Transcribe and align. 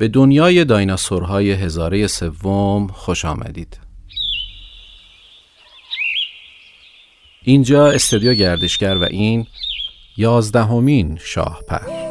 به 0.00 0.08
دنیای 0.08 0.64
دایناسورهای 0.64 1.52
هزاره 1.52 2.06
سوم 2.06 2.86
خوش 2.86 3.24
آمدید. 3.24 3.80
اینجا 7.42 7.90
استودیو 7.90 8.34
گردشگر 8.34 8.96
و 8.96 9.04
این 9.04 9.46
یازدهمین 10.16 11.18
شاهپر. 11.22 12.09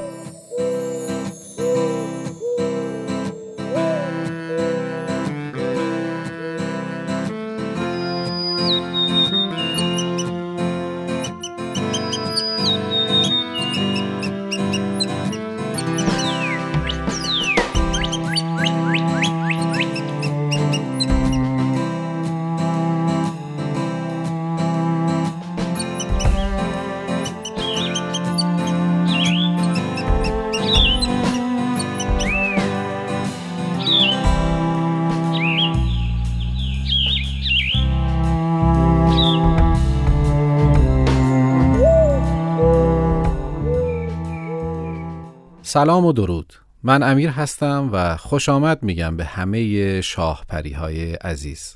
سلام 45.70 46.06
و 46.06 46.14
درود 46.14 46.54
من 46.84 47.04
امیر 47.04 47.30
هستم 47.30 47.90
و 47.94 48.18
خوش 48.18 48.50
آمد 48.50 48.84
میگم 48.84 49.18
به 49.18 49.26
همه 49.26 50.02
شاهپری 50.02 50.72
های 50.72 51.14
عزیز 51.14 51.76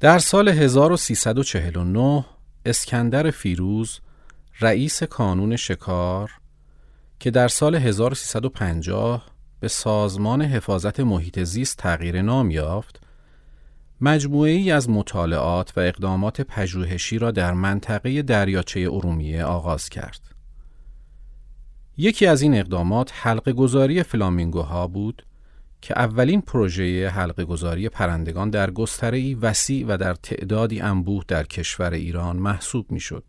در 0.00 0.18
سال 0.18 0.48
1349 0.48 2.24
اسکندر 2.66 3.30
فیروز 3.30 4.00
رئیس 4.60 5.02
کانون 5.02 5.56
شکار 5.56 6.30
که 7.20 7.30
در 7.30 7.48
سال 7.48 7.74
1350 7.74 9.26
به 9.60 9.68
سازمان 9.68 10.42
حفاظت 10.42 11.00
محیط 11.00 11.42
زیست 11.42 11.76
تغییر 11.76 12.22
نام 12.22 12.50
یافت 12.50 13.00
مجموعه 14.00 14.50
ای 14.50 14.70
از 14.70 14.90
مطالعات 14.90 15.72
و 15.76 15.80
اقدامات 15.80 16.40
پژوهشی 16.40 17.18
را 17.18 17.30
در 17.30 17.52
منطقه 17.52 18.22
دریاچه 18.22 18.80
ارومیه 18.80 19.44
آغاز 19.44 19.88
کرد. 19.88 20.37
یکی 22.00 22.26
از 22.26 22.42
این 22.42 22.54
اقدامات 22.54 23.12
حلقه 23.14 23.52
گذاری 23.52 24.02
فلامینگوها 24.02 24.86
بود 24.86 25.26
که 25.80 25.98
اولین 25.98 26.40
پروژه 26.40 27.08
حلقه 27.08 27.44
گذاری 27.44 27.88
پرندگان 27.88 28.50
در 28.50 28.70
گستره 28.70 29.36
وسیع 29.36 29.86
و 29.88 29.96
در 29.96 30.14
تعدادی 30.14 30.80
انبوه 30.80 31.24
در 31.28 31.44
کشور 31.44 31.92
ایران 31.92 32.36
محسوب 32.36 32.92
می 32.92 33.00
شد. 33.00 33.24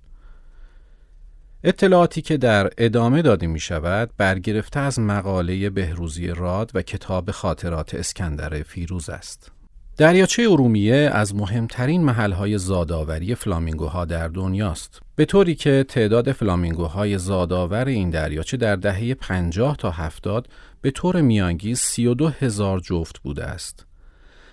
اطلاعاتی 1.63 2.21
که 2.21 2.37
در 2.37 2.69
ادامه 2.77 3.21
داده 3.21 3.47
می 3.47 3.59
شود 3.59 4.09
برگرفته 4.17 4.79
از 4.79 4.99
مقاله 4.99 5.69
بهروزی 5.69 6.27
راد 6.27 6.71
و 6.73 6.81
کتاب 6.81 7.31
خاطرات 7.31 7.95
اسکندر 7.95 8.63
فیروز 8.63 9.09
است. 9.09 9.51
دریاچه 9.99 10.47
ارومیه 10.49 10.95
از 11.13 11.35
مهمترین 11.35 12.03
محلهای 12.03 12.57
زادآوری 12.57 13.35
فلامینگوها 13.35 14.05
در 14.05 14.27
دنیاست. 14.27 15.01
به 15.15 15.25
طوری 15.25 15.55
که 15.55 15.85
تعداد 15.87 16.31
فلامینگوهای 16.31 17.17
زادآور 17.17 17.85
این 17.85 18.09
دریاچه 18.09 18.57
در 18.57 18.75
دهه 18.75 19.13
50 19.13 19.75
تا 19.75 19.91
70 19.91 20.47
به 20.81 20.91
طور 20.91 21.21
میانگیز 21.21 21.79
32 21.79 22.27
هزار 22.27 22.79
جفت 22.79 23.19
بوده 23.19 23.43
است. 23.43 23.85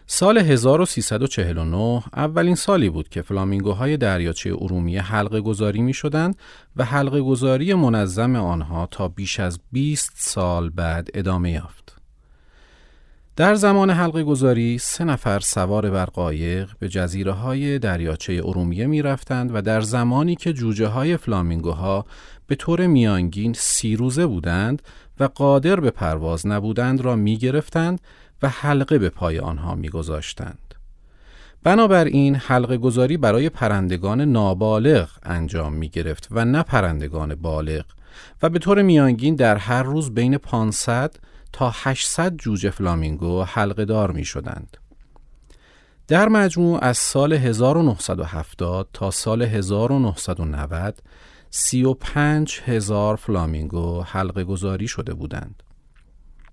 سال 0.07 0.39
1349 0.39 2.03
اولین 2.17 2.55
سالی 2.55 2.91
بود 2.91 3.09
که 3.09 3.23
فلامینگوهای 3.23 3.97
دریاچه 3.97 4.51
ارومیه 4.61 5.03
حلقه 5.03 5.41
گذاری 5.41 5.83
می 5.83 5.95
شدند 5.95 6.37
و 6.77 6.85
حلقه 6.85 7.21
گذاری 7.21 7.75
منظم 7.75 8.37
آنها 8.37 8.89
تا 8.91 9.09
بیش 9.09 9.41
از 9.41 9.59
20 9.73 10.13
سال 10.17 10.71
بعد 10.71 11.09
ادامه 11.15 11.53
یافت. 11.53 11.86
در 13.37 13.55
زمان 13.55 13.91
حلقه 13.91 14.23
گذاری 14.23 14.79
سه 14.79 15.05
نفر 15.05 15.41
سوار 15.41 15.91
بر 15.91 16.05
قایق 16.05 16.71
به 16.79 16.89
جزیره 16.89 17.33
های 17.33 17.79
دریاچه 17.79 18.43
ارومیه 18.45 18.87
می 18.87 19.03
رفتند 19.03 19.51
و 19.55 19.63
در 19.63 19.81
زمانی 19.81 20.37
که 20.37 20.53
جوجه 20.53 20.87
های 20.87 21.17
فلامینگوها 21.17 22.07
به 22.47 22.55
طور 22.55 22.87
میانگین 22.87 23.55
سی 23.59 23.97
روزه 23.97 24.27
بودند 24.27 24.83
و 25.21 25.25
قادر 25.25 25.81
به 25.81 25.91
پرواز 25.91 26.47
نبودند 26.47 27.01
را 27.01 27.17
می 27.17 27.37
گرفتند 27.37 28.01
و 28.43 28.49
حلقه 28.49 28.99
به 28.99 29.11
پای 29.11 29.39
آنها 29.39 29.75
می 29.75 29.89
گذاشتند. 29.89 30.75
بنابراین 31.63 32.35
حلقه 32.35 32.77
گذاری 32.77 33.17
برای 33.17 33.49
پرندگان 33.49 34.21
نابالغ 34.21 35.11
انجام 35.23 35.73
می 35.73 35.89
گرفت 35.89 36.29
و 36.31 36.45
نه 36.45 36.63
پرندگان 36.63 37.35
بالغ 37.35 37.85
و 38.43 38.49
به 38.49 38.59
طور 38.59 38.83
میانگین 38.83 39.35
در 39.35 39.57
هر 39.57 39.83
روز 39.83 40.15
بین 40.15 40.39
500 40.39 41.15
تا 41.53 41.73
800 41.75 42.37
جوجه 42.37 42.71
فلامینگو 42.71 43.43
حلقه 43.43 43.85
دار 43.85 44.11
می 44.11 44.25
شدند. 44.25 44.77
در 46.09 46.29
مجموع 46.29 46.85
از 46.85 46.99
سال 46.99 47.33
1970 47.33 48.89
تا 48.93 49.11
سال 49.11 49.43
1990 49.43 51.03
35 51.51 52.61
هزار 52.65 53.17
فلامینگو 53.17 54.03
حلقه 54.03 54.45
گذاری 54.45 54.89
شده 54.89 55.15
بودند. 55.15 55.63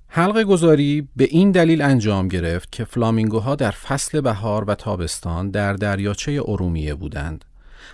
حلقه 0.08 0.44
گذاری 0.44 1.08
به 1.16 1.24
این 1.24 1.52
دلیل 1.52 1.82
انجام 1.82 2.28
گرفت 2.28 2.72
که 2.72 2.84
فلامینگوها 2.84 3.56
در 3.56 3.72
فصل 3.72 4.22
بهار 4.22 4.64
و 4.64 4.76
تابستان 4.76 5.50
در 5.50 5.74
دریاچه 5.74 6.42
ارومیه 6.46 6.96
بودند. 6.96 7.46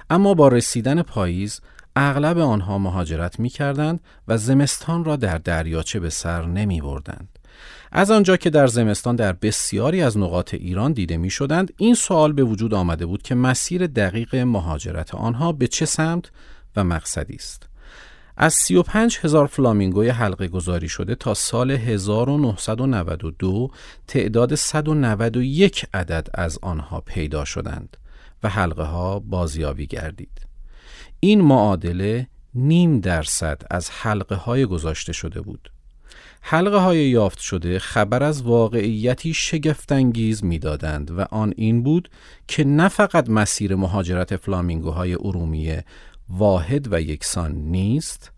اما 0.09 0.33
با 0.33 0.47
رسیدن 0.47 1.01
پاییز 1.01 1.61
اغلب 1.95 2.37
آنها 2.37 2.77
مهاجرت 2.77 3.39
می 3.39 3.49
کردند 3.49 3.99
و 4.27 4.37
زمستان 4.37 5.05
را 5.05 5.15
در 5.15 5.37
دریاچه 5.37 5.99
به 5.99 6.09
سر 6.09 6.45
نمی 6.45 6.81
بردند. 6.81 7.39
از 7.91 8.11
آنجا 8.11 8.37
که 8.37 8.49
در 8.49 8.67
زمستان 8.67 9.15
در 9.15 9.33
بسیاری 9.33 10.01
از 10.01 10.17
نقاط 10.17 10.53
ایران 10.53 10.93
دیده 10.93 11.17
می 11.17 11.29
شدند 11.29 11.73
این 11.77 11.93
سوال 11.93 12.33
به 12.33 12.43
وجود 12.43 12.73
آمده 12.73 13.05
بود 13.05 13.21
که 13.21 13.35
مسیر 13.35 13.87
دقیق 13.87 14.35
مهاجرت 14.35 15.15
آنها 15.15 15.51
به 15.51 15.67
چه 15.67 15.85
سمت 15.85 16.31
و 16.75 16.83
مقصدی 16.83 17.35
است. 17.35 17.69
از 18.37 18.53
35 18.53 19.19
هزار 19.21 19.47
فلامینگوی 19.47 20.09
حلقه 20.09 20.47
گذاری 20.47 20.89
شده 20.89 21.15
تا 21.15 21.33
سال 21.33 21.71
1992 21.71 23.69
تعداد 24.07 24.55
191 24.55 25.85
عدد 25.93 26.27
از 26.33 26.59
آنها 26.61 27.01
پیدا 27.01 27.45
شدند 27.45 27.97
و 28.43 28.49
حلقه 28.49 28.83
ها 28.83 29.19
بازیابی 29.19 29.87
گردید. 29.87 30.48
این 31.19 31.41
معادله 31.41 32.27
نیم 32.53 32.99
درصد 32.99 33.61
از 33.71 33.89
حلقه 33.89 34.35
های 34.35 34.65
گذاشته 34.65 35.13
شده 35.13 35.41
بود. 35.41 35.71
حلقه 36.41 36.77
های 36.77 37.09
یافت 37.09 37.39
شده 37.39 37.79
خبر 37.79 38.23
از 38.23 38.41
واقعیتی 38.41 39.33
شگفتانگیز 39.33 40.43
می‌دادند 40.43 41.11
و 41.11 41.21
آن 41.21 41.53
این 41.57 41.83
بود 41.83 42.09
که 42.47 42.63
نه 42.63 42.87
فقط 42.87 43.29
مسیر 43.29 43.75
مهاجرت 43.75 44.35
فلامینگوهای 44.35 45.13
ارومیه 45.13 45.85
واحد 46.29 46.93
و 46.93 47.01
یکسان 47.01 47.51
نیست 47.51 48.31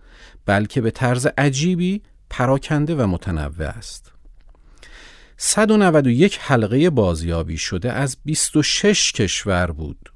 بلکه 0.45 0.81
به 0.81 0.91
طرز 0.91 1.27
عجیبی 1.37 2.01
پراکنده 2.29 2.95
و 2.95 3.07
متنوع 3.07 3.67
است. 3.67 4.11
191 5.37 6.37
حلقه 6.41 6.89
بازیابی 6.89 7.57
شده 7.57 7.91
از 7.91 8.17
26 8.25 9.11
کشور 9.11 9.71
بود. 9.71 10.10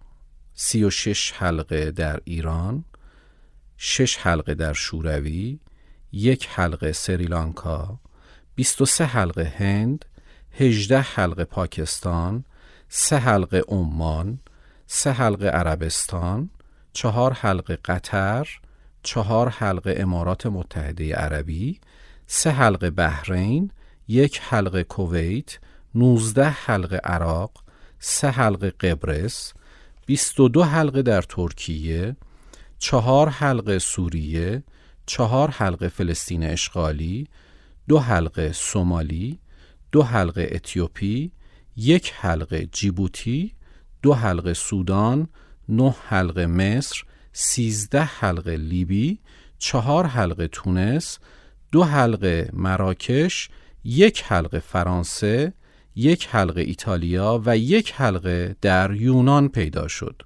سی 0.56 0.84
و 0.84 0.90
شش 0.90 1.32
حلقه 1.32 1.92
در 1.92 2.20
ایران 2.24 2.86
شش 3.78 4.18
حلقه 4.18 4.54
در 4.54 4.74
شوروی 4.74 5.60
یک 6.12 6.48
حلقه 6.52 6.92
سریلانکا 6.92 8.00
23 8.56 9.06
حلقه 9.06 9.54
هند 9.58 10.06
18 10.52 11.00
حلقه 11.00 11.44
پاکستان 11.44 12.46
سه 12.90 13.18
حلقه 13.18 13.64
عمان 13.68 14.40
سه 14.88 15.12
حلقه 15.12 15.48
عربستان 15.48 16.50
چهار 16.94 17.34
حلقه 17.34 17.76
قطر 17.76 18.60
چهار 19.04 19.50
حلقه 19.50 19.96
امارات 19.98 20.46
متحده 20.46 21.16
عربی 21.16 21.80
سه 22.28 22.52
حلقه 22.52 22.90
بحرین 22.90 23.72
یک 24.08 24.42
حلقه 24.44 24.84
کویت 24.84 25.60
19 25.96 26.50
حلقه 26.50 27.02
عراق 27.04 27.52
سه 28.00 28.30
حلقه 28.30 28.70
قبرس 28.70 29.54
22 30.06 30.64
حلقه 30.64 31.02
در 31.02 31.22
ترکیه، 31.22 32.16
چهار 32.80 33.30
حلقه 33.30 33.80
سوریه، 33.80 34.64
چهار 35.06 35.50
حلقه 35.50 35.88
فلسطین 35.88 36.44
اشغالی، 36.44 37.28
دو 37.88 38.00
حلقه 38.00 38.52
سومالی، 38.52 39.40
دو 39.92 40.04
حلقه 40.04 40.50
اتیوپی، 40.52 41.32
یک 41.78 42.14
حلقه 42.16 42.66
جیبوتی، 42.66 43.54
دو 44.02 44.14
حلقه 44.14 44.54
سودان، 44.54 45.28
نه 45.70 45.96
حلقه 46.08 46.46
مصر، 46.46 47.04
سیزده 47.34 48.04
حلقه 48.04 48.56
لیبی، 48.56 49.20
چهار 49.58 50.06
حلقه 50.06 50.48
تونس، 50.48 51.20
دو 51.72 51.84
حلقه 51.84 52.50
مراکش، 52.54 53.50
یک 53.84 54.24
حلقه 54.24 54.60
فرانسه، 54.60 55.54
یک 55.96 56.28
حلقه 56.32 56.62
ایتالیا 56.62 57.42
و 57.46 57.58
یک 57.58 57.94
حلقه 57.96 58.56
در 58.62 58.92
یونان 58.92 59.50
پیدا 59.50 59.88
شد. 59.88 60.22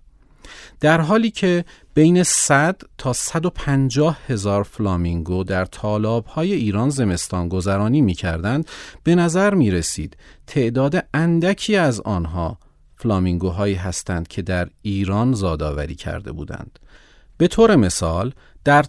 در 0.80 1.02
حالی 1.02 1.32
که 1.32 1.66
بین 1.94 2.24
100 2.24 2.82
تا 2.98 3.14
150 3.14 4.20
هزار 4.28 4.64
فلامینگو 4.64 5.44
در 5.44 5.66
طالاب 5.66 6.26
های 6.26 6.54
ایران 6.54 6.90
زمستان 6.90 7.50
گذرانی 7.50 8.02
می 8.02 8.14
کردند 8.14 8.70
به 9.04 9.16
نظر 9.16 9.54
می 9.54 9.72
رسید 9.72 10.18
تعداد 10.48 11.06
اندکی 11.14 11.76
از 11.76 12.02
آنها 12.02 12.60
فلامینگوهایی 12.96 13.76
هستند 13.76 14.28
که 14.28 14.42
در 14.42 14.70
ایران 14.82 15.34
زادآوری 15.34 15.96
کرده 15.96 16.32
بودند. 16.32 16.80
به 17.38 17.48
طور 17.48 17.76
مثال 17.76 18.34
در 18.66 18.86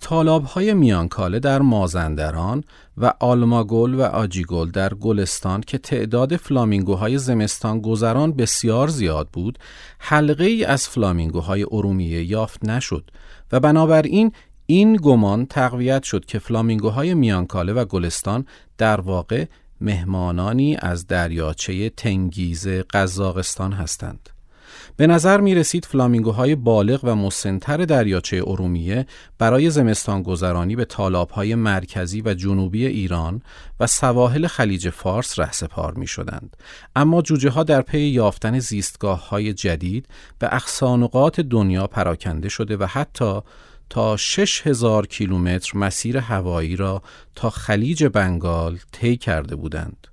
های 0.54 0.74
میانکاله 0.74 1.38
در 1.38 1.62
مازندران 1.62 2.64
و 2.96 3.12
آلماگل 3.20 3.94
و 3.94 4.02
آجیگل 4.02 4.70
در 4.70 4.94
گلستان 4.94 5.60
که 5.60 5.78
تعداد 5.78 6.36
فلامینگوهای 6.36 7.18
زمستان 7.18 7.80
گذران 7.80 8.32
بسیار 8.32 8.88
زیاد 8.88 9.28
بود 9.32 9.58
حلقه 9.98 10.44
ای 10.44 10.64
از 10.64 10.88
فلامینگوهای 10.88 11.66
ارومیه 11.70 12.24
یافت 12.24 12.64
نشد 12.64 13.10
و 13.52 13.60
بنابراین 13.60 14.32
این 14.66 14.96
گمان 14.96 15.46
تقویت 15.46 16.02
شد 16.02 16.24
که 16.24 16.38
فلامینگوهای 16.38 17.14
میانکاله 17.14 17.72
و 17.72 17.84
گلستان 17.84 18.46
در 18.78 19.00
واقع 19.00 19.44
مهمانانی 19.80 20.76
از 20.80 21.06
دریاچه 21.06 21.90
تنگیز 21.90 22.68
قزاقستان 22.68 23.72
هستند. 23.72 24.30
به 24.96 25.06
نظر 25.06 25.40
می 25.40 25.54
رسید 25.54 25.84
فلامینگوهای 25.84 26.54
بالغ 26.54 27.00
و 27.02 27.14
مسنتر 27.14 27.76
دریاچه 27.76 28.42
ارومیه 28.46 29.06
برای 29.38 29.70
زمستان 29.70 30.22
گذرانی 30.22 30.76
به 30.76 30.86
های 31.32 31.54
مرکزی 31.54 32.22
و 32.24 32.34
جنوبی 32.34 32.86
ایران 32.86 33.42
و 33.80 33.86
سواحل 33.86 34.46
خلیج 34.46 34.90
فارس 34.90 35.38
رهسپار 35.38 35.94
می 35.94 36.06
شدند. 36.06 36.56
اما 36.96 37.22
جوجه 37.22 37.50
ها 37.50 37.62
در 37.62 37.82
پی 37.82 38.00
یافتن 38.00 38.58
زیستگاه 38.58 39.28
های 39.28 39.52
جدید 39.52 40.06
به 40.38 40.54
اقصانقات 40.54 41.40
دنیا 41.40 41.86
پراکنده 41.86 42.48
شده 42.48 42.76
و 42.76 42.86
حتی 42.90 43.40
تا 43.90 44.16
6000 44.16 45.06
کیلومتر 45.06 45.78
مسیر 45.78 46.18
هوایی 46.18 46.76
را 46.76 47.02
تا 47.34 47.50
خلیج 47.50 48.04
بنگال 48.04 48.78
طی 48.92 49.16
کرده 49.16 49.56
بودند. 49.56 50.09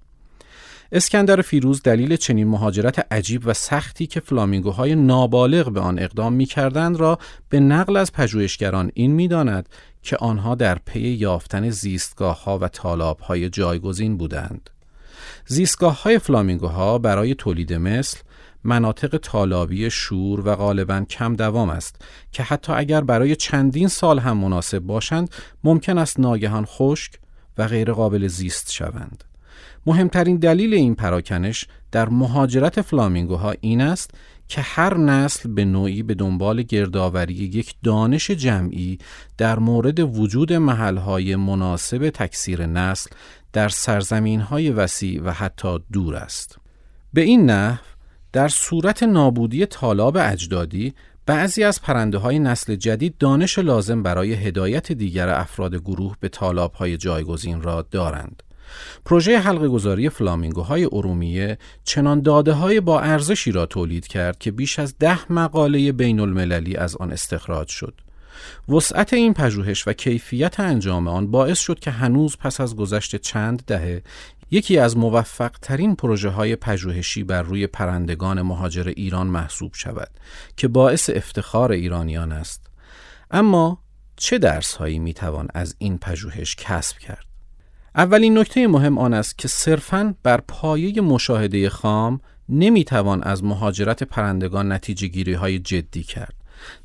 اسکندر 0.92 1.42
فیروز 1.42 1.82
دلیل 1.84 2.16
چنین 2.16 2.48
مهاجرت 2.48 3.14
عجیب 3.14 3.42
و 3.46 3.54
سختی 3.54 4.08
که 4.08 4.20
فلامینگوهای 4.20 4.96
نابالغ 4.96 5.72
به 5.72 5.80
آن 5.80 6.00
اقدام 6.00 6.34
می 6.34 6.46
کردند 6.46 6.98
را 6.98 7.20
به 7.50 7.60
نقل 7.60 7.98
از 7.98 8.12
پژوهشگران 8.12 8.92
این 8.94 9.12
می 9.12 9.28
داند 9.28 9.70
که 10.02 10.18
آنها 10.18 10.56
در 10.56 10.78
پی 10.86 11.00
یافتن 11.00 11.70
زیستگاه 11.70 12.44
ها 12.44 12.60
و 12.60 12.68
طالاب 12.68 13.20
های 13.20 13.50
جایگزین 13.50 14.18
بودند. 14.18 14.70
زیستگاه 15.46 16.04
های 16.04 16.20
فلامینگوها 16.20 16.98
برای 16.98 17.36
تولید 17.36 17.74
مثل 17.74 18.18
مناطق 18.64 19.18
طالابی 19.18 19.90
شور 19.90 20.48
و 20.48 20.56
غالبا 20.56 21.06
کم 21.10 21.36
دوام 21.36 21.70
است 21.70 22.02
که 22.32 22.44
حتی 22.44 22.74
اگر 22.74 23.02
برای 23.02 23.36
چندین 23.36 23.88
سال 23.88 24.20
هم 24.20 24.38
مناسب 24.38 24.80
باشند 24.80 25.30
ممکن 25.64 25.98
است 25.98 26.20
ناگهان 26.20 26.66
خشک 26.66 27.12
و 27.58 27.68
غیر 27.68 27.94
قابل 27.94 28.28
زیست 28.28 28.72
شوند. 28.72 29.24
مهمترین 29.88 30.38
دلیل 30.38 30.74
این 30.74 30.96
پراکنش 30.96 31.68
در 31.92 32.10
مهاجرت 32.10 32.82
فلامینگوها 32.82 33.54
این 33.62 33.82
است 33.82 34.12
که 34.48 34.62
هر 34.62 34.98
نسل 34.98 35.54
به 35.54 35.66
نوعی 35.66 36.04
به 36.04 36.14
دنبال 36.14 36.62
گردآوری 36.62 37.34
یک 37.34 37.76
دانش 37.84 38.32
جمعی 38.32 38.98
در 39.38 39.60
مورد 39.60 40.00
وجود 40.00 40.54
محلهای 40.54 41.36
مناسب 41.36 42.10
تکثیر 42.10 42.66
نسل 42.66 43.10
در 43.54 43.70
سرزمینهای 43.70 44.70
وسیع 44.70 45.22
و 45.24 45.32
حتی 45.32 45.80
دور 45.94 46.16
است. 46.16 46.58
به 47.14 47.22
این 47.22 47.50
نحو 47.50 47.84
در 48.34 48.48
صورت 48.48 49.04
نابودی 49.04 49.66
طالاب 49.66 50.18
اجدادی 50.22 50.94
بعضی 51.26 51.64
از 51.64 51.82
پرنده 51.82 52.18
های 52.18 52.40
نسل 52.40 52.76
جدید 52.76 53.18
دانش 53.18 53.60
لازم 53.60 54.04
برای 54.04 54.34
هدایت 54.34 54.92
دیگر 54.92 55.30
افراد 55.30 55.76
گروه 55.76 56.16
به 56.20 56.30
طالاب 56.30 56.74
های 56.74 56.98
جایگزین 56.98 57.62
را 57.62 57.88
دارند. 57.92 58.44
پروژه 59.06 59.40
حلقه 59.40 59.68
گذاری 59.68 60.10
فلامینگوهای 60.10 60.86
ارومیه 60.86 61.58
چنان 61.84 62.22
داده 62.22 62.54
های 62.54 62.80
با 62.80 63.02
ارزشی 63.02 63.52
را 63.52 63.66
تولید 63.66 64.08
کرد 64.08 64.38
که 64.38 64.52
بیش 64.52 64.80
از 64.80 64.98
ده 64.98 65.32
مقاله 65.32 65.92
بین 65.92 66.20
المللی 66.20 66.76
از 66.76 66.96
آن 66.96 67.12
استخراج 67.12 67.68
شد. 67.68 67.94
وسعت 68.70 69.14
این 69.14 69.34
پژوهش 69.34 69.88
و 69.88 69.94
کیفیت 69.94 70.60
انجام 70.60 71.08
آن 71.08 71.32
باعث 71.32 71.60
شد 71.60 71.80
که 71.80 71.92
هنوز 71.92 72.38
پس 72.38 72.62
از 72.62 72.76
گذشت 72.76 73.16
چند 73.16 73.64
دهه 73.68 74.04
یکی 74.52 74.78
از 74.78 74.98
موفق 74.98 75.52
ترین 75.62 75.96
پروژه 75.96 76.30
های 76.30 76.56
پژوهشی 76.56 77.24
بر 77.24 77.42
روی 77.42 77.68
پرندگان 77.68 78.42
مهاجر 78.42 78.94
ایران 78.96 79.28
محسوب 79.28 79.74
شود 79.74 80.10
که 80.58 80.68
باعث 80.68 81.10
افتخار 81.14 81.72
ایرانیان 81.72 82.32
است. 82.32 82.68
اما 83.32 83.84
چه 84.16 84.38
درس 84.38 84.76
هایی 84.76 85.00
می 85.00 85.14
توان 85.14 85.48
از 85.54 85.76
این 85.78 85.98
پژوهش 85.98 86.56
کسب 86.56 86.98
کرد؟ 86.98 87.26
اولین 87.98 88.38
نکته 88.38 88.68
مهم 88.68 88.98
آن 88.98 89.14
است 89.14 89.38
که 89.38 89.48
صرفاً 89.48 90.16
بر 90.24 90.42
پایه 90.48 91.02
مشاهده 91.02 91.70
خام 91.70 92.20
نمی‌توان 92.50 93.24
از 93.24 93.44
مهاجرت 93.44 94.04
پرندگان 94.04 94.72
نتیجه 94.72 95.08
گیری 95.08 95.34
های 95.34 95.60
جدی 95.60 96.04
کرد. 96.04 96.34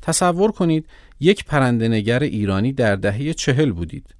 تصور 0.01 0.51
کنید 0.51 0.85
یک 1.19 1.45
پرندنگر 1.45 2.19
ایرانی 2.19 2.73
در 2.73 2.95
دهه 2.95 3.33
چهل 3.33 3.71
بودید 3.71 4.15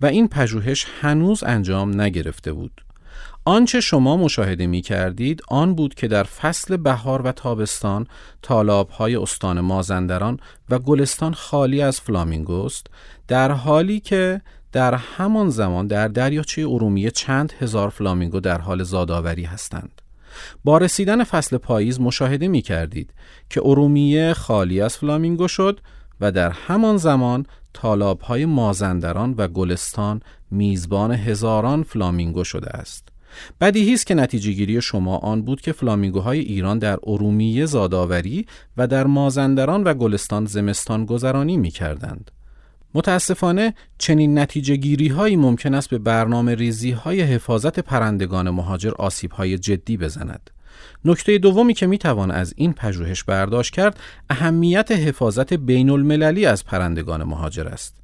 و 0.00 0.06
این 0.06 0.28
پژوهش 0.28 0.86
هنوز 1.00 1.44
انجام 1.44 2.00
نگرفته 2.00 2.52
بود. 2.52 2.84
آنچه 3.44 3.80
شما 3.80 4.16
مشاهده 4.16 4.66
می 4.66 4.82
کردید 4.82 5.42
آن 5.48 5.74
بود 5.74 5.94
که 5.94 6.08
در 6.08 6.22
فصل 6.22 6.76
بهار 6.76 7.22
و 7.22 7.32
تابستان 7.32 8.06
تالاب 8.42 8.90
های 8.90 9.16
استان 9.16 9.60
مازندران 9.60 10.40
و 10.70 10.78
گلستان 10.78 11.34
خالی 11.34 11.82
از 11.82 12.00
فلامینگوست 12.00 12.86
در 13.28 13.52
حالی 13.52 14.00
که 14.00 14.40
در 14.76 14.94
همان 14.94 15.50
زمان 15.50 15.86
در 15.86 16.08
دریاچه 16.08 16.62
ارومیه 16.68 17.10
چند 17.10 17.52
هزار 17.60 17.88
فلامینگو 17.88 18.40
در 18.40 18.60
حال 18.60 18.82
زادآوری 18.82 19.44
هستند. 19.44 20.02
با 20.64 20.78
رسیدن 20.78 21.24
فصل 21.24 21.56
پاییز 21.56 22.00
مشاهده 22.00 22.48
می 22.48 22.62
کردید 22.62 23.14
که 23.50 23.60
ارومیه 23.64 24.32
خالی 24.32 24.80
از 24.80 24.96
فلامینگو 24.96 25.48
شد 25.48 25.80
و 26.20 26.32
در 26.32 26.50
همان 26.50 26.96
زمان 26.96 27.46
تالاب 27.74 28.20
های 28.20 28.44
مازندران 28.44 29.34
و 29.38 29.48
گلستان 29.48 30.20
میزبان 30.50 31.12
هزاران 31.12 31.82
فلامینگو 31.82 32.44
شده 32.44 32.70
است. 32.70 33.08
بدیهی 33.60 33.94
است 33.94 34.06
که 34.06 34.14
نتیجه 34.14 34.52
گیری 34.52 34.82
شما 34.82 35.16
آن 35.16 35.42
بود 35.42 35.60
که 35.60 35.72
فلامینگوهای 35.72 36.38
ایران 36.38 36.78
در 36.78 36.98
ارومیه 37.06 37.66
زادآوری 37.66 38.46
و 38.76 38.86
در 38.86 39.06
مازندران 39.06 39.84
و 39.84 39.94
گلستان 39.94 40.46
زمستان 40.46 41.04
گذرانی 41.04 41.56
می 41.56 41.70
کردند. 41.70 42.30
متاسفانه 42.94 43.74
چنین 43.98 44.38
نتیجه 44.38 44.76
گیری 44.76 45.08
هایی 45.08 45.36
ممکن 45.36 45.74
است 45.74 45.90
به 45.90 45.98
برنامه 45.98 46.54
ریزی 46.54 46.90
های 46.90 47.20
حفاظت 47.20 47.80
پرندگان 47.80 48.50
مهاجر 48.50 48.92
آسیب 48.98 49.32
های 49.32 49.58
جدی 49.58 49.96
بزند. 49.96 50.50
نکته 51.04 51.38
دومی 51.38 51.74
که 51.74 51.86
می 51.86 51.98
توان 51.98 52.30
از 52.30 52.54
این 52.56 52.72
پژوهش 52.72 53.24
برداشت 53.24 53.74
کرد 53.74 54.00
اهمیت 54.30 54.92
حفاظت 54.92 55.52
بین 55.52 55.90
المللی 55.90 56.46
از 56.46 56.64
پرندگان 56.64 57.24
مهاجر 57.24 57.68
است. 57.68 57.96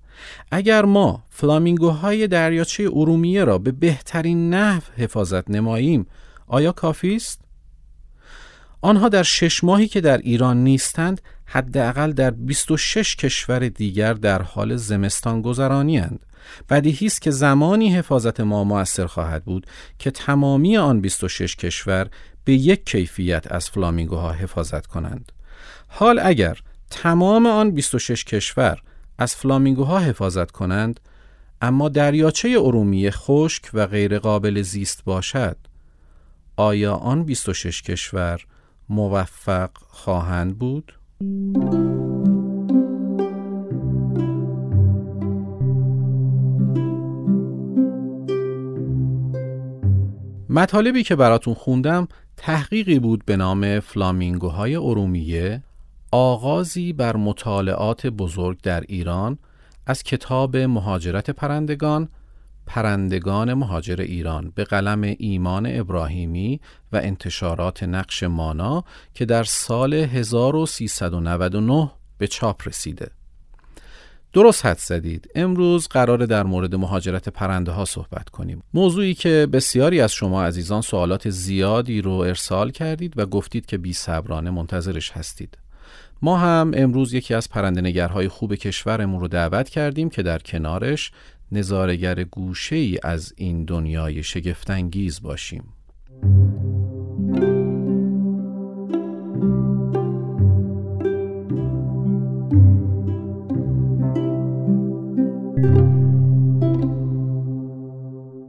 اگر 0.51 0.85
ما 0.85 1.23
فلامینگوهای 1.31 2.27
دریاچه 2.27 2.89
ارومیه 2.93 3.45
را 3.45 3.59
به 3.59 3.73
بهترین 3.73 4.55
نحو 4.55 4.83
حفاظت 4.97 5.51
نماییم 5.51 6.07
آیا 6.47 6.73
کافی 6.73 7.17
است؟ 7.17 7.42
آنها 8.83 9.09
در 9.09 9.23
شش 9.23 9.65
ماهی 9.65 9.89
که 9.89 10.01
در 10.01 10.19
ایران 10.19 10.65
نیستند 10.65 11.21
حداقل 11.45 12.13
در 12.13 12.31
26 12.31 13.17
کشور 13.17 13.69
دیگر 13.69 14.15
در 14.15 14.43
حال 14.43 14.77
زمستان 14.77 15.43
گذرانی 15.43 15.99
هند. 15.99 16.27
بدیهی 16.71 17.07
است 17.07 17.23
که 17.23 17.31
زمانی 17.31 17.95
حفاظت 17.95 18.41
ما 18.41 18.65
موثر 18.65 19.07
خواهد 19.07 19.45
بود 19.45 19.67
که 19.99 20.11
تمامی 20.11 20.77
آن 20.77 21.01
26 21.01 21.57
کشور 21.57 22.09
به 22.45 22.53
یک 22.53 22.87
کیفیت 22.87 23.53
از 23.53 23.71
فلامینگوها 23.71 24.33
حفاظت 24.33 24.87
کنند. 24.87 25.33
حال 25.89 26.21
اگر 26.23 26.59
تمام 26.91 27.47
آن 27.47 27.71
26 27.71 28.25
کشور 28.25 28.79
از 29.19 29.35
فلامینگوها 29.35 29.99
حفاظت 29.99 30.51
کنند 30.51 31.01
اما 31.61 31.89
دریاچه 31.89 32.49
ارومیه 32.49 33.11
خشک 33.11 33.71
و 33.75 33.87
غیرقابل 33.87 34.63
زیست 34.63 35.05
باشد 35.05 35.57
آیا 36.57 36.95
آن 36.95 37.25
26 37.25 37.83
کشور 37.83 38.41
موفق 38.93 39.71
خواهند 39.89 40.59
بود؟ 40.59 40.93
مطالبی 50.49 51.03
که 51.03 51.17
براتون 51.17 51.55
خوندم 51.55 52.09
تحقیقی 52.37 52.99
بود 52.99 53.25
به 53.25 53.37
نام 53.37 53.81
فلامینگوهای 53.81 54.77
ارومیه 54.77 55.63
آغازی 56.11 56.93
بر 56.93 57.17
مطالعات 57.17 58.07
بزرگ 58.07 58.61
در 58.61 58.81
ایران 58.81 59.39
از 59.87 60.03
کتاب 60.03 60.57
مهاجرت 60.57 61.31
پرندگان 61.31 62.09
پرندگان 62.67 63.55
مهاجر 63.55 64.01
ایران 64.01 64.53
به 64.55 64.65
قلم 64.65 65.15
ایمان 65.19 65.81
ابراهیمی 65.81 66.61
و 66.93 66.97
انتشارات 66.97 67.83
نقش 67.83 68.23
مانا 68.23 68.85
که 69.15 69.25
در 69.25 69.45
سال 69.45 69.95
1399 69.95 71.91
به 72.19 72.27
چاپ 72.27 72.69
رسیده. 72.69 73.11
درست 74.33 74.67
حد 74.67 74.79
زدید. 74.79 75.29
امروز 75.35 75.89
قرار 75.89 76.27
در 76.27 76.43
مورد 76.43 76.75
مهاجرت 76.75 77.29
پرنده 77.29 77.73
ها 77.73 77.85
صحبت 77.85 78.29
کنیم. 78.29 78.63
موضوعی 78.75 79.15
که 79.15 79.49
بسیاری 79.53 80.01
از 80.01 80.13
شما 80.13 80.45
عزیزان 80.45 80.81
سوالات 80.81 81.31
زیادی 81.31 82.03
رو 82.03 82.13
ارسال 82.13 82.71
کردید 82.71 83.19
و 83.19 83.27
گفتید 83.27 83.67
که 83.67 83.79
بی 83.79 83.93
صبرانه 83.93 84.51
منتظرش 84.51 85.11
هستید. 85.11 85.59
ما 86.23 86.37
هم 86.37 86.73
امروز 86.75 87.15
یکی 87.15 87.35
از 87.35 87.49
پرندنگرهای 87.49 88.29
خوب 88.29 88.55
کشورمون 88.55 89.21
رو 89.21 89.29
دعوت 89.29 89.69
کردیم 89.69 90.09
که 90.11 90.23
در 90.23 90.39
کنارش 90.39 91.11
نظارگر 91.53 92.25
گوشه 92.25 92.77
ای 92.77 92.99
از 93.03 93.33
این 93.37 93.65
دنیای 93.65 94.23
شگفتانگیز 94.23 95.23
باشیم. 95.23 95.65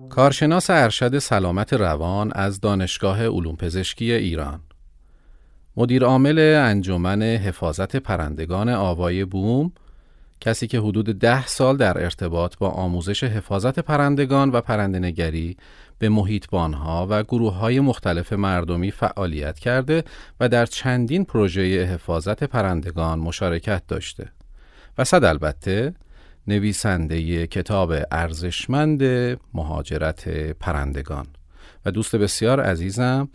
کارشناس 0.10 0.70
ارشد 0.70 1.20
سلامت 1.20 1.74
روان 1.74 2.32
از 2.36 2.60
دانشگاه 2.60 3.28
علوم 3.28 3.56
پزشکی 3.56 4.12
ایران. 4.12 4.62
مدیر 5.78 6.04
عامل 6.04 6.40
انجمن 6.40 7.22
حفاظت 7.22 7.96
پرندگان 7.96 8.70
آوای 8.70 9.26
بوم 9.26 9.72
کسی 10.44 10.68
که 10.68 10.80
حدود 10.80 11.20
ده 11.20 11.48
سال 11.48 11.78
در 11.78 12.04
ارتباط 12.04 12.58
با 12.58 12.70
آموزش 12.70 13.24
حفاظت 13.24 13.80
پرندگان 13.80 14.50
و 14.50 14.62
پرندنگری 14.62 15.58
به 16.00 16.10
محیطبانها 16.10 17.08
و 17.10 17.24
گروه 17.24 17.54
های 17.54 17.80
مختلف 17.80 18.34
مردمی 18.34 18.92
فعالیت 18.92 19.60
کرده 19.60 20.04
و 20.40 20.50
در 20.50 20.66
چندین 20.66 21.26
پروژه 21.26 21.86
حفاظت 21.86 22.44
پرندگان 22.44 23.20
مشارکت 23.20 23.88
داشته. 23.88 24.32
و 24.98 25.04
صد 25.04 25.24
البته 25.24 25.94
نویسنده 26.48 27.48
کتاب 27.48 27.94
ارزشمند 28.12 29.04
مهاجرت 29.54 30.30
پرندگان. 30.54 31.28
و 31.86 31.92
دوست 31.92 32.16
بسیار 32.16 32.60
عزیزم 32.60 33.30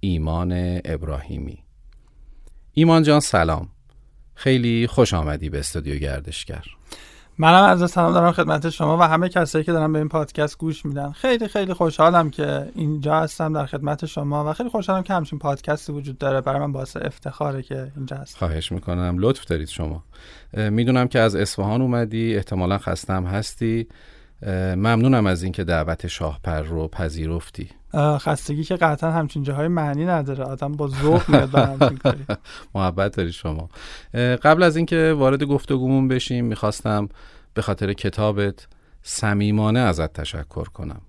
ایمان 0.00 0.80
ابراهیمی. 0.84 1.58
ایمان 2.72 3.02
جان 3.02 3.20
سلام. 3.20 3.68
خیلی 4.34 4.86
خوش 4.86 5.14
آمدی 5.14 5.50
به 5.50 5.58
استودیو 5.58 5.98
گردشگر. 5.98 6.64
منم 7.38 7.64
از 7.64 7.90
سلام 7.90 8.12
دارم 8.12 8.32
خدمت 8.32 8.70
شما 8.70 8.98
و 8.98 9.02
همه 9.02 9.28
کسایی 9.28 9.64
که 9.64 9.72
دارن 9.72 9.92
به 9.92 9.98
این 9.98 10.08
پادکست 10.08 10.58
گوش 10.58 10.84
میدن. 10.84 11.12
خیلی 11.12 11.48
خیلی 11.48 11.74
خوشحالم 11.74 12.30
که 12.30 12.68
اینجا 12.74 13.20
هستم 13.20 13.52
در 13.52 13.66
خدمت 13.66 14.06
شما 14.06 14.50
و 14.50 14.52
خیلی 14.52 14.68
خوشحالم 14.68 15.02
که 15.02 15.14
همچین 15.14 15.38
پادکستی 15.38 15.92
وجود 15.92 16.18
داره 16.18 16.40
برای 16.40 16.60
من 16.60 16.72
باعث 16.72 16.96
افتخاره 16.96 17.62
که 17.62 17.92
اینجا 17.96 18.16
هستم. 18.16 18.38
خواهش 18.38 18.72
می‌کنم. 18.72 19.16
لطف 19.18 19.44
دارید 19.44 19.68
شما. 19.68 20.04
می‌دونم 20.56 21.08
که 21.08 21.18
از 21.18 21.36
اصفهان 21.36 21.82
اومدی 21.82 22.36
احتمالا 22.36 22.78
خستم 22.78 23.24
هستی. 23.24 23.86
ممنونم 24.76 25.26
از 25.26 25.42
اینکه 25.42 25.64
دعوت 25.64 26.06
شاهپر 26.06 26.62
رو 26.62 26.88
پذیرفتی. 26.88 27.68
خستگی 27.96 28.64
که 28.64 28.76
قطعا 28.76 29.10
همچین 29.10 29.42
جاهای 29.42 29.68
معنی 29.68 30.06
نداره. 30.06 30.44
آدم 30.44 30.72
با 30.72 30.88
ذوق 30.88 31.28
میاد 31.28 31.56
محبت 32.74 33.16
داری 33.16 33.32
شما. 33.32 33.68
قبل 34.14 34.62
از 34.62 34.76
اینکه 34.76 35.14
وارد 35.18 35.42
گفتگومون 35.42 36.08
بشیم 36.08 36.44
می‌خواستم 36.44 37.08
به 37.54 37.62
خاطر 37.62 37.92
کتابت 37.92 38.66
صمیمانه 39.02 39.80
ازت 39.80 40.12
تشکر 40.12 40.64
کنم. 40.64 41.00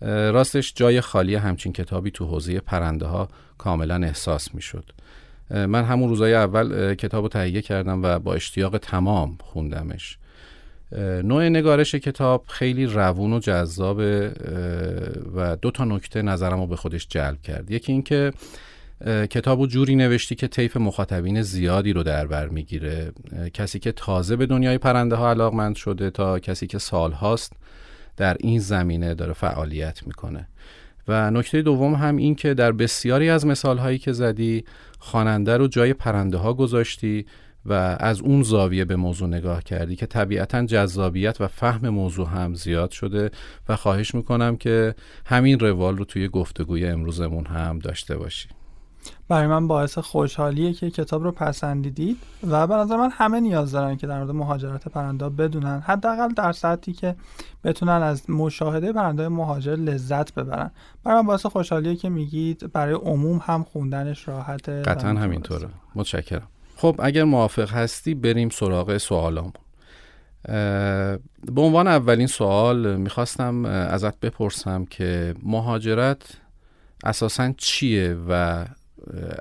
راستش 0.00 0.72
جای 0.76 1.00
خالی 1.00 1.34
همچین 1.34 1.72
کتابی 1.72 2.10
تو 2.10 2.26
حوزه 2.26 2.60
پرنده 2.60 3.06
ها 3.06 3.28
کاملا 3.58 3.94
احساس 3.94 4.54
می‌شد. 4.54 4.90
من 5.50 5.84
همون 5.84 6.08
روزای 6.08 6.34
اول 6.34 6.94
کتاب 6.94 7.22
رو 7.22 7.28
تهیه 7.28 7.62
کردم 7.62 8.02
و 8.02 8.18
با 8.18 8.34
اشتیاق 8.34 8.78
تمام 8.78 9.38
خوندمش. 9.42 10.18
نوع 11.24 11.48
نگارش 11.48 11.94
کتاب 11.94 12.44
خیلی 12.48 12.86
روون 12.86 13.32
و 13.32 13.38
جذاب 13.38 13.98
و 15.34 15.56
دو 15.62 15.70
تا 15.70 15.84
نکته 15.84 16.22
نظرم 16.22 16.60
رو 16.60 16.66
به 16.66 16.76
خودش 16.76 17.06
جلب 17.08 17.42
کرد. 17.42 17.70
یکی 17.70 17.92
اینکه 17.92 18.32
کتاب 19.06 19.60
و 19.60 19.66
جوری 19.66 19.96
نوشتی 19.96 20.34
که 20.34 20.48
طیف 20.48 20.76
مخاطبین 20.76 21.42
زیادی 21.42 21.92
رو 21.92 22.02
در 22.02 22.26
بر 22.26 22.48
می‌گیره. 22.48 23.12
کسی 23.54 23.78
که 23.78 23.92
تازه 23.92 24.36
به 24.36 24.46
دنیای 24.46 24.78
پرنده 24.78 25.16
ها 25.16 25.30
علاقمند 25.30 25.76
شده 25.76 26.10
تا 26.10 26.38
کسی 26.38 26.66
که 26.66 26.78
سال 26.78 27.12
هاست 27.12 27.52
در 28.16 28.36
این 28.40 28.58
زمینه 28.58 29.14
داره 29.14 29.32
فعالیت 29.32 30.06
می‌کنه. 30.06 30.48
و 31.08 31.30
نکته 31.30 31.62
دوم 31.62 31.94
هم 31.94 32.16
این 32.16 32.34
که 32.34 32.54
در 32.54 32.72
بسیاری 32.72 33.30
از 33.30 33.46
مثال 33.46 33.78
هایی 33.78 33.98
که 33.98 34.12
زدی 34.12 34.64
خواننده 34.98 35.56
رو 35.56 35.68
جای 35.68 35.92
پرنده 35.92 36.36
ها 36.36 36.54
گذاشتی 36.54 37.26
و 37.66 37.96
از 38.00 38.20
اون 38.20 38.42
زاویه 38.42 38.84
به 38.84 38.96
موضوع 38.96 39.28
نگاه 39.28 39.62
کردی 39.62 39.96
که 39.96 40.06
طبیعتا 40.06 40.66
جذابیت 40.66 41.40
و 41.40 41.48
فهم 41.48 41.88
موضوع 41.88 42.28
هم 42.28 42.54
زیاد 42.54 42.90
شده 42.90 43.30
و 43.68 43.76
خواهش 43.76 44.14
می‌کنم 44.14 44.56
که 44.56 44.94
همین 45.26 45.58
روال 45.58 45.96
رو 45.96 46.04
توی 46.04 46.28
گفتگوی 46.28 46.86
امروزمون 46.86 47.46
هم 47.46 47.78
داشته 47.78 48.16
باشی. 48.16 48.48
برای 49.28 49.46
من 49.46 49.68
باعث 49.68 49.98
خوشحالیه 49.98 50.72
که 50.72 50.90
کتاب 50.90 51.22
رو 51.22 51.32
پسندیدید 51.32 52.16
و 52.50 52.66
به 52.66 52.74
نظر 52.74 52.96
من 52.96 53.10
همه 53.12 53.40
نیاز 53.40 53.72
دارن 53.72 53.96
که 53.96 54.06
در 54.06 54.18
مورد 54.18 54.30
مهاجرت 54.30 54.88
پرنده 54.88 55.28
بدونن. 55.28 55.80
حداقل 55.80 56.28
در 56.28 56.52
سطحی 56.52 56.92
که 56.92 57.16
بتونن 57.64 58.02
از 58.02 58.30
مشاهده 58.30 58.92
پرنده 58.92 59.28
مهاجر 59.28 59.76
لذت 59.76 60.34
ببرن. 60.34 60.70
برای 61.04 61.20
من 61.20 61.26
باعث 61.26 61.46
خوشحالیه 61.46 61.96
که 61.96 62.08
میگید 62.08 62.72
برای 62.72 62.94
عموم 62.94 63.40
هم 63.44 63.62
خوندنش 63.62 64.28
راحته 64.28 64.82
قطعا 64.82 65.10
همینطوره. 65.10 65.68
متشکرم. 65.94 66.48
خب 66.76 66.96
اگر 66.98 67.24
موافق 67.24 67.70
هستی 67.70 68.14
بریم 68.14 68.48
سراغ 68.48 68.96
سوالامون. 68.98 69.52
به 71.52 71.60
عنوان 71.60 71.88
اولین 71.88 72.26
سوال 72.26 72.96
می‌خواستم 72.96 73.64
ازت 73.64 74.20
بپرسم 74.20 74.84
که 74.84 75.34
مهاجرت 75.42 76.22
اساسا 77.04 77.52
چیه 77.56 78.16
و 78.28 78.64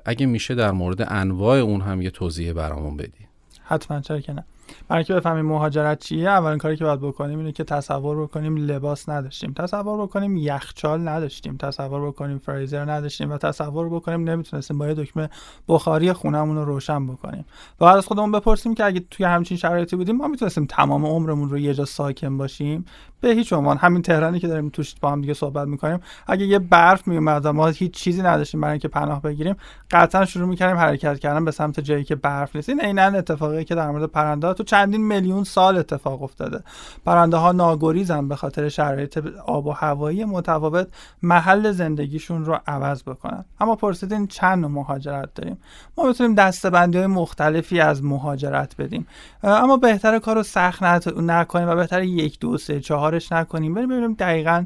اگه 0.05 0.25
میشه 0.25 0.55
در 0.55 0.71
مورد 0.71 1.01
انواع 1.07 1.59
اون 1.59 1.81
هم 1.81 2.01
یه 2.01 2.09
توضیح 2.09 2.53
برامون 2.53 2.97
بدی؟ 2.97 3.27
حتما 3.63 4.01
چرا 4.01 4.19
که 4.19 4.33
نه. 4.33 4.43
برای 4.87 4.99
اینکه 4.99 5.13
بفهمیم 5.13 5.45
مهاجرت 5.45 5.99
چیه 5.99 6.29
اولین 6.29 6.57
کاری 6.57 6.77
که 6.77 6.83
باید 6.83 7.01
بکنیم 7.01 7.39
اینه 7.39 7.51
که 7.51 7.63
تصور 7.63 8.23
بکنیم 8.23 8.55
لباس 8.55 9.09
نداشتیم. 9.09 9.53
تصور 9.53 10.01
بکنیم 10.01 10.37
یخچال 10.37 11.07
نداشتیم. 11.07 11.57
تصور 11.57 12.07
بکنیم 12.07 12.39
فریزر 12.39 12.91
نداشتیم 12.91 13.31
و 13.31 13.37
تصور 13.37 13.89
بکنیم 13.89 14.29
نمی‌تونستیم 14.29 14.77
با 14.77 14.87
یه 14.87 14.93
دکمه 14.93 15.29
بخاری 15.67 16.13
خونهمون 16.13 16.55
رو 16.55 16.65
روشن 16.65 17.07
بکنیم. 17.07 17.45
و 17.79 17.85
بعد 17.85 17.97
از 17.97 18.07
خودمون 18.07 18.31
بپرسیم 18.31 18.75
که 18.75 18.85
اگه 18.85 19.05
توی 19.11 19.25
همچین 19.25 19.57
شرایطی 19.57 19.95
بودیم 19.95 20.15
ما 20.15 20.27
می‌تونستیم 20.27 20.65
تمام 20.65 21.05
عمرمون 21.05 21.49
رو 21.49 21.57
یه 21.57 21.73
جا 21.73 21.85
ساکن 21.85 22.37
باشیم؟ 22.37 22.85
به 23.23 23.29
هیچ 23.29 23.53
عنوان. 23.53 23.77
همین 23.77 24.01
تهرانی 24.01 24.39
که 24.39 24.47
داریم 24.47 24.69
توش 24.69 24.95
با 25.01 25.11
هم 25.11 25.21
دیگه 25.21 25.33
صحبت 25.33 25.67
می‌کنیم. 25.67 25.99
اگه 26.27 26.45
یه 26.45 26.59
برف 26.59 27.07
میومد 27.07 27.47
ما 27.47 27.67
هیچ 27.67 27.91
چیزی 27.91 28.21
نداشتیم 28.21 28.61
برای 28.61 28.71
اینکه 28.71 28.87
پناه 28.87 29.21
بگیریم 29.21 29.55
قطعا 29.91 30.25
شروع 30.25 30.47
می‌کردیم 30.47 30.77
حرکت 30.77 31.19
کردن 31.19 31.45
به 31.45 31.51
سمت 31.51 31.79
جایی 31.79 32.03
که 32.03 32.15
برف 32.15 32.55
نیست. 32.55 32.69
این 32.69 32.81
عینا 32.81 33.03
اتفاقی 33.03 33.63
که 33.63 33.75
در 33.75 33.91
مورد 33.91 34.05
پرنده 34.05 34.53
تو 34.53 34.63
چندین 34.63 35.07
میلیون 35.07 35.43
سال 35.43 35.77
اتفاق 35.77 36.23
افتاده. 36.23 36.63
پرنده 37.05 37.37
ها 37.37 37.51
ناگریزن 37.51 38.27
به 38.27 38.35
خاطر 38.35 38.69
شرایط 38.69 39.17
آب 39.45 39.67
و 39.67 39.71
هوایی 39.71 40.25
متفاوت 40.25 40.87
محل 41.23 41.71
زندگیشون 41.71 42.45
رو 42.45 42.59
عوض 42.67 43.03
بکنن. 43.03 43.45
اما 43.59 43.75
پرسیدین 43.75 44.27
چند 44.27 44.61
نوع 44.61 44.71
مهاجرت 44.71 45.33
داریم؟ 45.35 45.57
ما 45.97 46.07
می‌تونیم 46.07 46.35
دستبندی 46.35 46.97
های 46.97 47.07
مختلفی 47.07 47.79
از 47.79 48.03
مهاجرت 48.03 48.75
بدیم. 48.77 49.07
اما 49.43 49.77
بهتر 49.77 50.19
کار 50.19 50.35
رو 50.35 50.43
سخت 50.43 50.83
نکنیم 51.17 51.69
و 51.69 51.75
بهتر 51.75 52.03
یک 52.03 52.39
دو 52.39 52.57
سه 52.57 52.79
چهارش 53.19 53.31
نکنیم. 53.31 53.73
بریم 53.73 53.89
ببینیم 53.89 54.13
دقیقا 54.13 54.65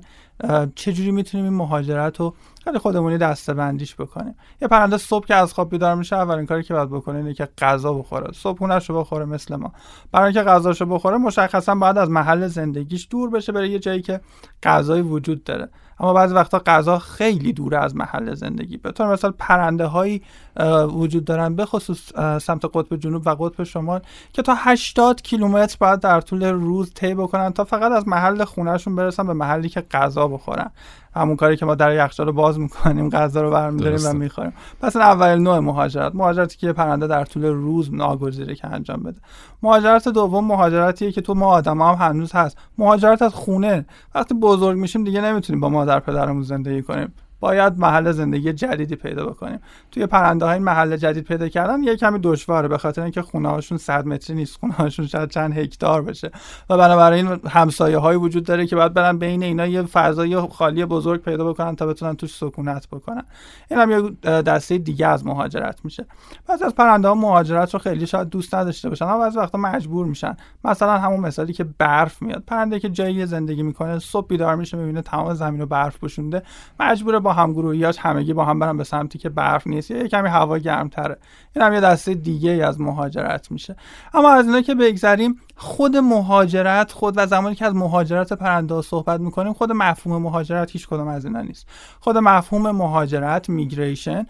چجوری 0.75 1.11
می‌تونیم 1.11 1.45
این 1.45 1.55
مهاجرت 1.55 2.19
رو 2.19 2.35
خیلی 2.63 2.77
خودمونی 2.77 3.17
دسته 3.17 3.53
بندیش 3.53 3.95
بکنیم. 3.95 4.35
یه 4.61 4.67
پرنده 4.67 4.97
صبح 4.97 5.25
که 5.25 5.35
از 5.35 5.53
خواب 5.53 5.69
بیدار 5.69 5.95
میشه 5.95 6.15
اولین 6.15 6.45
کاری 6.45 6.63
که 6.63 6.73
باید 6.73 6.89
بکنه 6.89 7.17
اینه 7.17 7.33
که 7.33 7.49
غذا 7.57 7.93
بخوره. 7.93 8.31
صبحونه‌شو 8.33 8.99
بخوره 8.99 9.25
مثل 9.25 9.55
ما. 9.55 9.73
برای 10.11 10.25
اینکه 10.25 10.41
غذاشو 10.41 10.85
بخوره 10.85 11.17
مشخصا 11.17 11.75
باید 11.75 11.97
از 11.97 12.09
محل 12.09 12.47
زندگیش 12.47 13.07
دور 13.09 13.29
بشه 13.29 13.51
بره 13.51 13.69
یه 13.69 13.79
جایی 13.79 14.01
که 14.01 14.21
غذایی 14.63 15.01
وجود 15.01 15.43
داره. 15.43 15.69
اما 15.99 16.13
بعضی 16.13 16.35
وقتا 16.35 16.59
غذا 16.65 16.99
خیلی 16.99 17.53
دوره 17.53 17.77
از 17.77 17.95
محل 17.95 18.33
زندگی. 18.33 18.77
به 18.77 18.91
طور 18.91 19.13
مثال 19.13 19.33
پرنده 19.39 19.85
هایی 19.85 20.21
وجود 20.93 21.25
دارن 21.25 21.55
به 21.55 21.65
خصوص 21.65 22.13
سمت 22.41 22.65
قطب 22.65 22.95
جنوب 22.95 23.21
و 23.25 23.29
قطب 23.29 23.63
شمال 23.63 24.01
که 24.33 24.41
تا 24.41 24.53
80 24.57 25.21
کیلومتر 25.21 25.77
باید 25.79 25.99
در 25.99 26.21
طول 26.21 26.43
روز 26.43 26.91
طی 26.93 27.15
بکنن 27.15 27.53
تا 27.53 27.63
فقط 27.63 27.91
از 27.91 28.07
محل 28.07 28.43
خونهشون 28.43 28.95
برسن 28.95 29.27
به 29.27 29.33
محلی 29.33 29.69
که 29.69 29.81
غذا 29.81 30.27
بخورن. 30.27 30.71
همون 31.15 31.35
کاری 31.35 31.57
که 31.57 31.65
ما 31.65 31.75
در 31.75 32.05
یخچال 32.05 32.27
رو 32.27 32.33
باز 32.33 32.59
می‌کنیم 32.59 33.09
غذا 33.09 33.41
رو 33.41 33.51
برمیداریم 33.51 33.99
و 34.05 34.13
می‌خوریم. 34.13 34.53
پس 34.81 34.95
این 34.95 35.05
اول 35.05 35.35
نوع 35.35 35.59
مهاجرت. 35.59 36.15
مهاجرتی 36.15 36.57
که 36.57 36.73
پرنده 36.73 37.07
در 37.07 37.25
طول 37.25 37.45
روز 37.45 37.93
ناگزیره 37.93 38.55
که 38.55 38.67
انجام 38.67 39.03
بده. 39.03 39.21
مهاجرت 39.63 40.07
دوم 40.07 40.45
مهاجرتیه 40.45 41.11
که 41.11 41.21
تو 41.21 41.33
ما 41.33 41.47
آدم 41.47 41.81
هم 41.81 41.95
هنوز 41.95 42.31
هست. 42.31 42.57
مهاجرت 42.77 43.21
از 43.21 43.33
خونه. 43.33 43.85
وقتی 44.15 44.33
بزرگ 44.33 44.77
میشیم 44.77 45.03
دیگه 45.03 45.21
نمی‌تونیم 45.21 45.59
با 45.59 45.69
مادر 45.69 45.99
پدرمون 45.99 46.43
زندگی 46.43 46.81
کنیم. 46.81 47.13
باید 47.39 47.79
محل 47.79 48.11
زندگی 48.11 48.53
جدیدی 48.53 48.95
پیدا 48.95 49.25
بکنیم. 49.25 49.59
توی 49.91 50.05
پرنده 50.05 50.45
های 50.45 50.59
محل 50.59 50.97
جدید 50.97 51.23
پیدا 51.23 51.47
کردن 51.49 51.83
یه 51.83 51.95
کمی 51.95 52.19
دشواره 52.19 52.67
به 52.67 52.77
خاطر 52.77 53.01
اینکه 53.01 53.21
خونه 53.21 53.49
هاشون 53.49 53.77
100 53.77 54.05
متری 54.05 54.35
نیست 54.35 54.57
خونه 54.59 54.73
هاشون 54.73 55.07
شاید 55.07 55.29
چند 55.29 55.57
هکتار 55.57 56.01
بشه 56.01 56.31
و 56.69 56.77
بنابراین 56.77 57.39
همسایه 57.49 57.97
هایی 57.97 58.19
وجود 58.19 58.43
داره 58.43 58.67
که 58.67 58.75
باید 58.75 58.93
برن 58.93 59.17
بین 59.17 59.43
اینا 59.43 59.65
یه 59.65 59.81
فضای 59.81 60.39
خالی 60.39 60.85
بزرگ 60.85 61.21
پیدا 61.21 61.53
بکنن 61.53 61.75
تا 61.75 61.85
بتونن 61.85 62.15
توش 62.15 62.35
سکونت 62.35 62.87
بکنن. 62.87 63.23
این 63.71 63.79
هم 63.79 63.91
یه 63.91 64.01
دسته 64.41 64.77
دیگه 64.77 65.07
از 65.07 65.25
مهاجرت 65.25 65.79
میشه. 65.83 66.05
بعضی 66.47 66.63
از 66.63 66.75
پرنده 66.75 67.07
ها 67.07 67.15
مهاجرت 67.15 67.73
رو 67.73 67.79
خیلی 67.79 68.07
شاید 68.07 68.29
دوست 68.29 68.55
نداشته 68.55 68.89
باشن 68.89 69.05
اما 69.05 69.19
بعضی 69.19 69.37
وقتا 69.37 69.57
مجبور 69.57 70.05
میشن. 70.05 70.37
مثلا 70.63 70.97
همون 70.97 71.19
مثالی 71.19 71.53
که 71.53 71.63
برف 71.63 72.21
میاد. 72.21 72.43
پرنده 72.47 72.79
که 72.79 72.89
جایی 72.89 73.25
زندگی 73.25 73.63
می‌کنه 73.63 73.99
صبح 73.99 74.27
بیدار 74.27 74.55
میشه 74.55 74.77
می‌بینه 74.77 75.01
تمام 75.01 75.33
زمین 75.33 75.59
رو 75.59 75.65
برف 75.65 75.97
پوشونده. 75.97 76.43
مجبور 76.79 77.19
با 77.27 77.33
همگروهیاش 77.33 77.97
همگی 77.99 78.33
با 78.33 78.45
هم 78.45 78.59
برن 78.59 78.77
به 78.77 78.83
سمتی 78.83 79.19
که 79.19 79.29
برف 79.29 79.67
نیست. 79.67 79.91
یا 79.91 80.07
کمی 80.07 80.29
هوا 80.29 80.57
گرمتره. 80.57 81.17
این 81.55 81.65
هم 81.65 81.73
یه 81.73 81.79
دسته 81.79 82.13
دیگه 82.13 82.51
ای 82.51 82.61
از 82.61 82.81
مهاجرت 82.81 83.51
میشه. 83.51 83.75
اما 84.13 84.29
از 84.29 84.45
اینا 84.45 84.61
که 84.61 84.75
بگذریم 84.75 85.35
خود 85.55 85.97
مهاجرت 85.97 86.91
خود 86.91 87.13
و 87.17 87.25
زمانی 87.25 87.55
که 87.55 87.65
از 87.65 87.75
مهاجرت 87.75 88.33
پرنده 88.33 88.81
صحبت 88.81 89.19
می‌کنیم 89.19 89.53
خود 89.53 89.71
مفهوم 89.71 90.21
مهاجرت 90.21 90.71
هیچ 90.71 90.87
کدوم 90.87 91.07
از 91.07 91.25
اینا 91.25 91.41
نیست. 91.41 91.67
خود 91.99 92.17
مفهوم 92.17 92.71
مهاجرت 92.71 93.49
migration 93.49 94.25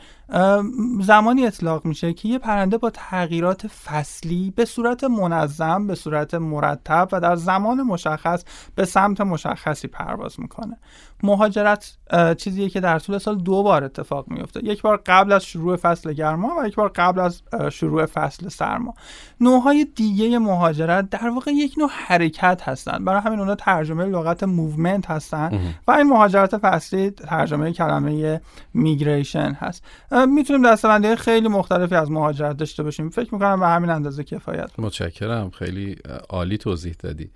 زمانی 1.01 1.45
اطلاق 1.45 1.85
میشه 1.85 2.13
که 2.13 2.29
یه 2.29 2.39
پرنده 2.39 2.77
با 2.77 2.89
تغییرات 2.89 3.67
فصلی 3.67 4.53
به 4.55 4.65
صورت 4.65 5.03
منظم 5.03 5.87
به 5.87 5.95
صورت 5.95 6.33
مرتب 6.33 7.09
و 7.11 7.19
در 7.19 7.35
زمان 7.35 7.81
مشخص 7.81 8.43
به 8.75 8.85
سمت 8.85 9.21
مشخصی 9.21 9.87
پرواز 9.87 10.39
می‌کنه. 10.39 10.77
مهاجرت 11.23 11.97
چیزیه 12.37 12.69
که 12.69 12.79
در 12.79 12.99
طول 12.99 13.17
سال 13.17 13.37
دو 13.37 13.63
بار 13.63 13.83
اتفاق 13.83 14.27
میفته 14.27 14.65
یک 14.65 14.81
بار 14.81 15.01
قبل 15.05 15.31
از 15.31 15.45
شروع 15.45 15.75
فصل 15.75 16.13
گرما 16.13 16.55
و 16.59 16.67
یک 16.67 16.75
بار 16.75 16.91
قبل 16.95 17.19
از 17.19 17.41
شروع 17.71 18.05
فصل 18.05 18.49
سرما. 18.49 18.93
نوعهای 19.41 19.87
دیگه 19.95 20.39
مهاجرت 20.39 21.09
در 21.09 21.29
واقع 21.29 21.51
یک 21.51 21.75
نوع 21.77 21.89
حرکت 21.91 22.61
هستن. 22.63 23.05
برای 23.05 23.21
همین 23.21 23.39
اونها 23.39 23.55
ترجمه 23.55 24.05
لغت 24.05 24.43
movement 24.43 25.11
هستن 25.11 25.73
و 25.87 25.91
این 25.91 26.07
مهاجرت 26.07 26.57
فصلی 26.57 27.11
ترجمه 27.11 27.73
کلمه 27.73 28.41
میگریشن 28.73 29.57
هست 29.59 29.83
می‌تونیم 30.27 30.71
دستبندی 30.71 31.15
خیلی 31.15 31.47
مختلفی 31.47 31.95
از 31.95 32.11
مهاجرت 32.11 32.57
داشته 32.57 32.83
باشیم. 32.83 33.09
فکر 33.09 33.33
می‌کنم 33.33 33.59
به 33.59 33.67
همین 33.67 33.89
اندازه 33.89 34.23
کفایت. 34.23 34.69
متشکرم. 34.77 35.49
خیلی 35.49 35.95
عالی 36.29 36.57
توضیح 36.57 36.95
دادی. 36.99 37.31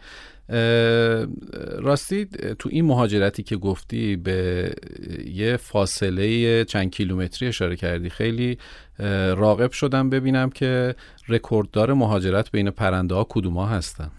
راستی 1.79 2.25
تو 2.59 2.69
این 2.71 2.85
مهاجرتی 2.85 3.43
که 3.43 3.57
گفتی 3.57 4.15
به 4.15 4.73
یه 5.25 5.57
فاصله 5.57 6.65
چند 6.65 6.91
کیلومتری 6.91 7.47
اشاره 7.47 7.75
کردی. 7.75 8.09
خیلی 8.09 8.57
راقب 9.35 9.71
شدم 9.71 10.09
ببینم 10.09 10.49
که 10.49 10.95
رکورددار 11.27 11.93
مهاجرت 11.93 12.51
بین 12.51 12.69
پرنده 12.69 13.15
ها 13.15 13.25
کدوم 13.29 13.57
ها 13.57 13.65
هستن. 13.65 14.11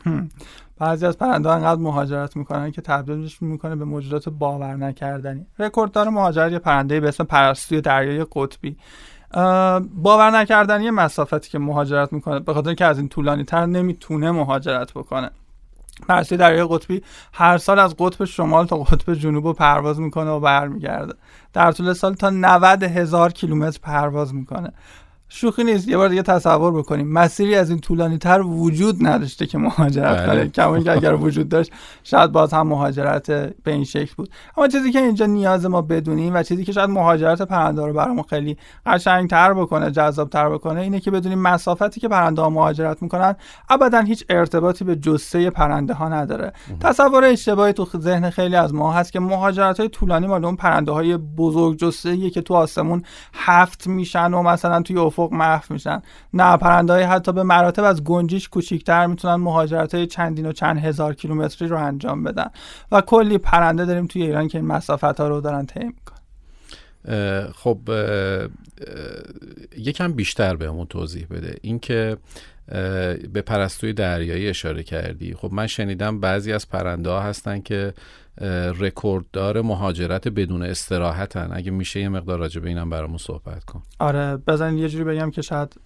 بعضی 0.79 1.07
از 1.07 1.19
پرنده 1.19 1.49
ها 1.49 1.55
انقدر 1.55 1.81
مهاجرت 1.81 2.37
می‌کنن 2.37 2.71
که 2.71 2.81
تبدیلش 2.81 3.43
می‌کنه 3.43 3.77
به 3.77 3.85
موجودات 3.85 4.29
باور 4.29 4.77
نکردنی. 4.77 5.47
رکورددار 5.59 6.09
مهاجرت 6.09 6.53
یه 6.53 6.59
پرنده 6.59 7.01
به 7.01 7.09
اسم 7.09 7.25
پرستوی 7.25 7.81
دریای 7.81 8.27
قطبی. 8.33 8.77
باور 9.95 10.31
نکردنی 10.31 10.91
مسافتی 10.91 11.51
که 11.51 11.59
مهاجرت 11.59 12.13
می‌کنه 12.13 12.41
به 12.41 12.55
خاطر 12.55 12.75
که 12.75 12.85
از 12.85 12.99
این 12.99 13.09
طولانی 13.09 13.45
تر 13.45 13.67
نمی‌تونه 13.67 14.31
مهاجرت 14.31 14.93
بکنه. 14.93 15.31
پرستوی 16.09 16.39
دریای 16.39 16.67
قطبی 16.71 17.03
هر 17.33 17.59
سال 17.59 17.79
از 17.79 17.95
قطب 17.99 18.25
شمال 18.25 18.67
تا 18.67 18.77
قطب 18.77 19.15
جنوب 19.15 19.47
رو 19.47 19.53
پرواز 19.53 20.01
می‌کنه 20.01 20.31
و 20.31 20.41
برمیگرده. 20.41 21.15
در 21.53 21.73
طول 21.73 21.93
سال 21.93 22.15
تا 22.15 22.31
90 22.31 22.83
هزار 22.83 23.33
کیلومتر 23.33 23.79
پرواز 23.83 24.35
می‌کنه. 24.35 24.73
شوخی 25.35 25.65
نیست 25.65 25.89
یه 25.89 25.97
بار 25.97 26.09
دیگه 26.09 26.23
تصور 26.23 26.73
بکنیم. 26.73 27.13
مسیری 27.13 27.55
از 27.55 27.71
این 27.71 27.79
طولانی 27.79 28.19
تر 28.19 28.41
وجود 28.41 29.07
نداشته 29.07 29.47
که 29.47 29.59
مهاجرت 29.59 30.17
بله. 30.17 30.27
کنه. 30.27 30.49
کما 30.49 30.75
اینکه 30.75 30.93
اگر 30.93 31.15
وجود 31.15 31.49
داشت 31.49 31.73
شاید 32.05 32.33
باز 32.33 32.53
هم 32.53 32.69
مهاجرت 32.69 33.31
به 33.31 33.73
این 33.73 33.85
شکل 33.85 34.15
بود. 34.17 34.31
اما 34.57 34.69
چیزی 34.69 34.93
که 34.93 34.99
اینجا 34.99 35.27
نیاز 35.27 35.67
ما 35.67 35.83
بدونیم 35.83 36.35
و 36.35 36.43
چیزی 36.43 36.65
که 36.65 36.73
شاید 36.73 36.91
مهاجرت 36.91 37.43
پرنده 37.43 37.87
رو 37.87 37.93
برامون 37.93 38.23
خیلی 38.23 38.57
قشنگ 38.87 39.31
تر 39.31 39.55
بکنه 39.55 39.91
جذاب 39.91 40.29
تر 40.31 40.51
بکنه 40.51 40.81
اینه 40.81 41.01
که 41.01 41.11
بدونیم 41.11 41.39
مسافتی 41.39 42.01
که 42.01 42.09
پرنده 42.09 42.43
ها 42.43 42.51
مهاجرت 42.51 43.03
می‌کنن 43.03 43.37
ابدا 43.69 44.01
هیچ 44.01 44.25
ارتباطی 44.29 44.85
به 44.85 44.97
جثه 44.97 45.51
پرنده 45.51 45.95
ها 45.95 46.09
نداره. 46.09 46.53
تصور 46.81 47.25
اشتباهی 47.25 47.73
تو 47.73 47.87
ذهن 47.99 48.31
خیلی 48.31 48.57
از 48.57 48.75
ما 48.75 48.93
هست 48.93 49.13
که 49.13 49.21
مهاجرت 49.21 49.81
های 49.81 49.89
طولانی 49.89 50.27
مال 50.27 50.45
اون 50.45 50.57
پرنده 50.57 50.93
های 50.93 51.17
بزرگ 51.17 51.79
جثه 51.79 52.31
که 52.31 52.41
تو 52.41 52.55
آسمون 52.55 53.03
هفت 53.35 53.87
میشن 53.87 54.35
و 54.35 54.43
مثلا 54.43 54.83
توی 54.83 54.99
افق 54.99 55.22
افق 55.23 55.33
محو 55.33 55.63
میشن. 55.71 56.03
نه 56.35 56.57
پرنده 56.57 56.93
های 56.93 57.03
حتی 57.03 57.33
به 57.33 57.43
مراتب 57.43 57.85
از 57.85 58.05
گنجیش 58.05 58.49
کوچیکتر 58.49 59.07
می‌تونن 59.07 59.35
مهاجرت 59.35 59.95
های 59.95 60.07
چندین 60.07 60.47
و 60.47 60.53
چند 60.53 60.79
هزار 60.79 61.15
کیلومتری 61.15 61.69
رو 61.69 61.77
انجام 61.79 62.23
بدن. 62.23 62.51
و 62.93 63.01
کلی 63.01 63.39
پرنده 63.39 63.85
داریم 63.85 64.07
توی 64.07 64.23
ایران 64.23 64.49
که 64.49 64.59
این 64.59 64.67
مسافت 64.67 65.21
ها 65.21 65.29
رو 65.29 65.41
دارن 65.41 65.67
طی 65.67 65.81
می‌کنن. 65.85 66.19
خب 67.53 67.79
یکم 69.77 70.13
بیشتر 70.13 70.57
بهمون 70.57 70.87
توضیح 70.87 71.27
بده. 71.31 71.57
اینکه 71.63 72.17
به 73.33 73.43
پرستوی 73.47 73.93
دریایی 73.93 74.49
اشاره 74.49 74.83
کردی. 74.83 75.35
خب 75.35 75.53
من 75.53 75.67
شنیدم 75.67 76.21
بعضی 76.21 76.53
از 76.53 76.69
پرنده 76.69 77.11
ها 77.11 77.21
هستن 77.21 77.61
که 77.61 77.95
رکورددار 78.79 79.63
مهاجرت 79.63 80.29
بدون 80.29 80.63
استراحتن. 80.63 81.51
اگه 81.53 81.71
میشه 81.71 82.01
یه 82.01 82.09
مقدار 82.09 82.39
راجع 82.39 82.61
به 82.61 82.69
اینم 82.69 82.91
برامون 82.91 83.19
صحبت 83.19 83.65
کن. 83.65 83.83
آره 83.99 84.37
بزنین 84.37 84.79
یه 84.79 84.89
جوری 84.89 85.05
بگم 85.05 85.31
که 85.31 85.43
شاید 85.43 85.81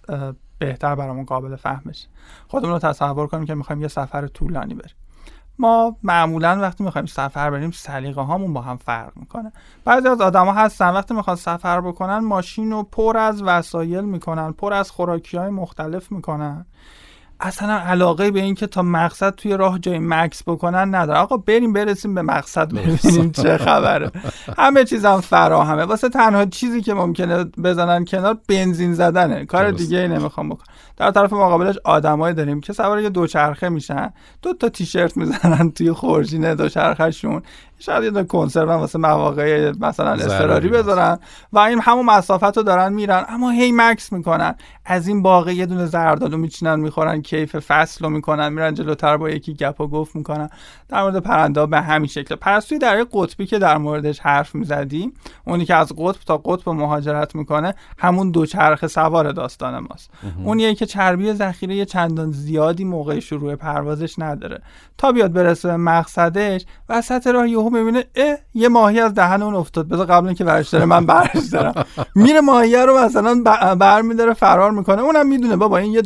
بهتر 0.59 0.95
برامون 0.95 1.25
قابل 1.25 1.55
فهمش 1.55 2.07
خودمون 2.47 2.73
رو 2.73 2.79
تصور 2.79 3.27
کنیم 3.27 3.45
که 3.45 3.55
می‌خوایم 3.55 3.81
یه 3.81 3.87
سفر 3.87 4.27
طولانی 4.27 4.73
بریم. 4.73 4.95
ما 5.59 5.97
معمولا 6.03 6.59
وقتی 6.61 6.83
می‌خوایم 6.83 7.05
سفر 7.05 7.49
بریم 7.49 7.71
سلیقه 7.71 8.21
هامون 8.21 8.53
با 8.53 8.61
هم 8.61 8.77
فرق 8.77 9.11
می‌کنه. 9.15 9.51
بعضی 9.85 10.07
از 10.07 10.21
آدما 10.21 10.53
هستن 10.53 10.89
وقتی 10.89 11.13
می‌خوان 11.13 11.35
سفر 11.35 11.81
بکنن 11.81 12.17
ماشین 12.17 12.71
رو 12.71 12.83
پر 12.83 13.17
از 13.17 13.43
وسایل 13.43 14.05
می‌کنن 14.05 14.51
پر 14.51 14.73
از 14.73 14.91
خوراکی 14.91 15.37
های 15.37 15.49
مختلف 15.49 16.11
می‌کنن. 16.11 16.65
اصلا 17.39 17.73
علاقه 17.73 18.31
به 18.31 18.39
این 18.39 18.55
که 18.55 18.67
تا 18.67 18.81
مقصد 18.81 19.29
توی 19.29 19.57
راه 19.57 19.79
جای 19.79 19.99
مکس 19.99 20.43
بکنن 20.47 20.95
نداره 20.95 21.19
آقا 21.19 21.37
بریم 21.37 21.73
برسیم 21.73 22.15
به 22.15 22.21
مقصد 22.21 22.73
ببینیم 22.73 23.31
چه 23.31 23.57
خبره. 23.57 24.11
همه 24.57 24.83
چیزم 24.83 25.21
فراهمه. 25.21 25.83
واسه 25.83 26.09
تنها 26.09 26.45
چیزی 26.45 26.81
که 26.81 26.93
ممکنه 26.93 27.43
بزنن 27.43 28.05
کنار 28.05 28.37
بنزین 28.47 28.93
زدنه. 28.93 29.45
کار 29.45 29.71
دیگه 29.71 29.97
ای 29.97 30.07
نمی‌خوام 30.07 30.49
بکنم. 30.49 30.67
در 30.97 31.11
طرف 31.11 31.33
مقابلش 31.33 31.75
آدمایی 31.83 32.35
داریم 32.35 32.61
که 32.61 32.73
سوار 32.73 33.01
یه 33.01 33.09
دوچرخه 33.09 33.69
میشن. 33.69 34.13
دو 34.41 34.53
تا 34.53 34.69
تیشرت 34.69 35.17
می‌زنن 35.17 35.71
توی 35.71 35.91
خورجین 35.91 36.53
دوچرخهشون. 36.53 37.41
شاید 37.79 38.15
یه 38.15 38.23
کنسرو 38.23 38.71
واسه 38.71 38.99
مواقع 38.99 39.71
مثلا 39.79 40.11
اضطراری 40.11 40.69
بذارن 40.69 41.19
و 41.53 41.59
این 41.59 41.79
همون 41.81 42.05
مسافت 42.05 42.57
رو 42.57 42.63
دارن 42.63 42.93
میرن. 42.93 43.25
اما 43.29 43.49
هی 43.49 43.71
مکس 43.75 44.11
می‌کنن. 44.11 44.55
از 44.85 45.07
این 45.07 45.21
باقی 45.21 45.53
یه 45.53 45.65
دونه 45.65 45.85
زردالو 45.85 46.37
میچینن 46.37 46.79
می‌خورن 46.79 47.21
کیف 47.27 47.55
فصل 47.55 48.05
رو 48.05 48.09
می‌کنن 48.09 48.49
میرن 48.53 48.73
جلوتر 48.73 49.17
با 49.17 49.29
یکی 49.29 49.53
گپ 49.53 49.81
و 49.81 49.87
گفت 49.87 50.15
می‌کنن. 50.15 50.49
در 50.89 51.01
مورد 51.01 51.17
پرنده 51.17 51.65
به 51.65 51.81
همین 51.81 52.07
شکل. 52.07 52.35
پرستوی 52.35 52.77
در 52.77 53.05
قطبی 53.13 53.45
که 53.45 53.59
در 53.59 53.77
موردش 53.77 54.19
حرف 54.19 54.55
می‌زدیم 54.55 55.13
اونی 55.45 55.65
که 55.65 55.75
از 55.75 55.93
قطب 55.97 56.19
تا 56.25 56.37
قطب 56.37 56.69
مهاجرت 56.69 57.35
می‌کنه 57.35 57.75
همون 57.97 58.31
دوچرخه 58.31 58.87
سوار 58.87 59.31
داستان 59.31 59.79
ماست. 59.79 60.09
اونیه 60.43 60.75
که 60.75 60.85
چربی 60.85 61.33
ذخیره 61.33 61.85
چندان 61.85 62.31
زیادی 62.31 62.83
موقع 62.83 63.19
شروع 63.19 63.55
پروازش 63.55 64.19
نداره. 64.19 64.61
تا 64.97 65.11
بیاد 65.11 65.33
برسه 65.33 65.67
به 65.67 65.77
مقصدش 65.77 66.65
وسط 66.89 67.27
راه 67.27 67.49
یهو 67.49 67.69
می‌بینه 67.69 68.05
اه 68.15 68.37
یه 68.53 68.67
ماهی 68.67 68.99
از 68.99 69.13
دهن 69.13 69.41
اون 69.41 69.55
افتاد. 69.55 69.87
بذار 69.87 70.05
قبل 70.05 70.27
اینکه 70.27 70.43
برش 70.43 70.69
داره 70.69 70.85
من 70.85 71.05
برش 71.05 71.45
دارم. 71.51 71.85
میره 72.15 72.41
ماهیه 72.41 72.85
رو 72.85 72.99
مثلا 72.99 73.43
برمیداره 73.75 74.33
فرار 74.33 74.71
می‌کنه. 74.71 75.01
اونم 75.01 75.27
می‌دونه 75.27 75.55
بابا 75.55 75.77
این 75.77 75.93
یه 75.93 76.01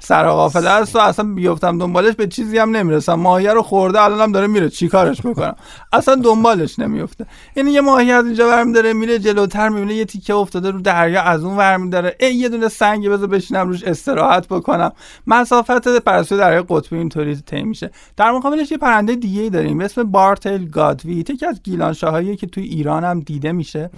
دزد 0.00 0.08
سرقافله 0.08 0.70
است 0.70 0.96
و 0.96 0.98
اصلا 0.98 1.34
بیفتم 1.34 1.78
دنبالش 1.78 2.14
به 2.14 2.26
چیزی 2.26 2.58
هم 2.58 2.76
نمی‌رسم. 2.76 3.14
ماهیه 3.14 3.52
رو 3.52 3.62
خورده 3.62 4.02
الانم 4.02 4.32
داره 4.32 4.46
میره. 4.46 4.68
چیکارش 4.68 5.20
بکنم؟ 5.20 5.54
اصلا 5.92 6.14
دنبالش 6.14 6.78
نمیفته 6.78 7.26
این 7.54 7.66
یه 7.66 7.80
ماهی 7.80 8.12
از 8.12 8.26
اینجا 8.26 8.48
برمیداره 8.48 8.92
میره 8.92 9.18
جلوتر 9.18 9.68
می‌بینه 9.68 9.94
یه 9.94 10.04
تیکه 10.04 10.34
افتاده 10.34 10.70
رو 10.70 10.80
دریا 10.80 11.22
از 11.22 11.44
اون 11.44 11.56
برمیداره 11.56 12.16
ای 12.20 12.34
یه 12.34 12.48
دونه 12.48 12.68
سنگ 12.68 13.08
بذار 13.08 13.26
بشینم 13.26 13.68
روش 13.68 13.84
استراحت 13.84 14.48
بکنم. 14.48 14.92
مسافت 15.26 15.88
پرستو 15.88 16.36
دریا 16.36 16.62
قطبی 16.68 16.96
اینطوری 16.96 17.36
طی 17.36 17.62
میشه. 17.62 17.90
در 18.16 18.32
مقابلش 18.32 18.70
یه 18.70 18.78
پرنده 18.78 19.14
دیگه 19.14 19.42
ای 19.42 19.50
داریم 19.50 19.78
به 19.78 19.84
اسم 19.84 20.02
بارتل 20.02 20.64
گادوی. 20.64 21.14
یکی 21.14 21.46
از 21.46 21.62
گیلانشاهایی 21.62 22.36
که 22.36 22.46
توی 22.46 22.64
ایران 22.64 23.04
هم 23.04 23.20
دیده 23.20 23.52
میشه. 23.52 23.90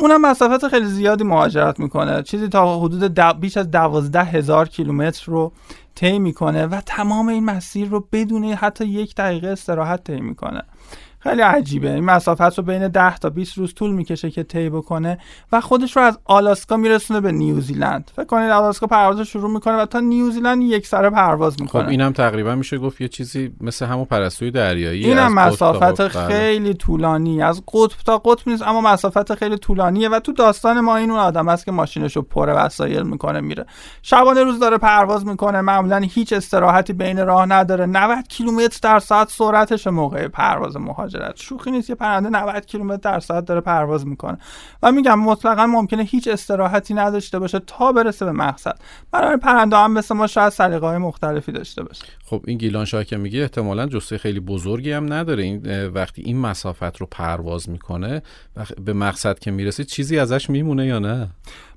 اونم 0.00 0.20
مسافت 0.20 0.68
خیلی 0.68 0.86
زیادی 0.86 1.24
مهاجرت 1.24 1.80
می‌کنه. 1.80 2.22
چیزی 2.22 2.48
تا 2.48 2.80
حدود 2.80 3.20
بیش 3.40 3.56
از 3.56 3.70
دوازده 3.70 4.24
هزار 4.24 4.68
کیلومتر 4.68 5.19
رو 5.24 5.52
طی 5.94 6.18
می‌کنه 6.18 6.66
و 6.66 6.80
تمام 6.86 7.28
این 7.28 7.44
مسیر 7.44 7.88
رو 7.88 8.08
بدون 8.12 8.44
حتی 8.44 8.84
یک 8.84 9.14
دقیقه 9.14 9.48
استراحت 9.48 10.04
طی 10.04 10.20
می‌کنه. 10.20 10.62
خیلی 11.22 11.42
عجیبه. 11.42 11.94
این 11.94 12.04
مسافت 12.04 12.58
رو 12.58 12.64
بین 12.64 12.88
10 12.88 13.16
تا 13.16 13.30
20 13.30 13.58
روز 13.58 13.74
طول 13.74 13.90
می‌کشه 13.90 14.30
که 14.30 14.42
طی 14.42 14.70
بکنه 14.70 15.18
و 15.52 15.60
خودش 15.60 15.96
رو 15.96 16.02
از 16.02 16.18
آلاسکا 16.24 16.76
میرسونه 16.76 17.20
به 17.20 17.32
نیوزیلند. 17.32 18.10
فکر 18.16 18.24
کنید 18.24 18.50
آلاسکا 18.50 18.86
پرواز 18.86 19.20
شروع 19.20 19.50
می‌کنه 19.50 19.74
و 19.74 19.86
تا 19.86 20.00
نیوزیلند 20.00 20.62
یک 20.62 20.86
سره 20.86 21.10
پرواز 21.10 21.60
می‌کنه. 21.60 21.82
خب 21.82 21.88
اینم 21.88 22.12
تقریبا 22.12 22.54
میشه 22.54 22.78
گفت 22.78 23.00
یه 23.00 23.08
چیزی 23.08 23.52
مثل 23.60 23.86
همون 23.86 24.04
پرستوی 24.04 24.50
دریایی 24.50 25.04
اینم 25.04 25.34
مسافت 25.34 26.08
خیلی 26.08 26.74
طولانی. 26.74 27.42
از 27.42 27.62
قطب 27.74 27.96
تا 28.06 28.18
قطب 28.18 28.48
نیست 28.48 28.62
اما 28.62 28.80
مسافت 28.80 29.34
خیلی 29.34 29.58
طولانیه 29.58 30.08
و 30.08 30.20
تو 30.20 30.32
داستان 30.32 30.80
ما 30.80 30.96
این 30.96 31.10
اون 31.10 31.20
آدم 31.20 31.48
است 31.48 31.64
که 31.64 31.72
ماشینش 31.72 32.16
رو 32.16 32.22
پر 32.22 32.52
وسایل 32.56 33.02
می‌کنه 33.02 33.40
میره. 33.40 33.66
شبانه 34.02 34.42
روز 34.44 34.60
داره 34.60 34.78
پرواز 34.78 35.26
می‌کنه 35.26 35.60
معمولا 35.60 35.98
هیچ 35.98 36.32
استراحتی 36.32 36.92
بین 36.92 37.26
راه 37.26 37.46
نداره. 37.46 37.86
90 37.86 38.28
کیلومتر 38.28 38.78
در 38.82 38.98
ساعت 38.98 39.30
سرعتش 39.30 39.86
موقع 39.86 40.28
پرواز 40.28 40.76
مهاجرت 40.76 41.09
مهاجرت 41.14 41.36
شوخی 41.36 41.70
نیست 41.70 41.90
یه 41.90 41.96
پرنده 41.96 42.28
90 42.28 42.66
کیلومتر 42.66 43.12
در 43.12 43.20
ساعت 43.20 43.44
داره 43.44 43.60
پرواز 43.60 44.06
می‌کنه. 44.06 44.38
و 44.82 44.92
میگم 44.92 45.18
مطلقا 45.18 45.66
ممکنه 45.66 46.02
هیچ 46.02 46.28
استراحتی 46.28 46.94
نداشته 46.94 47.38
باشه 47.38 47.58
تا 47.66 47.92
برسه 47.92 48.24
به 48.24 48.32
مقصد. 48.32 48.78
برای 49.10 49.36
پرنده 49.36 49.76
هم 49.76 49.92
مثل 49.92 50.14
ما 50.14 50.26
شاید 50.26 50.48
سلیقه 50.48 50.86
های 50.86 50.98
مختلفی 50.98 51.52
داشته 51.52 51.82
باشه. 51.82 52.04
خب 52.24 52.44
این 52.46 52.58
گیلان 52.58 52.84
شاه 52.84 53.04
که 53.04 53.16
میگه 53.16 53.40
احتمالا 53.40 53.86
جسته 53.86 54.18
خیلی 54.18 54.40
بزرگی 54.40 54.92
هم 54.92 55.12
نداره. 55.12 55.42
این 55.42 55.86
وقتی 55.86 56.22
این 56.22 56.38
مسافت 56.38 56.96
رو 56.96 57.06
پرواز 57.10 57.68
می‌کنه 57.68 58.22
به 58.84 58.92
مقصد 58.92 59.38
که 59.38 59.50
می‌رسه 59.50 59.84
چیزی 59.84 60.18
ازش 60.18 60.50
میمونه 60.50 60.86
یا 60.86 60.98
نه؟ 60.98 61.28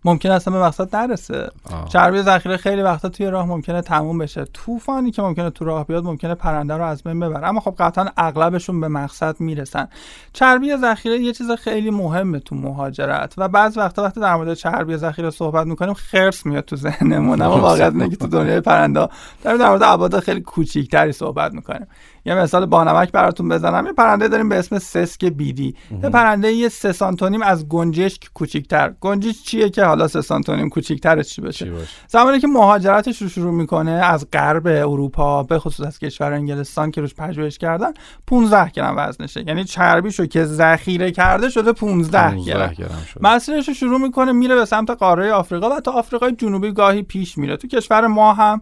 ممکن 0.06 0.32
اصلا 0.32 0.54
به 0.54 0.66
مقصد 0.66 0.96
نرسه. 0.96 1.50
چربی 1.90 2.22
ذخیره 2.22 2.58
خیلی 2.58 2.82
وقتا 2.82 3.10
توی 3.10 3.26
راه 3.26 3.46
ممکنه 3.46 3.82
تموم 3.82 4.18
بشه. 4.18 4.46
طوفانی 4.46 5.12
که 5.12 5.22
ممکنه 5.22 5.50
تو 5.50 5.66
راه 5.66 5.86
بیاد 5.88 6.04
ممکنه 6.04 6.36
پرنده 6.36 6.74
رو 6.74 6.84
از 6.84 7.04
بین 7.04 7.20
ببره. 7.20 7.48
اما 7.48 7.60
خب 7.60 7.76
قطعا 7.80 8.06
اغلبشون 8.18 8.82
به 8.82 8.88
مقصد 8.88 9.40
می‌رسن. 9.40 9.88
چربی 10.34 10.78
ذخیره 10.78 11.20
یه 11.20 11.34
چیز 11.34 11.52
خیلی 11.52 11.92
مهمه 11.92 12.40
تو 12.40 12.56
مهاجرت. 12.56 13.34
و 13.38 13.48
بعض 13.48 13.78
وقتا 13.78 14.04
وقتی 14.04 14.20
در 14.20 14.36
مورد 14.36 14.54
چربی 14.54 14.98
ذخیره 14.98 15.30
صحبت 15.30 15.68
می‌کنیم 15.68 15.94
خرس 15.94 16.46
میاد 16.46 16.66
تو 16.66 16.76
ذهنمون. 16.76 17.42
اما 17.42 17.58
واقعیت 17.58 17.94
اینه 17.94 18.10
که 18.10 18.16
تو 18.16 18.28
دنیای 18.28 18.62
پرنده 18.62 19.10
داریم 19.44 19.60
در 19.60 19.70
مورد 19.70 19.84
ابعاد 19.84 20.20
خیلی 20.20 20.42
کوچیکتری 20.42 21.12
صحبت 21.12 21.54
می‌کنیم. 21.54 21.88
یه 22.26 22.36
مثال 22.36 22.66
بانمک 22.66 23.12
براتون 23.12 23.50
بزنم. 23.50 23.86
یه 23.86 23.94
پرنده 23.94 24.28
داریم 24.28 24.50
به 24.50 24.56
اسم 24.56 24.80
سسک 24.80 25.26
بیدی. 25.26 25.76
یه 26.04 26.10
پرنده 26.10 26.52
یه 26.52 26.70
سه 26.70 26.92
سانتونیم 26.92 27.42
از 27.42 27.68
گنجشک 27.68 28.30
کوچیکتر. 28.34 28.94
گنجش 29.00 29.44
چیه 29.44 29.70
که 29.70 29.84
حالا 29.84 30.08
سه 30.08 30.22
سانتونیم 30.22 30.70
کوچیکترش 30.70 31.28
چی 31.28 31.42
بشه 31.42 31.72
زمانی 32.08 32.40
که 32.40 32.48
مهاجرتش 32.48 33.22
رو 33.22 33.30
شروع 33.30 33.54
می‌کنه 33.54 33.92
از 33.92 34.28
غرب 34.34 34.68
اروپا 34.68 35.44
به 35.44 35.60
خصوص 35.60 35.88
از 35.88 36.00
کشور 36.00 36.34
انگلستان 36.34 36.92
که 36.92 37.02
روش 37.02 37.16
پژوهش 37.16 37.58
کردن 37.58 37.92
15 38.28 38.70
گرم 38.70 38.96
وزنشه. 38.98 39.44
یعنی 39.48 39.64
چربیشو 39.64 40.26
که 40.26 40.46
ذخیره 40.46 41.12
کرده 41.12 41.50
شده 41.50 41.72
15 41.74 42.44
گرم. 42.46 42.74
مسیرش 43.22 43.68
رو 43.68 43.74
شروع 43.74 44.00
می‌کنه 44.00 44.32
میره 44.32 44.56
به 44.56 44.66
سمت 44.66 44.90
قاره 44.90 45.32
آفریقا 45.32 45.70
و 45.70 45.80
تا 45.80 45.92
آفریقای 45.92 46.32
جنوبی 46.32 46.72
گاهی 46.72 47.04
پیش 47.04 47.38
میره. 47.38 47.58
تو 47.58 47.68
کشور 47.68 48.08
ما 48.08 48.34
هم 48.34 48.62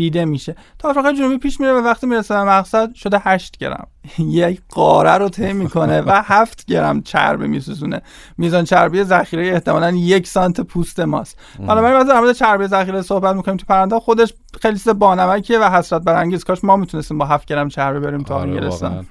دیده 0.00 0.24
میشه. 0.24 0.56
تا 0.78 0.90
آفریقای 0.90 1.16
جنوبی 1.16 1.38
پیش 1.38 1.60
میره 1.60 1.72
و 1.72 1.76
وقتی 1.76 2.06
می‌رسه 2.06 2.34
به 2.34 2.44
مقصد 2.44 2.94
شده 2.94 3.18
8 3.22 3.58
گرم. 3.58 3.86
یک 4.18 4.60
قاره 4.68 5.18
رو 5.18 5.28
طی 5.28 5.52
می‌کنه 5.52 6.00
و 6.00 6.22
7 6.24 6.66
گرم 6.66 7.02
چربی 7.02 7.48
میسوزونه. 7.48 8.02
میزان 8.38 8.64
چربی 8.64 9.04
ذخیره 9.04 9.52
احتمالا 9.52 9.90
یک 9.90 10.26
سانت 10.26 10.60
پوست 10.60 11.00
ماست. 11.00 11.38
حالا 11.66 11.82
بریم 11.82 12.02
در 12.02 12.20
مورد 12.20 12.32
چربی 12.32 12.66
ذخیره 12.66 13.02
صحبت 13.02 13.36
می‌کنیم 13.36 13.56
تو 13.56 13.66
پرنده 13.68 14.00
خودش 14.00 14.34
خیلی 14.62 14.78
سه 14.78 14.92
بانمکیه 14.92 15.58
و 15.58 15.64
حسرت 15.64 16.02
برانگیز. 16.02 16.44
کاش 16.44 16.64
ما 16.64 16.76
می‌تونستیم 16.76 17.18
با 17.18 17.26
7 17.26 17.46
گرم 17.46 17.68
چربی 17.68 18.00
بریم 18.00 18.22
تا 18.22 18.34
آره 18.34 18.50
انگلستان 18.50 19.06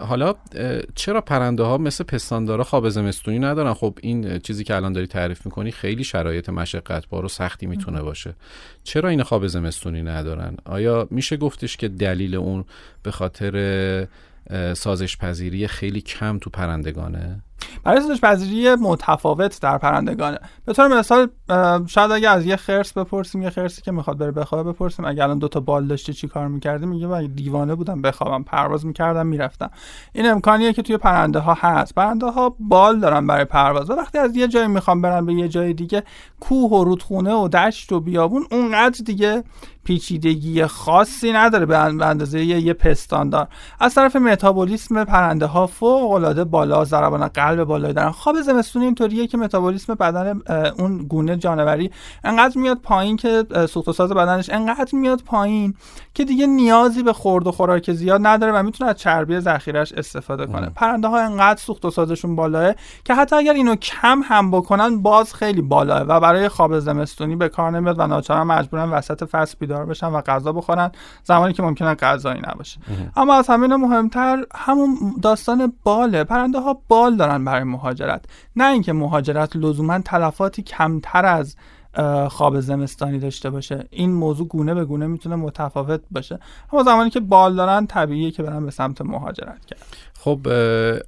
حالا 0.00 0.34
چرا 0.94 1.20
پرنده 1.20 1.62
ها 1.62 1.78
مثل 1.78 2.04
پستاندارا 2.04 2.64
خواب 2.64 2.88
زمستونی 2.88 3.38
ندارن؟ 3.38 3.74
خب 3.74 3.98
این 4.02 4.38
چیزی 4.38 4.64
که 4.64 4.76
الان 4.76 4.92
داری 4.92 5.06
تعریف 5.06 5.46
می‌کنی 5.46 5.70
خیلی 5.70 6.04
شرایط 6.04 6.48
مشقت 6.48 7.08
بار 7.08 7.24
و 7.24 7.28
سختی 7.28 7.66
می‌تونه 7.66 8.02
باشه. 8.02 8.34
چرا 8.84 9.08
این 9.08 9.22
خواب 9.22 9.46
زمستونی 9.46 10.02
ندارن؟ 10.02 10.56
آیا 10.64 11.08
میشه 11.10 11.36
گفتش 11.36 11.76
که 11.76 11.88
دلیل 11.88 12.34
اون 12.34 12.64
به 13.02 13.10
خاطر 13.10 14.06
سازش 14.74 15.16
پذیری 15.16 15.66
خیلی 15.66 16.00
کم 16.00 16.38
تو 16.38 16.50
پرندگانه؟ 16.50 17.42
برای 17.84 18.00
سازش 18.00 18.20
پذیری 18.20 18.74
متفاوت 18.74 19.60
در 19.60 19.78
پرندگانه 19.78 20.38
به 20.64 20.72
طور 20.72 20.98
مثال 20.98 21.28
شاید 21.86 22.10
اگه 22.10 22.30
از 22.30 22.46
یه 22.46 22.56
خرس 22.56 22.92
بپرسیم 22.92 23.42
یه 23.42 23.50
خرسی 23.50 23.82
که 23.82 23.92
می‌خواد 23.92 24.18
بره 24.18 24.30
بخوابه 24.30 24.72
بپرسیم. 24.72 25.04
اگه 25.04 25.22
الان 25.22 25.38
دو 25.38 25.48
تا 25.48 25.60
بال 25.60 25.86
داشته 25.86 26.12
چی 26.12 26.28
کار 26.28 26.48
می‌کردی 26.48 26.86
میگه 26.86 27.06
من 27.06 27.26
دیوانه 27.26 27.74
بودم 27.74 28.02
بخوابم. 28.02 28.42
پرواز 28.42 28.86
می‌کردم 28.86 29.26
می‌رفتم. 29.26 29.70
این 30.12 30.30
امکانیه 30.30 30.72
که 30.72 30.82
توی 30.82 30.96
پرنده 30.96 31.38
ها 31.38 31.54
هست. 31.60 31.94
پرنده 31.94 32.26
ها 32.26 32.56
بال 32.60 33.00
دارن 33.00 33.26
برای 33.26 33.44
پرواز. 33.44 33.90
و 33.90 33.92
وقتی 33.92 34.18
از 34.18 34.36
یه 34.36 34.48
جایی 34.48 34.68
می‌خوام 34.68 35.02
برن 35.02 35.26
به 35.26 35.34
یه 35.34 35.48
جای 35.48 35.72
دیگه 35.72 36.02
کوه 36.40 36.70
و 36.70 36.84
رودخونه 36.84 37.34
و 37.34 37.48
دشت 37.48 37.92
و 37.92 38.00
بیابون 38.00 38.46
اونقدر 38.50 39.00
دیگه 39.04 39.44
پیچیدگی 39.84 40.66
خاصی 40.66 41.32
نداره 41.32 41.66
به 41.66 41.78
اندازه 41.78 42.44
یه 42.44 42.72
پستاندار. 42.72 43.48
از 43.80 43.94
طرف 43.94 44.16
متابولیسم 44.16 45.04
پرنده 45.04 45.46
ها 45.46 45.66
فوق 45.66 46.12
العاده 46.12 46.44
بالا 46.44 46.84
ضربان 46.84 47.28
قلب 47.46 47.64
بالایی 47.64 47.94
دارن. 47.94 48.10
خواب 48.10 48.40
زمستونی 48.40 48.84
اینطوریه 48.84 49.26
که 49.26 49.38
متابولیسم 49.38 49.94
بدن 49.94 50.40
اون 50.78 50.98
گونه 50.98 51.36
جانوری 51.36 51.90
انقدر 52.24 52.58
میاد 52.58 52.78
پایین 52.78 53.16
که 53.16 53.44
سوخت 53.68 53.92
ساز 53.92 54.12
بدنش 54.12 54.50
انقدر 54.50 54.90
میاد 54.92 55.22
پایین 55.22 55.74
که 56.14 56.24
دیگه 56.24 56.46
نیازی 56.46 57.02
به 57.02 57.12
خورد 57.12 57.46
و 57.46 57.52
خوراک 57.52 57.92
زیاد 57.92 58.26
نداره 58.26 58.52
و 58.52 58.62
می‌تونه 58.62 58.90
از 58.90 58.96
چربی 58.96 59.40
ذخیرش 59.40 59.92
استفاده 59.92 60.46
کنه. 60.46 60.70
پرنده 60.70 61.08
ها 61.08 61.20
انقدر 61.20 61.60
سوخت 61.60 61.84
و 61.84 61.90
سازشون 61.90 62.36
بالاه 62.36 62.74
که 63.04 63.14
حتی 63.14 63.36
اگر 63.36 63.52
اینو 63.52 63.76
کم 63.76 64.20
هم 64.24 64.50
بکنن 64.50 65.02
باز 65.02 65.34
خیلی 65.34 65.62
بالاه 65.62 66.02
و 66.02 66.20
برای 66.20 66.48
خواب 66.48 66.78
زمستونی 66.78 67.36
به 67.36 67.48
کار 67.48 67.70
نمیاد 67.70 67.98
و 67.98 68.06
ناچارن 68.06 68.42
مجبورن 68.42 68.90
وسط 68.90 69.24
فصل 69.24 69.56
بیدار 69.60 69.86
بشن 69.86 70.06
و 70.06 70.20
غذا 70.20 70.52
بخورن 70.52 70.90
زمانی 71.24 71.52
که 71.52 71.62
ممکنه 71.62 71.94
غذایی 71.94 72.40
نباشه. 72.40 72.80
اما 73.16 73.34
از 73.34 73.46
همین 73.46 73.76
مهمتر 73.76 74.44
همون 74.54 74.96
داستان 75.22 75.72
باله. 75.84 76.24
پرنده 76.24 76.60
ها 76.60 76.78
بال 76.88 77.16
دارن. 77.16 77.35
برای 77.44 77.64
مهاجرت. 77.64 78.24
نه 78.56 78.72
اینکه 78.72 78.92
مهاجرت 78.92 79.56
لزوما 79.56 79.98
تلفاتی 79.98 80.62
کمتر 80.62 81.26
از 81.26 81.56
خواب 82.28 82.60
زمستانی 82.60 83.18
داشته 83.18 83.50
باشه. 83.50 83.86
این 83.90 84.12
موضوع 84.12 84.48
گونه 84.48 84.74
به 84.74 84.84
گونه 84.84 85.06
می‌تونه 85.06 85.36
متفاوت 85.36 86.00
باشه. 86.10 86.38
اما 86.72 86.82
زمانی 86.82 87.10
که 87.10 87.20
بال 87.20 87.56
دارن 87.56 87.86
طبیعیه 87.86 88.30
که 88.30 88.42
برن 88.42 88.64
به 88.64 88.70
سمت 88.70 89.00
مهاجرت 89.00 89.64
کرد. 89.66 89.82
خب 90.18 90.48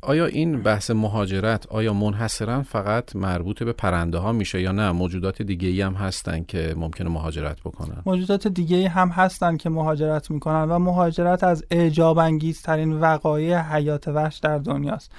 آیا 0.03 0.27
این 0.27 0.63
بحث 0.63 0.91
مهاجرت 0.91 1.67
آیا 1.67 1.93
منحصرا 1.93 2.63
فقط 2.63 3.17
مربوط 3.17 3.63
به 3.63 3.73
پرنده 3.73 4.19
ها 4.19 4.33
میشه 4.33 4.61
یا 4.61 4.73
نه؟ 4.73 4.93
موجودات 4.93 5.43
دیگه 5.43 5.69
ای 5.69 5.81
هم 5.81 5.95
هستن 5.95 6.45
که 6.45 6.75
ممکنه 6.77 7.09
مهاجرت 7.09 7.61
بکنن. 7.61 8.03
موجودات 8.07 8.49
دیگه 8.49 8.77
ای 8.77 8.87
هم 8.87 9.09
هستن 9.09 9.57
که 9.57 9.71
مهاجرت 9.71 10.31
می‌کنن 10.31 10.65
و 10.65 10.79
مهاجرت 10.79 11.45
از 11.45 11.65
اعجاب 11.71 12.19
انگیزترین 12.19 12.93
وقایع 12.93 13.59
حیات 13.59 14.09
وحش 14.09 14.39
در 14.39 14.59
دنیاست. 14.59 15.13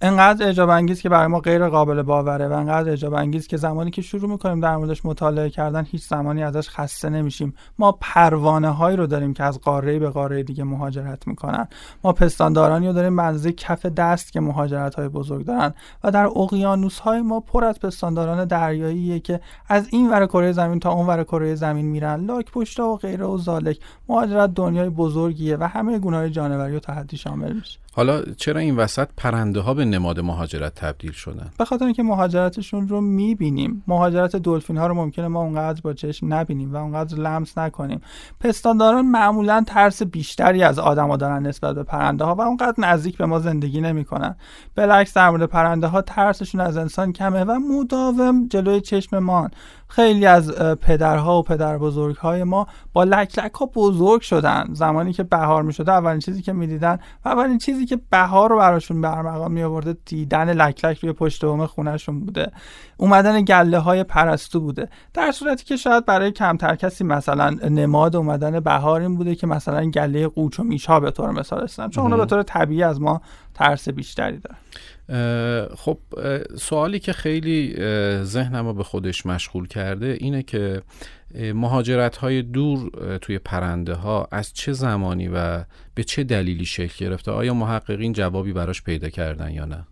انقدر 0.00 0.46
اعجاب 0.46 0.68
انگیز 0.68 1.00
که 1.00 1.08
برای 1.08 1.26
ما 1.26 1.40
غیر 1.40 1.68
قابل 1.68 2.02
باوره 2.02 2.48
و 2.48 2.52
انقدر 2.52 2.90
اعجاب 2.90 3.14
انگیز 3.14 3.46
که 3.46 3.56
زمانی 3.56 3.90
که 3.90 4.02
شروع 4.02 4.30
می‌کنیم 4.30 4.60
در 4.60 4.76
موردش 4.76 5.04
مطالعه 5.04 5.50
کردن 5.50 5.86
هیچ 5.90 6.08
زمانی 6.08 6.42
ازش 6.42 6.68
خسته 6.68 7.08
نمیشیم. 7.08 7.54
ما 7.78 7.92
پروانه 8.00 8.68
هایی 8.68 8.96
رو 8.96 9.06
داریم 9.06 9.34
که 9.34 9.44
از 9.44 9.60
قاره 9.60 9.98
به 9.98 10.10
قاره 10.10 10.42
دیگه 10.42 10.64
مهاجرت 10.64 11.26
می‌کنن. 11.26 11.68
ما 12.04 12.12
پستاندارانی 12.12 12.86
رو 12.86 12.92
داریم 12.92 13.12
منزه 13.12 13.52
کف 13.52 13.86
دست 13.86 14.32
که 14.32 14.40
مهاجرت 14.40 14.94
های 14.94 15.08
بزرگ 15.08 15.46
دارن 15.46 15.74
و 16.04 16.10
در 16.10 16.26
اقیانوس 16.26 16.98
های 16.98 17.22
ما 17.22 17.40
پر 17.40 17.64
از 17.64 17.80
پستانداران 17.80 18.44
دریاییه 18.44 19.20
که 19.20 19.40
از 19.68 19.88
این 19.90 20.10
ور 20.10 20.26
کره 20.26 20.52
زمین 20.52 20.80
تا 20.80 20.92
اون 20.92 21.06
ور 21.06 21.24
کره 21.24 21.54
زمین 21.54 21.86
میرن. 21.86 22.24
لاک 22.24 22.50
پشتا 22.52 22.88
و 22.88 22.96
غیره 22.96 23.26
و 23.26 23.38
زالک. 23.38 23.78
مهاجرت 24.08 24.54
دنیای 24.54 24.88
بزرگیه 24.88 25.56
و 25.56 25.64
همه 25.64 25.98
گونه 25.98 26.16
های 26.16 26.30
جانوری 26.30 26.76
و 26.76 26.78
تا 26.78 27.04
شامل 27.16 27.52
میشه. 27.52 27.78
حالا 27.98 28.22
چرا 28.36 28.60
این 28.60 28.76
وسط 28.76 29.08
پرنده 29.16 29.60
ها 29.60 29.74
به 29.74 29.84
نماد 29.84 30.20
مهاجرت 30.20 30.74
تبدیل 30.74 31.12
شدن؟ 31.12 31.50
به 31.58 31.64
خاطر 31.64 31.84
اینکه 31.84 32.02
مهاجرتشون 32.02 32.88
رو 32.88 33.00
می‌بینیم. 33.00 33.84
مهاجرت 33.86 34.36
دلفین 34.36 34.76
ها 34.76 34.86
رو 34.86 34.94
ممکنه 34.94 35.28
ما 35.28 35.42
اونقدر 35.42 35.80
با 35.80 35.92
چشم 35.92 36.34
نبینیم 36.34 36.74
و 36.74 36.76
اونقدر 36.76 37.18
لمس 37.18 37.58
نکنیم. 37.58 38.00
پستانداران 38.40 39.06
معمولا 39.06 39.64
ترس 39.66 40.02
بیشتری 40.02 40.62
از 40.62 40.78
آدما 40.78 41.16
دارن 41.16 41.46
نسبت 41.46 41.74
به 41.74 41.82
پرنده 41.82 42.24
ها 42.24 42.34
و 42.34 42.40
اونقدر 42.40 42.74
نزدیک 42.78 43.18
به 43.18 43.26
ما 43.26 43.38
زندگی 43.38 43.80
نمی‌کنن. 43.80 44.36
بالعکس 44.76 45.14
در 45.14 45.30
مورد 45.30 45.44
پرنده 45.44 45.86
ها 45.86 46.02
ترسشون 46.02 46.60
از 46.60 46.76
انسان 46.76 47.12
کمه 47.12 47.44
و 47.44 47.58
مداوم 47.58 48.48
جلوی 48.48 48.80
چشم 48.80 49.18
ما 49.18 49.48
خیلی 49.88 50.26
از 50.26 50.50
پدرها 50.80 51.38
و 51.38 51.42
پدر 51.42 51.78
بزرگهای 51.78 52.44
ما 52.44 52.66
با 52.92 53.04
لکلک 53.04 53.52
ها 53.52 53.66
بزرگ 53.66 54.20
شدن. 54.20 54.68
زمانی 54.72 55.12
که 55.12 55.22
بهار 55.22 55.62
می 55.62 55.72
شده 55.72 55.92
اولین 55.92 56.20
چیزی 56.20 56.42
که 56.42 56.52
می‌دیدن 56.52 56.98
و 57.24 57.28
اولین 57.28 57.58
چیزی 57.58 57.86
که 57.88 58.00
بهار 58.10 58.50
رو 58.50 58.58
براشون 58.58 59.00
برمقام 59.00 59.52
می 59.52 59.62
آورده 59.62 59.96
دیدن 60.04 60.52
لکلک 60.52 60.98
روی 60.98 61.12
پشت 61.12 61.44
بوم 61.44 61.66
خونهشون 61.66 62.20
بوده. 62.20 62.52
اومدن 62.96 63.44
گله 63.44 63.78
های 63.78 64.04
پرستو 64.04 64.60
بوده. 64.60 64.88
در 65.14 65.32
صورتی 65.32 65.64
که 65.64 65.76
شاید 65.76 66.06
برای 66.06 66.32
کمتر 66.32 66.74
کسی 66.76 67.04
مثلا 67.04 67.50
نماد 67.50 68.16
اومدن 68.16 68.60
بهار 68.60 69.00
این 69.00 69.16
بوده 69.16 69.34
که 69.34 69.46
مثلا 69.46 69.90
گله 69.90 70.28
قوچ 70.28 70.60
و 70.60 71.00
به 71.00 71.10
طور 71.10 71.30
مثال 71.30 71.62
هستن 71.62 71.88
چون 71.88 72.04
اونا 72.04 72.16
به 72.16 72.26
طور 72.26 72.42
طبیعی 72.42 72.82
از 72.82 73.00
ما 73.00 73.20
ترس 73.54 73.88
بیشتری 73.88 74.38
دارن. 74.38 74.58
خب 75.76 75.98
سوالی 76.56 76.98
که 76.98 77.12
خیلی 77.12 77.74
ذهنم 78.22 78.66
رو 78.66 78.74
به 78.74 78.84
خودش 78.84 79.26
مشغول 79.26 79.66
کرده 79.66 80.16
اینه 80.20 80.42
که 80.42 80.82
مهاجرت 81.34 82.16
های 82.16 82.42
دور 82.42 82.90
توی 83.18 83.38
پرنده 83.38 83.94
ها 83.94 84.28
از 84.30 84.52
چه 84.52 84.72
زمانی 84.72 85.28
و 85.28 85.64
به 85.94 86.04
چه 86.04 86.24
دلیلی 86.24 86.64
شکل 86.64 87.06
گرفته؟ 87.06 87.30
آیا 87.30 87.54
محققین 87.54 88.12
جوابی 88.12 88.52
براش 88.52 88.82
پیدا 88.82 89.08
کردن 89.08 89.50
یا 89.50 89.64
نه؟ 89.64 89.86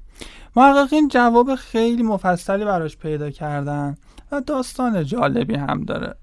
محققین 0.57 1.09
جواب 1.09 1.55
خیلی 1.55 2.03
مفصلی 2.03 2.65
براش 2.65 2.97
پیدا 2.97 3.31
کردن 3.31 3.97
و 4.33 4.41
داستان 4.41 5.05
جالبی 5.05 5.55
هم 5.55 5.85
داره. 5.85 6.15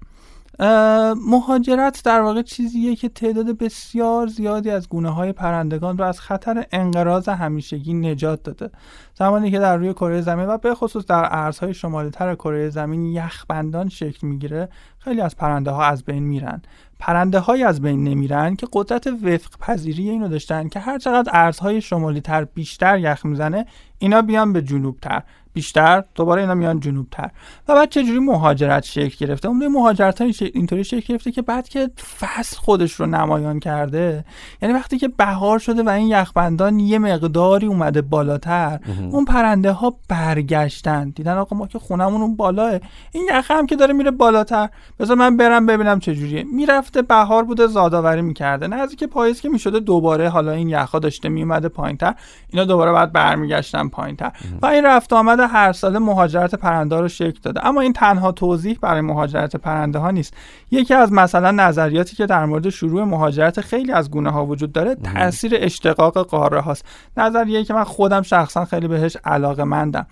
مهاجرت 1.16 2.02
در 2.04 2.20
واقع 2.20 2.42
چیزیه 2.42 2.96
که 2.96 3.08
تعداد 3.08 3.58
بسیار 3.58 4.26
زیادی 4.26 4.70
از 4.70 4.88
گونه 4.88 5.10
های 5.10 5.32
پرندگان 5.32 5.98
رو 5.98 6.04
از 6.04 6.20
خطر 6.20 6.66
انقراض 6.72 7.28
همیشگی 7.28 7.94
نجات 7.94 8.42
داده. 8.42 8.70
زمانی 9.14 9.50
که 9.50 9.58
در 9.58 9.76
روی 9.76 9.92
کره 9.92 10.20
زمین 10.20 10.46
و 10.46 10.58
به 10.58 10.74
خصوص 10.74 11.06
در 11.06 11.28
ارزهای 11.30 11.74
شمالی 11.74 12.10
تر 12.10 12.34
کره 12.34 12.70
زمین 12.70 13.04
یخبندان 13.04 13.88
شکل 13.88 14.26
می‌گیره 14.26 14.68
خیلی 14.98 15.20
از 15.20 15.36
پرنده 15.36 15.70
ها 15.70 15.84
از 15.84 16.04
بین 16.04 16.22
میرن. 16.22 16.62
پرنده 16.98 17.38
های 17.38 17.64
از 17.64 17.82
بین 17.82 18.04
نمیرن 18.04 18.56
که 18.56 18.66
قدرت 18.72 19.06
وفق 19.06 19.58
پذیری 19.60 20.10
اینو 20.10 20.28
داشتن 20.28 20.68
که 20.68 20.80
هر 20.80 20.98
چقدر 20.98 21.30
ارزهای 21.34 21.80
شمالی 21.80 22.20
تر 22.20 22.44
بیشتر 22.44 22.98
یخ 22.98 23.26
می‌زنه 23.26 23.66
اینا 23.98 24.22
بیان 24.22 24.52
به 24.52 24.62
جنوب 24.62 25.00
تر 25.00 25.22
بیشتر 25.54 26.04
دوباره 26.14 26.42
اینا 26.42 26.54
میان 26.54 26.80
جنوب 26.80 27.06
تر 27.10 27.30
و 27.68 27.74
بعد 27.74 27.88
چجوری 27.88 28.18
مهاجرت 28.18 28.84
شکل 28.84 29.26
گرفته؟ 29.26 29.48
اون 29.48 29.68
مهاجرت 29.68 30.20
ها 30.22 30.28
اینطوری 30.54 30.84
شکل 30.84 31.12
گرفته 31.12 31.32
که 31.32 31.42
بعد 31.42 31.68
که 31.68 31.90
فصل 32.20 32.56
خودش 32.56 32.92
رو 32.92 33.06
نمایان 33.06 33.60
کرده 33.60 34.24
یعنی 34.62 34.74
وقتی 34.74 34.98
که 34.98 35.08
بهار 35.08 35.58
شده 35.58 35.82
و 35.82 35.88
این 35.88 36.08
یخبندان 36.08 36.78
یه 36.78 36.98
مقداری 36.98 37.66
اومده 37.66 38.02
بالاتر 38.02 38.80
اون 39.10 39.24
پرنده 39.24 39.72
ها 39.72 39.94
برگشتن. 40.08 41.10
دیدن 41.10 41.36
آقا 41.36 41.56
ما 41.56 41.66
که 41.66 41.78
خونمون 41.78 42.20
اون 42.20 42.36
بالاه. 42.36 42.80
این 43.12 43.28
یخ 43.30 43.50
هم 43.50 43.66
که 43.66 43.76
داره 43.76 43.92
میره 43.92 44.10
بالاتر. 44.10 44.68
بذار 44.98 45.16
من 45.16 45.36
برم 45.36 45.66
ببینم 45.66 45.98
چجوریه. 45.98 46.44
می‌رفته 46.52 47.02
بهار 47.02 47.44
بوده 47.44 47.66
زادآوری 47.66 48.22
می‌کرده. 48.22 48.66
نزدیک 48.66 49.04
پاییز 49.04 49.40
که 49.40 49.48
می‌شده 49.48 49.80
دوباره 49.80 50.28
حالا 50.28 50.52
این 50.52 50.68
یخا 50.68 50.98
داشته 50.98 51.28
میومده 51.28 51.68
پایینتر. 51.68 52.14
اینا 52.48 52.64
دوباره 52.64 52.92
بعد 52.92 53.12
برمیگشتن 53.12 53.88
پایینتر. 53.88 54.32
و 54.62 54.66
این 54.66 54.84
رفت 54.84 55.12
آمد 55.12 55.40
هر 55.46 55.72
ساله 55.72 55.98
مهاجرت 55.98 56.54
پرنده 56.54 57.00
رو 57.00 57.08
شکل 57.08 57.38
داده. 57.42 57.66
اما 57.66 57.80
این 57.80 57.92
تنها 57.92 58.32
توضیح 58.32 58.78
برای 58.80 59.00
مهاجرت 59.00 59.56
پرنده 59.56 59.98
ها 59.98 60.10
نیست. 60.10 60.34
یکی 60.70 60.94
از 60.94 61.12
مثلا 61.12 61.50
نظریاتی 61.50 62.16
که 62.16 62.26
در 62.26 62.44
مورد 62.44 62.68
شروع 62.68 63.04
مهاجرت 63.04 63.60
خیلی 63.60 63.92
از 63.92 64.10
گونه 64.10 64.30
ها 64.30 64.46
وجود 64.46 64.72
داره 64.72 64.94
تاثیر 64.94 65.52
اشتقاق 65.58 66.18
قاره 66.18 66.60
هاست. 66.60 66.84
نظریه 67.16 67.64
که 67.64 67.74
من 67.74 67.84
خودم 67.84 68.22
شخصا 68.22 68.64
خیلی 68.64 68.88
بهش 68.88 69.16
علاقه 69.24 69.64
مندم 69.64 70.06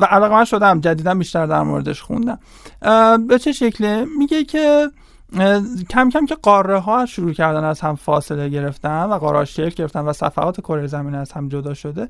و 0.00 0.04
علاقه 0.10 0.34
من 0.34 0.44
شدم 0.44 0.80
جدیدا 0.80 1.14
بیشتر 1.14 1.46
در 1.46 1.62
موردش 1.62 2.02
خوندم. 2.02 2.38
به 3.28 3.38
چه 3.38 3.52
شکله؟ 3.52 4.06
میگه 4.18 4.44
که 4.44 4.90
کم 5.90 6.10
کم 6.10 6.26
که 6.26 6.34
قاره 6.34 6.78
ها 6.78 7.06
شروع 7.06 7.32
کردن 7.32 7.64
از 7.64 7.80
هم 7.80 7.94
فاصله 7.94 8.48
گرفتن 8.48 9.04
و 9.04 9.18
قاره 9.18 9.44
شکل 9.44 9.70
گرفتن 9.70 10.00
و 10.00 10.12
صفحات 10.12 10.60
کره 10.60 10.86
زمین 10.86 11.14
از 11.14 11.32
هم 11.32 11.48
جدا 11.48 11.74
شده 11.74 12.08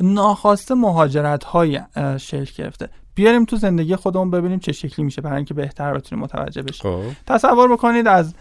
ناخواسته 0.00 0.74
مهاجرت 0.74 1.44
های 1.44 1.80
شکل 2.18 2.62
گرفته. 2.62 2.88
بیاریم 3.14 3.44
تو 3.44 3.56
زندگی 3.56 3.96
خودمون 3.96 4.30
ببینیم 4.30 4.58
چه 4.58 4.72
شکلی 4.72 5.04
میشه 5.04 5.22
برای 5.22 5.36
اینکه 5.36 5.54
بهتر 5.54 5.94
بتونیم 5.94 6.24
متوجه 6.24 6.62
بشیم. 6.62 6.92
خب. 6.92 7.02
تصور 7.26 7.72
بکنید 7.72 8.08
از 8.08 8.34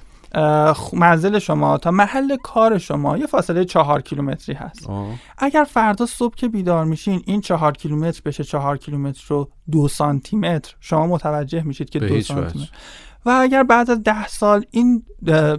منزل 0.93 1.39
شما 1.39 1.77
تا 1.77 1.91
محل 1.91 2.35
کار 2.43 2.77
شما 2.77 3.17
یه 3.17 3.25
فاصله 3.25 3.65
چهار 3.65 4.01
کیلومتری 4.01 4.55
هست. 4.55 4.89
اگر 5.37 5.63
فردا 5.63 6.05
صبح 6.05 6.35
که 6.35 6.47
بیدار 6.47 6.85
میشین 6.85 7.23
این 7.25 7.41
چهار 7.41 7.71
کیلومتر 7.71 8.21
بشه 8.25 8.43
چهار 8.43 8.77
کیلومتر 8.77 9.23
رو 9.27 9.49
دو 9.71 9.87
سانتی 9.87 10.37
متر 10.37 10.75
شما 10.79 11.07
متوجه 11.07 11.63
میشید 11.63 11.89
که 11.89 11.99
دو 11.99 12.21
سانتی 12.21 12.59
متر 12.59 12.69
و 13.25 13.29
اگر 13.29 13.63
بعد 13.63 13.89
از 13.89 14.03
ده 14.03 14.27
سال 14.27 14.65
این 14.71 15.03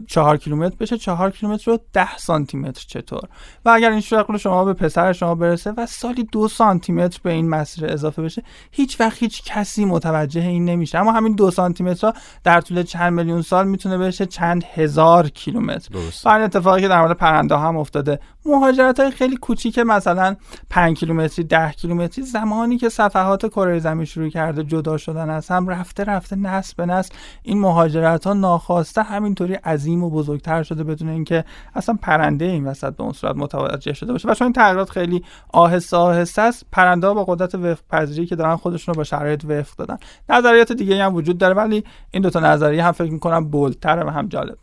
چهار 0.06 0.36
کیلومتر 0.36 0.76
بشه 0.80 0.98
چهار 0.98 1.30
کیلومتر 1.30 1.70
رو 1.70 1.78
ده 1.92 2.16
سانتی 2.16 2.56
متر 2.56 2.84
چطور؟ 2.88 3.28
و 3.64 3.70
اگر 3.70 3.90
این 3.90 4.00
شغل 4.00 4.36
شما 4.36 4.64
به 4.64 4.72
پسر 4.72 5.12
شما 5.12 5.34
برسه 5.34 5.70
و 5.76 5.86
سالی 5.86 6.24
دو 6.32 6.48
سانتی 6.48 6.92
متر 6.92 7.20
به 7.22 7.32
این 7.32 7.48
مسیر 7.48 7.92
اضافه 7.92 8.22
بشه 8.22 8.42
هیچ 8.70 9.00
وقت 9.00 9.18
هیچ 9.18 9.42
کسی 9.44 9.84
متوجه 9.84 10.40
این 10.40 10.64
نمیشه. 10.64 10.98
اما 10.98 11.12
همین 11.12 11.34
دو 11.34 11.50
سانتی 11.50 11.84
متر 11.84 12.12
در 12.44 12.60
طول 12.60 12.82
چند 12.82 13.12
میلیون 13.12 13.42
سال 13.42 13.68
می‌تونه 13.68 13.98
بشه 13.98 14.26
چند 14.26 14.64
هزار 14.74 15.28
کیلومتر. 15.28 15.96
و 16.24 16.28
این 16.28 16.42
اتفاقی 16.42 16.80
که 16.80 16.88
در 16.88 17.00
مورد 17.00 17.16
پرنده 17.16 17.58
هم 17.58 17.76
افتاده. 17.76 18.20
مهاجرت 18.46 19.00
های 19.00 19.10
خیلی 19.10 19.36
کوچیک 19.36 19.78
مثلا 19.78 20.36
5 20.70 20.98
کیلومتری 20.98 21.44
10 21.44 21.72
کیلومتری. 21.72 22.24
زمانی 22.24 22.78
که 22.78 22.88
صفحات 22.88 23.46
کره 23.46 23.78
زمین 23.78 24.04
شروع 24.04 24.28
کرده 24.28 24.64
جدا 24.64 24.96
شدن 24.96 25.30
از 25.30 25.48
هم 25.48 25.68
رفته 25.68 26.04
رفته 26.04 26.36
نسل 26.36 26.74
به 26.76 26.86
نسل 26.86 27.14
این 27.42 27.60
مهاجرت 27.60 28.26
ها 28.26 28.32
ناخواسته 28.32 29.02
همینطوری 29.02 29.55
عظیم 29.56 30.04
و 30.04 30.10
بزرگتر 30.10 30.62
شده 30.62 30.84
بدون 30.84 31.08
اینکه 31.08 31.44
اصلا 31.74 31.98
پرنده 32.02 32.44
این 32.44 32.64
وسط 32.64 32.96
به 32.96 33.02
اون 33.02 33.12
صورت 33.12 33.36
متوجه 33.36 33.92
شده 33.92 34.12
باشه. 34.12 34.28
و 34.28 34.34
چون 34.34 34.44
این 34.44 34.52
تغییرات 34.52 34.90
خیلی 34.90 35.24
آهسته 35.52 35.96
آهسته 35.96 36.42
است. 36.42 36.66
پرنده 36.72 37.06
ها 37.06 37.14
با 37.14 37.24
قدرت 37.24 37.54
وفق 37.54 37.82
پذیری 37.90 38.26
که 38.26 38.36
دارن 38.36 38.56
خودشون 38.56 38.94
رو 38.94 38.98
با 38.98 39.04
شرایط 39.04 39.44
وفق 39.44 39.76
دادن. 39.76 39.96
نظریات 40.28 40.72
دیگه 40.72 41.04
هم 41.04 41.14
وجود 41.14 41.38
داره 41.38 41.54
ولی 41.54 41.84
این 42.10 42.22
دو 42.22 42.30
تا 42.30 42.40
نظریه 42.40 42.84
هم 42.84 42.92
فکر 42.92 43.10
می‌کنم 43.10 43.44
بولتر 43.44 44.04
و 44.06 44.10
هم 44.10 44.28
جالب 44.28 44.58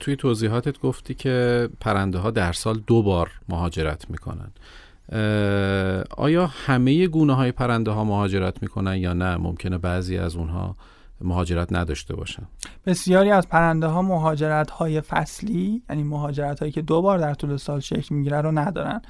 توی 0.00 0.16
توضیحاتت 0.16 0.80
گفتی 0.80 1.14
که 1.14 1.68
پرنده 1.80 2.18
ها 2.18 2.30
در 2.30 2.52
سال 2.52 2.80
دو 2.86 3.02
بار 3.02 3.30
مهاجرت 3.48 4.10
می‌کنن. 4.10 4.50
آیا 6.16 6.46
همه 6.46 7.06
گونه 7.06 7.34
های 7.34 7.52
پرنده 7.52 7.90
ها 7.90 8.04
مهاجرت 8.04 8.62
می‌کنن 8.62 8.96
یا 8.96 9.12
نه؟ 9.12 9.36
ممکنه 9.36 9.78
بعضی 9.78 10.18
از 10.18 10.36
اونها 10.36 10.76
مهاجرت 11.24 11.72
نداشته 11.72 12.16
باشن. 12.16 12.42
بسیاری 12.86 13.30
از 13.30 13.48
پرنده 13.48 13.86
ها 13.86 14.02
مهاجرت 14.02 14.70
های 14.70 15.00
فصلی 15.00 15.82
یعنی 15.90 16.02
مهاجرت 16.02 16.60
هایی 16.60 16.72
که 16.72 16.82
دو 16.82 17.02
بار 17.02 17.18
در 17.18 17.34
طول 17.34 17.56
سال 17.56 17.80
شکل 17.80 18.14
می‌گیره 18.14 18.40
رو 18.40 18.52
ندارن. 18.52 19.02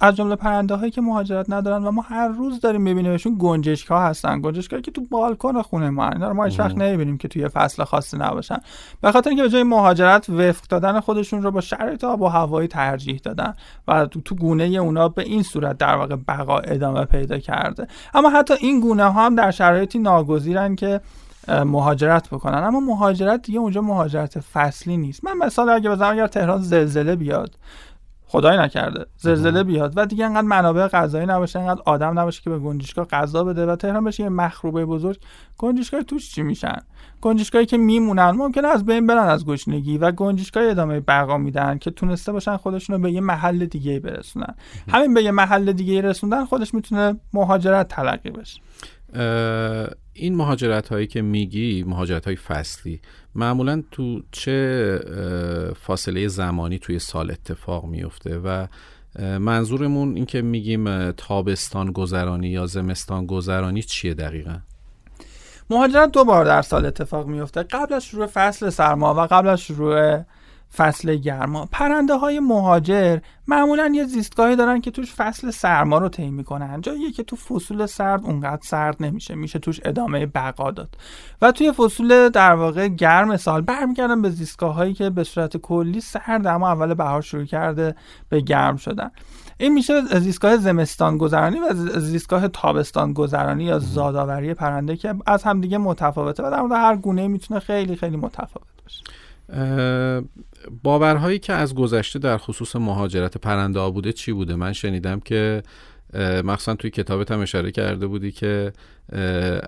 از 0.00 0.16
جمله 0.16 0.36
پرنده 0.36 0.74
هایی 0.74 0.90
که 0.90 1.00
مهاجرت 1.00 1.50
ندارن 1.50 1.84
و 1.84 1.90
ما 1.90 2.02
هر 2.02 2.28
روز 2.28 2.60
داریم 2.60 2.82
میبینیمشون 2.82 3.36
گنجشک 3.38 3.88
ها 3.88 4.00
هستن. 4.00 4.40
گنجشک 4.40 4.82
که 4.82 4.90
تو 4.90 5.00
بالکن 5.10 5.62
خونه 5.62 5.90
ما 5.90 6.08
اینا 6.08 6.28
رو 6.28 6.34
ما 6.34 6.44
هیچ 6.44 6.60
وقت 6.60 6.76
نمی‌بینیم 6.76 7.18
که 7.18 7.28
توی 7.28 7.48
فصل 7.48 7.84
خاصی 7.84 8.16
نباشن. 8.16 8.58
به 9.00 9.12
خاطر 9.12 9.30
اینکه 9.30 9.42
به 9.42 9.48
جای 9.48 9.62
مهاجرت 9.62 10.30
وفق 10.30 10.64
دادن 10.68 11.00
خودشون 11.00 11.42
رو 11.42 11.50
با 11.50 11.60
شرایط 11.60 12.04
آب 12.04 12.22
و 12.22 12.26
هوایی 12.26 12.68
ترجیح 12.68 13.20
دادن 13.24 13.54
و 13.88 14.06
تو, 14.06 14.20
تو 14.20 14.34
گونه 14.34 14.64
اونا 14.64 15.08
به 15.08 15.22
این 15.22 15.42
صورت 15.42 15.78
در 15.78 15.96
واقع 15.96 16.16
بقا 16.28 16.58
ادامه 16.58 17.04
پیدا 17.04 17.38
کرده. 17.38 17.86
اما 18.14 18.30
حتی 18.30 18.54
این 18.60 18.80
گونه 18.80 19.04
ها 19.04 19.26
هم 19.26 19.34
در 19.34 19.50
شرایطی 19.50 19.98
ناگزیرن 19.98 20.76
که 20.76 21.00
مهاجرت 21.48 22.28
بکنن. 22.28 22.64
اما 22.64 22.80
مهاجرت 22.80 23.42
دیگه 23.42 23.58
اونجا 23.58 23.80
مهاجرت 23.80 24.40
فصلی 24.40 24.96
نیست. 24.96 25.24
من 25.24 25.36
مثلا 25.36 25.72
اگه 25.72 25.90
بزنم 25.90 26.12
اگر 26.12 26.26
تهران 26.26 26.62
زلزله 26.62 27.16
بیاد 27.16 27.54
خدای 28.30 28.58
نکرده. 28.58 29.06
زلزله 29.16 29.64
بیاد. 29.64 29.92
و 29.96 30.06
دیگه 30.06 30.24
انقدر 30.24 30.46
منابع 30.46 30.88
غذایی 30.88 31.26
نباشه 31.26 31.58
انقدر 31.58 31.82
آدم 31.84 32.18
نباشه 32.18 32.42
که 32.42 32.50
به 32.50 32.58
گنجشگاه 32.58 33.06
غذا 33.06 33.44
بده 33.44 33.66
و 33.66 33.76
تهران 33.76 34.04
بشه 34.04 34.22
یه 34.22 34.28
مخروبه 34.28 34.84
بزرگ. 34.84 35.18
گنجشگاه 35.58 36.02
توش 36.02 36.30
چی 36.34 36.42
میشن؟ 36.42 36.78
گنجشگاهی 37.20 37.66
که 37.66 37.76
میمونن 37.78 38.30
ممکنه 38.30 38.68
از 38.68 38.86
بین 38.86 39.06
برن 39.06 39.28
از 39.28 39.46
گشنگی 39.46 39.98
و 39.98 40.12
گنجشگاه 40.12 40.64
ادامه 40.70 41.00
بقا 41.00 41.38
میدن 41.38 41.78
که 41.78 41.90
تونسته 41.90 42.32
باشن 42.32 42.56
خودشون 42.56 42.96
رو 42.96 43.02
به 43.02 43.12
یه 43.12 43.20
محل 43.20 43.66
دیگه 43.66 44.00
برسونن. 44.00 44.54
همین 44.88 45.14
به 45.14 45.22
یه 45.22 45.30
محل 45.30 45.72
دیگه 45.72 46.00
رسوندن 46.00 46.44
خودش 46.44 46.74
می‌تونه 46.74 47.16
مهاجرت 47.32 47.88
تلقی 47.88 48.30
بشه. 48.30 48.60
این 50.12 50.34
مهاجرت 50.34 50.88
هایی 50.88 51.06
که 51.06 51.22
میگی 51.22 51.84
مهاجرت 51.86 52.24
های 52.24 52.36
فصلی 52.36 53.00
معمولا 53.38 53.82
تو 53.90 54.22
چه 54.32 55.74
فاصله 55.80 56.28
زمانی 56.28 56.78
توی 56.78 56.98
سال 56.98 57.30
اتفاق 57.30 57.84
میفته 57.84 58.38
و 58.38 58.66
منظورمون 59.18 60.16
این 60.16 60.26
که 60.26 60.42
میگیم 60.42 61.10
تابستان 61.10 61.92
گذرانی 61.92 62.48
یا 62.48 62.66
زمستان 62.66 63.26
گذرانی 63.26 63.82
چیه 63.82 64.14
دقیقا؟ 64.14 64.58
مهاجرت 65.70 66.10
دو 66.10 66.24
بار 66.24 66.44
در 66.44 66.62
سال 66.62 66.86
اتفاق 66.86 67.26
میفته 67.26 67.62
قبل 67.62 67.94
از 67.94 68.04
شروع 68.04 68.26
فصل 68.26 68.70
سرما 68.70 69.14
و 69.14 69.26
قبل 69.26 69.48
از 69.48 69.60
شروع 69.60 70.24
فصل 70.76 71.16
گرما. 71.16 71.68
پرنده 71.72 72.14
های 72.14 72.40
مهاجر 72.40 73.18
معمولا 73.46 73.92
یه 73.94 74.04
زیستگاهی 74.04 74.56
دارن 74.56 74.80
که 74.80 74.90
توش 74.90 75.14
فصل 75.14 75.50
سرما 75.50 75.98
رو 75.98 76.08
طی 76.08 76.30
می‌کنن. 76.30 76.80
جایی 76.80 77.12
که 77.12 77.22
تو 77.22 77.36
فصول 77.36 77.86
سرد 77.86 78.24
اونقدر 78.24 78.62
سرد 78.62 78.96
نمیشه 79.00 79.34
میشه 79.34 79.58
توش 79.58 79.80
ادامه 79.84 80.26
بقا 80.26 80.70
داد. 80.70 80.88
و 81.42 81.52
توی 81.52 81.72
فصول 81.72 82.28
در 82.28 82.52
واقع 82.52 82.88
گرم 82.88 83.36
سال 83.36 83.60
برمیگردن 83.60 84.22
به 84.22 84.30
زیستگاه 84.30 84.74
هایی 84.74 84.94
که 84.94 85.10
به 85.10 85.24
صورت 85.24 85.56
کلی 85.56 86.00
سرد 86.00 86.46
اما 86.46 86.68
اول 86.68 86.94
بهار 86.94 87.22
شروع 87.22 87.44
کرده 87.44 87.94
به 88.28 88.40
گرم 88.40 88.76
شدن. 88.76 89.10
این 89.58 89.74
میشه 89.74 90.18
زیستگاه 90.18 90.56
زمستان 90.56 91.18
گذرانی 91.18 91.58
و 91.58 91.74
زیستگاه 92.00 92.48
تابستان 92.48 93.12
گذرانی 93.12 93.64
یا 93.64 93.78
زادآوری 93.78 94.54
پرنده 94.54 94.96
که 94.96 95.14
از 95.26 95.42
همدیگه 95.42 95.78
متفاوته 95.78 96.42
و 96.42 96.50
در 96.50 96.60
مورد 96.60 96.72
هر 96.72 96.96
گونه 96.96 97.28
می‌تونه 97.28 97.60
خیلی 97.60 97.96
خیلی 97.96 98.16
متفاوت 98.16 98.68
باشه. 98.82 99.04
باورهایی 100.82 101.38
که 101.38 101.52
از 101.52 101.74
گذشته 101.74 102.18
در 102.18 102.38
خصوص 102.38 102.76
مهاجرت 102.76 103.38
پرنده 103.38 103.90
بوده 103.90 104.12
چی 104.12 104.32
بوده؟ 104.32 104.56
من 104.56 104.72
شنیدم 104.72 105.20
که 105.20 105.62
مخصوصا 106.44 106.74
توی 106.74 106.90
کتابت 106.90 107.30
هم 107.30 107.40
اشاره 107.40 107.70
کرده 107.70 108.06
بودی 108.06 108.32
که 108.32 108.72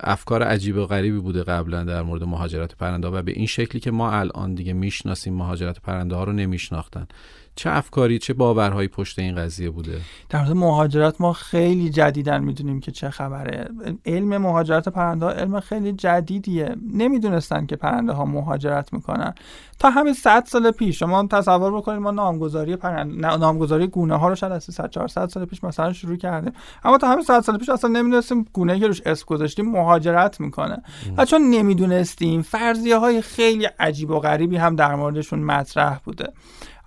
افکار 0.01 0.43
عجیب 0.43 0.77
و 0.77 0.87
غریبی 0.87 1.19
بوده 1.19 1.43
قبلا 1.43 1.85
در 1.85 2.03
مورد 2.03 2.25
مهاجرت 2.25 2.77
پرنده 2.77 3.09
و 3.09 3.23
به 3.23 3.33
این 3.33 3.47
شکلی 3.47 3.81
که 3.81 3.91
ما 3.91 4.13
الان 4.13 4.55
دیگه 4.55 4.73
می‌شناسیم 4.73 5.35
مهاجرت 5.35 5.81
پرنده 5.81 6.15
ها 6.17 6.25
رو 6.25 6.33
نمیشناختن. 6.33 7.07
چه 7.61 7.71
افکاری 7.71 8.19
چه 8.19 8.35
باورهایی 8.35 8.89
پشت 8.89 9.19
این 9.19 9.35
قضیه 9.35 9.71
بوده؟ 9.71 10.01
در 10.29 10.39
مورد 10.39 10.53
مهاجرت 10.53 11.21
ما 11.21 11.33
خیلی 11.33 11.91
جدیدن 11.91 12.45
می‌دونیم 12.45 12.81
که 12.81 12.93
چه 12.93 13.11
خبره. 13.11 13.69
علم 14.07 14.37
مهاجرت 14.37 14.89
پرنده 14.89 15.25
ها 15.27 15.33
علم 15.33 15.61
خیلی 15.61 15.93
جدیدیه. 15.93 16.77
نمی‌دونستن 16.93 17.67
که 17.67 17.77
پرنده 17.77 18.13
ها 18.13 18.25
مهاجرت 18.25 18.93
می‌کنن. 18.93 19.35
تا 19.79 19.91
همین 19.91 20.15
100 20.15 20.45
سال 20.47 20.71
پیش 20.71 20.99
شما 20.99 21.27
تصور 21.27 21.77
بکنید 21.77 22.01
ما 22.01 22.11
نامگذاری 22.11 22.77
پرنده 22.77 23.37
نامگذاری 23.37 23.87
گونه 23.87 24.17
ها 24.17 24.29
رو 24.29 24.35
شاید 24.35 24.53
از 24.53 24.65
300 24.65 24.91
400 24.91 25.29
سال 25.29 25.45
پیش 25.45 25.65
مثلا 25.65 25.93
شروع 25.93 26.17
کردیم. 26.17 26.53
اما 26.85 26.99
تا 26.99 27.09
همین 27.09 27.25
100 27.25 27.41
سال 27.41 27.59
پیش 27.59 27.69
اصلا 27.69 27.91
نمی‌دونستیم 27.91 28.47
گونه 28.53 28.81
که 28.81 28.87
روش 28.87 29.03
اسم 29.07 29.25
گذاشتیم 29.27 29.71
مهاجرت 29.71 30.41
می‌کنه. 30.41 30.83
و 31.17 31.25
چون 31.25 31.51
نمی‌دونستیم 31.51 32.43
فرضیه 32.43 32.97
های 32.97 33.23
خیلی 33.23 33.65
عجیب 33.65 34.11
و 34.11 34.19
غریبی 34.19 34.57
هم 34.57 34.77
در 34.77 34.95
موردشون 34.95 35.39
مطرح 35.39 35.99
بوده. 36.05 36.33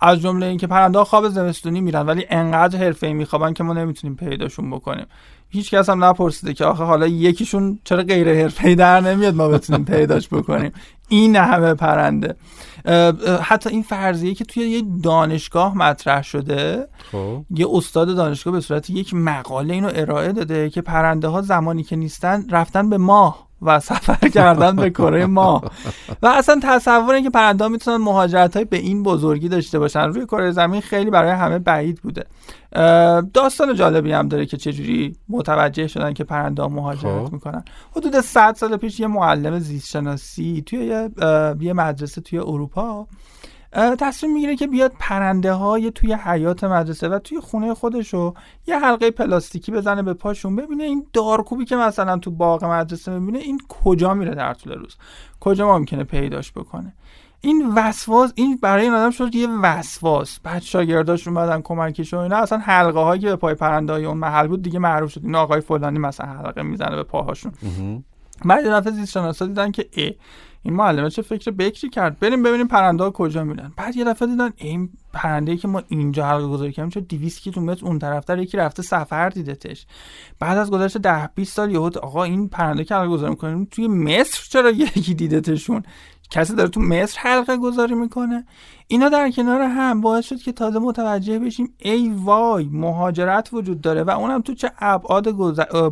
از 0.04 0.22
جمله 0.22 0.46
اینکه 0.46 0.68
پرنده 0.68 0.98
ها 0.98 1.06
خواب 1.06 1.30
زمستونی 1.30 1.82
میرن 1.82 2.06
ولی 2.06 2.26
انقدر 2.30 2.80
حرفه‌ای 2.80 3.14
میخوابن 3.14 3.54
که 3.54 3.64
ما 3.64 3.74
نمی‌تونیم 3.74 4.16
پیداشون 4.16 4.72
بکنیم. 4.72 5.06
هیچ 5.50 5.74
کس 5.74 5.90
هم 5.90 6.04
نپرسیده 6.04 6.54
که 6.54 6.66
آخه 6.66 6.84
حالا 6.84 7.08
یکیشون 7.08 7.80
چرا 7.84 8.04
غیر 8.04 8.34
حرفه‌ای 8.34 8.76
در 8.76 9.02
نمیاد 9.02 9.36
ما 9.36 9.48
بتونیم 9.48 9.86
پیداش 9.86 10.28
بکنیم. 10.30 10.72
این 11.10 11.36
همه 11.36 11.74
پرنده. 11.74 12.36
حتی 13.42 13.70
این 13.70 13.84
فرضیه 13.84 14.34
که 14.34 14.46
توی 14.46 14.64
یه 14.64 14.84
دانشگاه 15.04 15.78
مطرح 15.78 16.22
شده 16.24 16.88
خب. 17.12 17.46
یه 17.50 17.68
استاد 17.72 18.16
دانشگاه 18.16 18.54
به 18.54 18.62
صورت 18.62 18.90
یک 18.90 19.14
مقاله 19.14 19.74
اینو 19.74 19.92
ارائه 19.96 20.32
داده 20.32 20.70
که 20.70 20.82
پرنده 20.82 21.28
ها 21.28 21.42
زمانی 21.42 21.84
که 21.84 21.96
نیستن 21.96 22.50
رفتن 22.50 22.90
به 22.90 22.98
ماه. 22.98 23.48
و 23.66 23.80
سفر 23.80 24.30
کردن 24.30 24.76
به 24.76 24.90
کره 24.90 25.26
ما. 25.26 25.62
و 26.22 26.28
اصلا 26.28 26.60
تصور 26.64 27.22
که 27.22 27.30
پرنده 27.30 27.68
می‌تونن 27.68 27.98
مهاجرت 27.98 28.56
های 28.56 28.66
به 28.66 28.78
این 28.78 29.04
بزرگی 29.04 29.50
داشته 29.50 29.80
باشن 29.80 30.04
روی 30.04 30.26
کره 30.26 30.52
زمین 30.52 30.82
خیلی 30.82 31.10
برای 31.10 31.32
همه 31.32 31.60
بعید 31.60 32.02
بوده. 32.02 32.26
داستان 33.34 33.76
جالبی 33.76 34.12
هم 34.12 34.28
داره 34.28 34.46
که 34.46 34.58
چجوری 34.58 35.16
متوجه 35.30 35.88
شدن 35.88 36.14
که 36.14 36.24
پرنده 36.24 36.68
مهاجرت 36.68 37.26
خب. 37.26 37.34
می‌کنن. 37.34 37.64
حدود 37.96 38.22
100 38.22 38.56
سال 38.56 38.78
پیش 38.78 39.00
یه 39.00 39.08
معلم 39.08 39.60
زیست 39.60 39.90
شناسی 39.90 40.64
توی 40.66 41.10
یه 41.60 41.74
مدرسه 41.74 42.22
توی 42.22 42.40
اروپا 42.40 43.08
تصمیم 43.76 44.34
می‌گیره 44.34 44.56
که 44.56 44.68
بیاد 44.68 44.94
پرنده 45.00 45.54
های 45.54 45.92
توی 45.92 46.14
حیات 46.14 46.64
مدرسه 46.64 47.10
و 47.10 47.20
توی 47.20 47.40
خونه 47.40 47.74
خودشو 47.74 48.34
یه 48.68 48.80
حلقه 48.80 49.12
پلاستیکی 49.12 49.72
بزنه 49.72 50.04
به 50.04 50.14
پاشون 50.14 50.56
ببینه 50.56 50.84
این 50.84 51.08
دارکوبی 51.14 51.66
که 51.66 51.76
مثلا 51.76 52.18
تو 52.18 52.32
باغ 52.32 52.66
مدرسه 52.66 53.20
می‌بینه 53.20 53.40
این 53.40 53.60
کجا 53.70 54.14
میره 54.14 54.36
در 54.36 54.54
طول 54.54 54.74
روز؟ 54.74 54.96
کجا 55.40 55.78
ممکنه 55.78 56.04
پیداش 56.04 56.52
بکنه؟ 56.52 56.94
این 57.42 57.72
وسواس 57.76 58.32
این 58.36 58.60
برای 58.62 58.84
این 58.84 58.94
آدم 58.94 59.12
شد 59.12 59.36
یه 59.36 59.48
وسواس. 59.50 60.40
بعد 60.40 60.62
شاگرداش 60.62 61.28
اومدن 61.28 61.62
کمکش 61.62 62.14
و 62.14 62.18
اینا. 62.18 62.38
اصلا 62.38 62.58
حلقه 62.58 63.00
هایی 63.00 63.22
که 63.22 63.28
به 63.28 63.36
پای 63.36 63.54
پرنده 63.54 63.94
های 63.94 64.06
اون 64.06 64.18
محل 64.18 64.48
بود 64.48 64.62
دیگه 64.62 64.80
معروف 64.80 65.12
شد. 65.12 65.22
این 65.24 65.36
آقای 65.36 65.62
فلانی 65.62 66.00
مثلا 66.00 66.26
حلقه 66.26 66.64
می‌زنه 66.64 66.96
به 66.96 67.04
پاهاشون. 67.04 67.52
بعد 68.46 68.68
دفعه 68.68 68.92
زیست 68.92 69.12
شناسا 69.12 69.46
دیدن 69.46 69.72
که 69.72 69.90
ای 69.92 70.16
این 70.64 70.74
معلمه 70.74 71.10
چه 71.10 71.22
فکر 71.22 71.52
بکری 71.52 71.90
کرد؟ 71.90 72.20
بریم 72.20 72.44
ببینیم 72.44 72.68
پرنده 72.68 73.04
ها 73.04 73.12
کجا 73.12 73.44
میرن. 73.44 73.74
بعد 73.78 73.96
یه 73.96 74.04
دفعه 74.04 74.28
دیدن 74.28 74.50
این 74.56 74.90
پرنده 75.14 75.52
ای 75.52 75.58
که 75.58 75.68
ما 75.68 75.84
اینجا 75.88 76.26
حلقه 76.26 76.48
گذاری 76.48 76.72
کردیم 76.72 76.90
چه 76.90 77.02
200 77.02 77.42
کیلومتر 77.42 77.86
اون 77.86 78.00
طرفتر 78.00 78.40
یکی 78.40 78.58
رفته 78.58 78.84
سفر 78.84 79.30
دیدتش 79.30 79.86
بعد 80.40 80.58
از 80.58 80.72
گذشت 80.72 80.98
10 80.98 81.30
20 81.36 81.56
سال 81.56 81.72
یهو 81.72 81.90
آقا 82.02 82.24
این 82.24 82.50
پرنده 82.50 82.84
که 82.84 82.96
حلقه 82.96 83.08
گذاری 83.08 83.30
می‌کنیم 83.30 83.68
توی 83.72 83.88
مصر 83.88 84.44
چرا 84.50 84.70
یکی 84.70 85.14
دیدتشون 85.14 85.84
کسی 86.32 86.56
داره 86.56 86.70
تو 86.70 86.80
مصر 86.80 87.20
حلقه 87.20 87.58
گذاری 87.58 87.96
می‌کنه؟ 87.96 88.46
اینا 88.88 89.10
در 89.10 89.32
کنار 89.32 89.62
هم 89.62 90.02
باعث 90.02 90.26
شد 90.26 90.38
که 90.38 90.52
تازه 90.52 90.80
متوجه 90.80 91.40
بشیم 91.40 91.74
ای 91.78 92.12
وای 92.16 92.70
مهاجرت 92.72 93.50
وجود 93.54 93.82
داره 93.82 94.04
و 94.04 94.10
اونم 94.10 94.42
تو 94.42 94.54
چه 94.54 94.72
ابعاد 94.80 95.30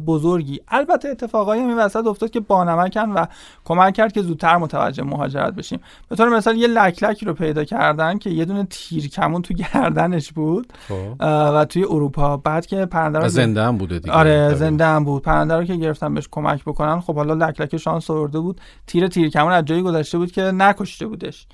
بزرگی. 0.05 0.59
البته 0.67 1.09
اتفاقایی 1.09 1.61
هم 1.61 1.77
وسط 1.77 2.05
افتاد 2.07 2.29
که 2.29 2.39
بانمکن 2.39 3.09
و 3.09 3.25
کمک 3.65 3.93
کرد 3.93 4.11
که 4.13 4.21
زودتر 4.21 4.57
متوجه 4.57 5.03
مهاجرت 5.03 5.53
بشیم. 5.53 5.79
به 6.09 6.15
طور 6.15 6.29
مثال 6.29 6.57
یه 6.57 6.67
لکلکی 6.67 7.25
رو 7.25 7.33
پیدا 7.33 7.63
کردن 7.63 8.17
که 8.17 8.29
یه 8.29 8.45
دونه 8.45 8.67
تیر 8.69 9.09
کمون 9.09 9.41
تو 9.41 9.53
گردنش 9.73 10.31
بود 10.31 10.73
خب. 10.87 11.15
و 11.19 11.65
توی 11.65 11.83
اروپا. 11.83 12.37
بعد 12.37 12.65
که 12.65 12.85
پرنده 12.85 13.19
رو 13.19 13.27
زنده 13.27 13.63
هم 13.63 13.77
بوده 13.77 13.99
دیگه. 13.99 14.13
آره 14.13 14.53
زنده 14.55 14.85
هم 14.85 15.03
بود. 15.03 15.21
پرنده 15.21 15.55
رو 15.55 15.63
که 15.63 15.75
گرفتن 15.75 16.13
بهش 16.13 16.27
کمک 16.31 16.63
بکنن 16.63 16.99
خب 16.99 17.15
حالا 17.15 17.33
لکلک 17.33 17.77
شانس 17.77 18.09
آورده 18.09 18.39
بود. 18.39 18.61
تیر 18.87 19.07
تیر 19.07 19.29
کمون 19.29 19.51
از 19.51 19.65
جایی 19.65 19.81
گذشته 19.81 20.17
بود 20.17 20.31
که 20.31 20.41
نکشته 20.41 21.07
بودش. 21.07 21.47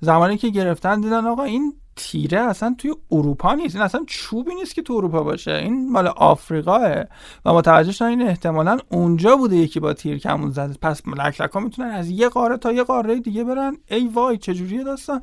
زمانی 0.00 0.36
که 0.36 0.48
گرفتن 0.48 1.00
دیدن 1.00 1.26
آقا 1.26 1.42
این 1.42 1.72
تیره 1.96 2.40
اصلا 2.40 2.74
توی 2.78 2.94
اروپا 3.10 3.54
نیست. 3.54 3.74
این 3.74 3.84
اصلا 3.84 4.04
چوبی 4.06 4.54
نیست 4.54 4.74
که 4.74 4.82
تو 4.82 4.92
اروپا 4.92 5.22
باشه. 5.22 5.52
این 5.52 5.92
مال 5.92 6.06
آفریقاه. 6.06 7.04
و 7.44 7.54
متوجه 7.54 7.92
شدن 7.92 8.08
این 8.08 8.22
احتمالا 8.22 8.78
اونجا 8.88 9.36
بوده 9.36 9.56
یکی 9.56 9.80
با 9.80 9.92
تیر 9.92 10.18
کمون 10.18 10.50
زده. 10.50 10.74
پس 10.82 11.02
لکلک 11.08 11.56
می‌تونن 11.56 11.88
از 11.88 12.10
یه 12.10 12.28
قاره 12.28 12.56
تا 12.56 12.72
یه 12.72 12.84
قاره 12.84 13.20
دیگه 13.20 13.44
برن. 13.44 13.76
ای 13.86 14.08
وای 14.08 14.38
چجوریه 14.38 14.84
داستان؟ 14.84 15.20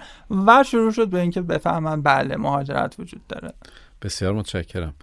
و 0.48 0.64
شروع 0.64 0.92
شد 0.92 1.08
به 1.08 1.22
اینکه 1.22 1.42
بفهمن 1.42 2.02
بله 2.02 2.38
مهاجرت 2.38 3.00
وجود 3.00 3.28
داره. 3.28 3.54
بسیار 4.02 4.34
متشکرم. 4.34 4.94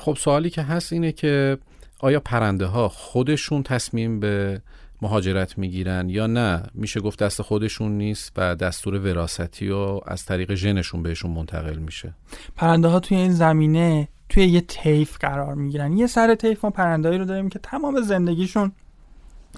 خب 0.00 0.16
سوالی 0.20 0.50
که 0.50 0.62
هست 0.62 0.92
اینه 0.92 1.12
که 1.12 1.58
آیا 2.00 2.20
پرنده 2.20 2.66
ها 2.66 2.88
خودشون 2.88 3.62
تصمیم 3.62 4.20
به 4.20 4.62
مهاجرت 5.02 5.58
می‌گیرن 5.58 6.08
یا 6.08 6.26
نه. 6.26 6.62
میشه 6.74 7.00
گفت 7.00 7.22
دست 7.22 7.42
خودشون 7.42 7.92
نیست 7.92 8.32
و 8.36 8.54
دستور 8.54 8.94
وراثتی 8.94 9.70
و 9.70 10.00
از 10.06 10.24
طریق 10.24 10.54
ژنشون 10.54 11.02
بهشون 11.02 11.30
منتقل 11.30 11.76
میشه. 11.76 12.14
پرنده 12.56 12.88
ها 12.88 13.00
توی 13.00 13.16
این 13.16 13.32
زمینه 13.32 14.08
توی 14.28 14.44
یه 14.44 14.60
طیف 14.60 15.18
قرار 15.18 15.54
می‌گیرن. 15.54 15.92
یه 15.92 16.06
سر 16.06 16.34
طیف 16.34 16.64
ما 16.64 16.70
پرندهایی 16.70 17.18
رو 17.18 17.24
داریم 17.24 17.48
که 17.48 17.58
تمام 17.58 18.00
زندگیشون 18.00 18.72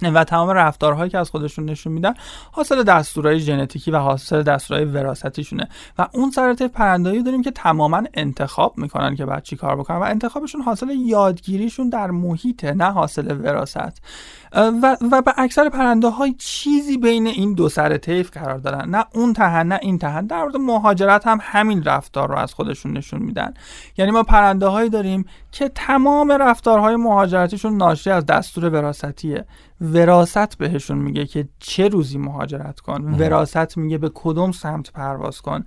و 0.03 0.25
تمام 0.25 0.51
رفتارهایی 0.51 1.11
که 1.11 1.19
از 1.19 1.31
خودشون 1.31 1.65
نشون 1.65 1.93
میدن 1.93 2.15
حاصل 2.53 2.83
دستورهای 2.83 3.41
ژنتیکی 3.41 3.91
و 3.91 3.99
حاصل 3.99 4.43
دستورهای 4.43 4.87
وراثتیشونه. 4.87 5.69
و 5.99 6.09
اون 6.13 6.31
سر 6.31 6.55
طیف 6.55 6.71
پرندهایی 6.71 7.23
داریم 7.23 7.43
که 7.43 7.51
تماما 7.51 8.03
انتخاب 8.15 8.79
می‌کنن 8.79 9.17
که 9.17 9.27
بعد 9.27 9.43
چی 9.43 9.57
کار 9.57 9.77
بکنن. 9.77 9.97
و 9.97 10.03
انتخابشون 10.03 10.63
حاصل 10.63 10.91
یادگیریشون 11.07 11.89
در 11.89 12.11
محیطه 12.11 12.75
نه 12.75 12.93
حاصل 12.93 13.41
وراثت. 13.41 14.03
و, 14.55 14.97
و 15.13 15.23
به 15.23 15.35
اکثر 15.37 15.69
پرنده 15.69 16.09
های 16.09 16.35
چیزی 16.39 16.99
بین 16.99 17.27
این 17.27 17.55
دو 17.55 17.69
سر 17.69 17.97
طیف 17.97 18.31
قرار 18.31 18.59
دارن. 18.59 18.91
نه 18.91 19.05
اون 19.15 19.33
تهن 19.33 19.67
نه 19.67 19.79
این 19.83 19.99
تهن. 19.99 20.27
در 20.27 20.43
مورد 20.43 20.57
مهاجرت 20.57 21.27
هم 21.27 21.39
همین 21.43 21.85
رفتار 21.85 22.29
رو 22.29 22.39
از 22.39 22.55
خودشون 22.55 22.93
نشون 22.93 23.23
میدن. 23.23 23.55
یعنی 23.97 24.11
ما 24.11 24.23
پرنده 24.23 24.67
هایی 24.67 24.91
داریم 24.91 25.25
که 25.53 25.69
تمام 25.69 26.33
رفتارهای 26.33 26.97
مهاجرتیشون 26.97 27.77
ناشی 27.77 28.11
از 28.11 28.27
دستور 28.27 28.65
وراثتیه. 28.65 29.45
وراست 29.81 30.59
بهشون 30.59 30.99
میگه 30.99 31.27
که 31.27 31.49
چه 31.59 31.89
روزی 31.89 32.19
مهاجرت 32.19 32.81
کن. 32.81 33.15
وراست 33.15 33.79
میگه 33.79 33.99
به 33.99 34.11
کدوم 34.15 34.53
سمت 34.53 34.93
پرواز 34.93 35.41
کن. 35.41 35.65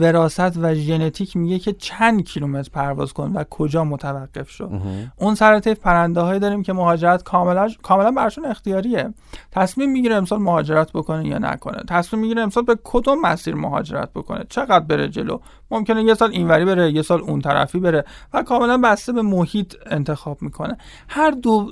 وراست 0.00 0.56
و 0.56 0.74
ژنتیک 0.74 1.36
میگه 1.36 1.58
که 1.58 1.72
چند 1.72 2.24
کیلومتر 2.24 2.70
پرواز 2.72 3.12
کن 3.12 3.32
و 3.32 3.44
کجا 3.50 3.84
متوقف 3.84 4.50
شو. 4.50 4.68
اون 5.16 5.34
سر 5.34 5.60
طیف 5.60 5.78
پرنده 5.78 6.20
هایی 6.20 6.40
داریم 6.40 6.62
که 6.62 6.72
مهاجرت 6.72 7.22
کاملا 7.22 7.70
کاملا 7.82 8.10
برشون 8.10 8.44
اختیاریه. 8.44 9.14
تصمیم 9.50 9.92
می‌گیره 9.92 10.14
امسال 10.14 10.38
مهاجرت 10.38 10.92
بکنه 10.92 11.26
یا 11.26 11.38
نکنه. 11.38 11.82
تصمیم 11.88 12.22
می‌گیره 12.22 12.42
امسال 12.42 12.64
به 12.64 12.78
کدوم 12.84 13.20
مسیر 13.20 13.54
مهاجرت 13.54 14.12
بکنه. 14.12 14.44
چقدر 14.48 14.84
بره 14.84 15.08
جلو؟ 15.08 15.38
ممکنه 15.72 16.02
یه 16.02 16.14
سال 16.14 16.30
اینوری 16.30 16.64
بره 16.64 16.92
یه 16.92 17.02
سال 17.02 17.20
اون 17.20 17.40
طرفی 17.40 17.78
بره 17.78 18.04
و 18.32 18.42
کاملا 18.42 18.78
بسته 18.78 19.12
به 19.12 19.22
محیط 19.22 19.74
انتخاب 19.86 20.42
می‌کنه. 20.42 20.76
هر 21.08 21.30
دو 21.30 21.70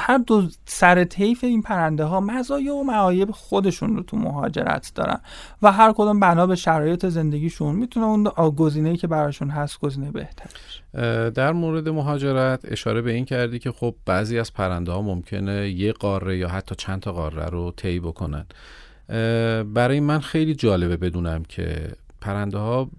هر 0.00 0.18
دو 0.18 0.48
سر 0.64 1.04
طیف 1.04 1.44
این 1.44 1.62
پرنده 1.62 2.04
ها 2.04 2.20
مزایا 2.20 2.74
و 2.74 2.84
معایب 2.84 3.30
خودشون 3.30 3.96
رو 3.96 4.02
تو 4.02 4.16
مهاجرت 4.16 4.92
دارن 4.94 5.20
و 5.62 5.72
هر 5.72 5.92
کدوم 5.92 6.20
بنا 6.20 6.46
به 6.46 6.56
شرایط 6.56 7.06
زندگیشون 7.06 7.74
می‌تونه 7.74 8.06
اون 8.06 8.24
گزینه‌ای 8.50 8.96
که 8.96 9.06
براشون 9.06 9.50
هست 9.50 9.80
گزینه 9.80 10.10
بهتر 10.10 10.50
در 11.30 11.52
مورد 11.52 11.88
مهاجرت 11.88 12.60
اشاره 12.64 13.02
به 13.02 13.12
این 13.12 13.24
کردی 13.24 13.58
که 13.58 13.72
خب 13.72 13.94
بعضی 14.06 14.38
از 14.38 14.52
پرنده 14.52 14.92
ها 14.92 15.02
ممکنه 15.02 15.70
یه 15.70 15.92
قاره 15.92 16.38
یا 16.38 16.48
حتی 16.48 16.74
چند 16.74 17.00
تا 17.00 17.12
قاره 17.12 17.46
رو 17.46 17.72
طی 17.76 18.00
بکنن. 18.00 18.46
برای 19.64 20.00
من 20.00 20.20
خیلی 20.20 20.54
جالبه 20.54 20.96
بدونم 20.96 21.42
که 21.48 21.92
پرنده 22.20 22.58
ها 22.58 22.90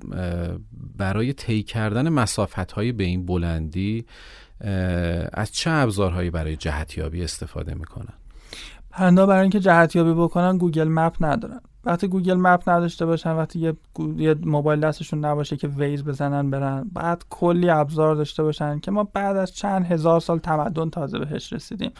برای 0.97 1.34
طی 1.34 1.63
کردن 1.63 2.09
مسافت 2.09 2.72
های 2.72 2.91
به 2.91 3.03
این 3.03 3.26
بلندی 3.26 4.05
از 5.34 5.51
چه 5.51 5.72
ابزارهایی 5.72 6.30
برای 6.30 6.55
جهتیابی 6.55 7.24
استفاده 7.24 7.74
می‌کنن؟ 7.74 8.13
پرنده 8.91 9.26
برای 9.26 9.41
اینکه 9.41 9.59
جهتیابی 9.59 10.13
بکنن 10.13 10.57
Google 10.57 10.88
Map 10.88 11.15
ندارن. 11.22 11.61
وقتی 11.86 12.07
Google 12.07 12.38
Map 12.38 12.70
نداشته 12.70 13.05
باشن 13.05 13.32
وقتی 13.32 13.59
یه, 13.59 13.74
یه 14.17 14.36
موبایل 14.43 14.80
دستشون 14.80 15.26
نباشه 15.26 15.57
که 15.57 15.67
Waze 15.67 16.03
بزنن 16.03 16.49
برن 16.49 16.89
بعد 16.93 17.24
کلی 17.30 17.70
ابزار 17.70 18.15
داشته 18.15 18.43
باشن 18.43 18.80
که 18.80 18.91
ما 18.91 19.03
بعد 19.03 19.38
از 19.38 19.51
چند 19.51 19.86
هزار 19.86 20.20
سال 20.20 20.39
تمدن 20.39 20.89
تازه 20.89 21.20
بهش 21.20 21.53
رسیدیم 21.53 21.91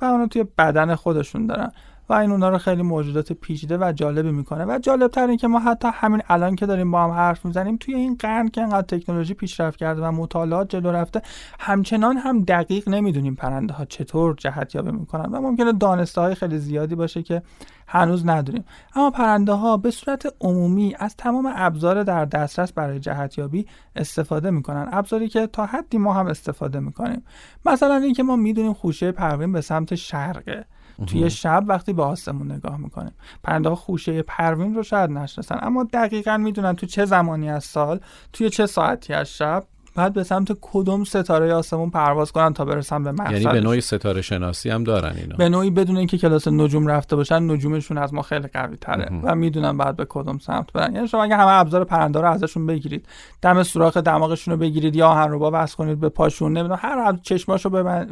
و 0.00 0.04
اونو 0.04 0.26
توی 0.26 0.44
بدن 0.58 0.94
خودشون 0.94 1.46
دارن. 1.46 1.72
و 2.08 2.12
این 2.12 2.30
اونا 2.30 2.48
رو 2.48 2.58
خیلی 2.58 2.82
موجودات 2.82 3.32
پیچیده 3.32 3.78
و 3.78 3.92
جالبی 3.92 4.32
می‌کنه. 4.32 4.64
و 4.64 4.78
جالب 4.78 5.10
تر 5.10 5.26
این 5.26 5.36
که 5.36 5.48
ما 5.48 5.58
حتی 5.58 5.88
همین 5.94 6.22
الان 6.28 6.56
که 6.56 6.66
داریم 6.66 6.90
با 6.90 7.04
هم 7.04 7.10
حرف 7.10 7.44
می‌زنیم 7.44 7.76
توی 7.76 7.94
این 7.94 8.16
قرن 8.18 8.48
که 8.48 8.62
انقدر 8.62 8.98
تکنولوژی 8.98 9.34
پیشرفت 9.34 9.78
کرده 9.78 10.02
و 10.02 10.12
مطالعات 10.12 10.68
جلو 10.68 10.90
رفته 10.90 11.22
همچنان 11.60 12.16
هم 12.16 12.42
دقیق 12.42 12.88
نمی‌دونیم 12.88 13.34
پرنده 13.34 13.74
ها 13.74 13.84
چطور 13.84 14.34
جهت 14.38 14.74
یابی 14.74 14.90
می‌کنن 14.90 15.32
و 15.32 15.40
ممکنه 15.40 15.72
دانسته 15.72 16.20
های 16.20 16.34
خیلی 16.34 16.58
زیادی 16.58 16.94
باشه 16.94 17.22
که 17.22 17.42
هنوز 17.86 18.26
نداریم 18.26 18.64
اما 18.94 19.10
پرنده 19.10 19.52
ها 19.52 19.76
به 19.76 19.90
صورت 19.90 20.34
عمومی 20.40 20.94
از 20.98 21.16
تمام 21.16 21.52
ابزار 21.56 22.02
در 22.02 22.24
دسترس 22.24 22.72
برای 22.72 23.00
جهتیابی 23.00 23.66
استفاده 23.96 24.50
می‌کنن. 24.50 24.88
ابزاری 24.92 25.28
که 25.28 25.46
تا 25.46 25.66
حدی 25.66 25.98
ما 25.98 26.12
هم 26.12 26.26
استفاده 26.26 26.80
می‌کنیم. 26.80 27.24
مثلا 27.66 27.96
اینکه 27.96 28.22
ما 28.22 28.36
می‌دونیم 28.36 28.72
خوشه 28.72 29.12
پروین 29.12 29.52
به 29.52 29.60
سمت 29.60 29.94
شرقه. 29.94 30.64
توی 31.06 31.30
شب 31.30 31.64
وقتی 31.66 31.92
به 31.92 32.02
آسمون 32.02 32.52
نگاه 32.52 32.76
می‌کنیم. 32.76 33.14
پرنده 33.42 33.68
ها 33.68 33.74
خوشه 33.74 34.22
پروین 34.22 34.74
رو 34.74 34.82
شاید 34.82 35.10
نشناسن 35.10 35.58
اما 35.62 35.84
دقیقا 35.92 36.36
می‌دونن 36.36 36.76
تو 36.76 36.86
چه 36.86 37.04
زمانی 37.04 37.50
از 37.50 37.64
سال 37.64 38.00
توی 38.32 38.50
چه 38.50 38.66
ساعتی 38.66 39.12
از 39.12 39.28
شب. 39.28 39.64
بعد 39.94 40.12
به 40.12 40.22
سمت 40.22 40.58
کدوم 40.60 41.04
ستاره 41.04 41.54
آسمون 41.54 41.90
پرواز 41.90 42.32
کنن 42.32 42.52
تا 42.52 42.64
برسن 42.64 43.02
به 43.02 43.12
مقصد؟ 43.12 43.32
یعنی 43.32 43.44
به 43.44 43.60
نوعی 43.60 43.80
ستاره 43.80 44.22
شناسی 44.22 44.70
هم 44.70 44.84
دارن 44.84 45.16
اینا. 45.16 45.36
به 45.36 45.48
نوعی 45.48 45.70
بدون 45.70 45.96
اینکه 45.96 46.18
کلاس 46.18 46.48
نجوم 46.48 46.86
رفته 46.86 47.16
باشن 47.16 47.50
نجومشون 47.50 47.98
از 47.98 48.14
ما 48.14 48.22
خیلی 48.22 48.48
قوی 48.48 48.76
تره 48.76 49.20
و 49.22 49.34
می‌دونن 49.34 49.76
بعد 49.76 49.96
به 49.96 50.06
کدوم 50.08 50.38
سمت 50.38 50.72
برن. 50.72 50.94
یعنی 50.94 51.08
شما 51.08 51.22
اگه 51.24 51.36
همه 51.36 51.52
ابزار 51.52 51.84
پرنده 51.84 52.20
رو 52.20 52.30
ازشون 52.30 52.66
بگیرید 52.66 53.06
دم 53.42 53.62
سوراخ 53.62 53.96
دماغشون 53.96 54.54
رو 54.54 54.60
بگیرید 54.60 54.96
یا 54.96 55.08
آهن 55.08 55.30
رو 55.30 55.50
وصل 55.50 55.76
کنید 55.76 56.00
به 56.00 56.08
پاشون 56.08 56.52
نمی‌دونم 56.52 56.78
هر 56.82 57.16
چشماشو 57.22 57.70
ببند 57.70 58.10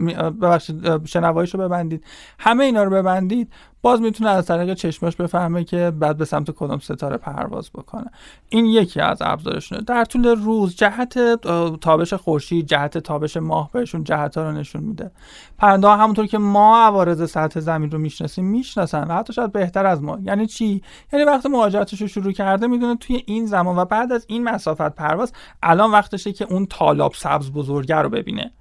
شنواییشو 1.07 1.59
ببندید. 1.59 2.05
همه 2.39 2.65
اینا 2.65 2.83
رو 2.83 2.91
ببندید. 2.91 3.53
باز 3.83 4.01
می‌تونه 4.01 4.31
از 4.31 4.47
طریق 4.47 4.75
چشماش 4.75 5.17
بفهمه 5.17 5.65
که 5.65 5.93
بعد 5.99 6.17
به 6.17 6.25
سمت 6.25 6.51
کدام 6.51 6.79
ستاره 6.79 7.17
پرواز 7.17 7.71
بکنه. 7.71 8.11
این 8.49 8.67
یکی 8.67 9.01
از 9.01 9.19
ابزارشونه. 9.21 9.81
در 9.81 10.05
طول 10.05 10.27
روز 10.27 10.77
جهت 10.77 11.19
تابش 11.81 12.15
خورشید 12.15 12.67
جهت 12.67 12.99
تابش 12.99 13.37
ماه 13.37 13.71
بهشون 13.73 14.05
جهت 14.05 14.39
ها 14.39 14.43
رو 14.43 14.53
نشون 14.53 14.83
میده. 14.83 15.11
پرنده 15.59 15.87
ها 15.87 15.97
همونطور 15.97 16.27
که 16.27 16.39
ما 16.39 16.79
عوارض 16.79 17.31
سطح 17.31 17.61
زمین 17.61 17.91
رو 17.91 17.99
می‌شناسیم 17.99 18.45
می‌شناسن 18.45 19.05
و 19.09 19.15
حتی 19.15 19.33
شاید 19.33 19.53
بهتر 19.53 19.87
از 19.87 20.03
ما. 20.03 20.19
یعنی 20.23 20.47
چی؟ 20.47 20.83
یعنی 21.13 21.25
وقتی 21.25 21.49
مهاجرتش 21.49 22.01
رو 22.01 22.09
شروع 22.09 22.33
کرده 22.33 22.67
می‌دونه 22.67 22.97
توی 22.97 23.23
این 23.27 23.47
زمان 23.47 23.79
و 23.79 23.85
بعد 23.85 24.13
از 24.13 24.25
این 24.29 24.45
مسافت 24.45 24.95
پرواز 24.95 25.33
الان 25.63 25.91
وقتشه 25.91 26.33
که 26.33 26.47
اون 26.51 26.67
تالاب 26.67 27.13
سبز 27.15 27.51
بزرگه 27.51 27.97
رو 27.97 28.09
ببینه. 28.09 28.53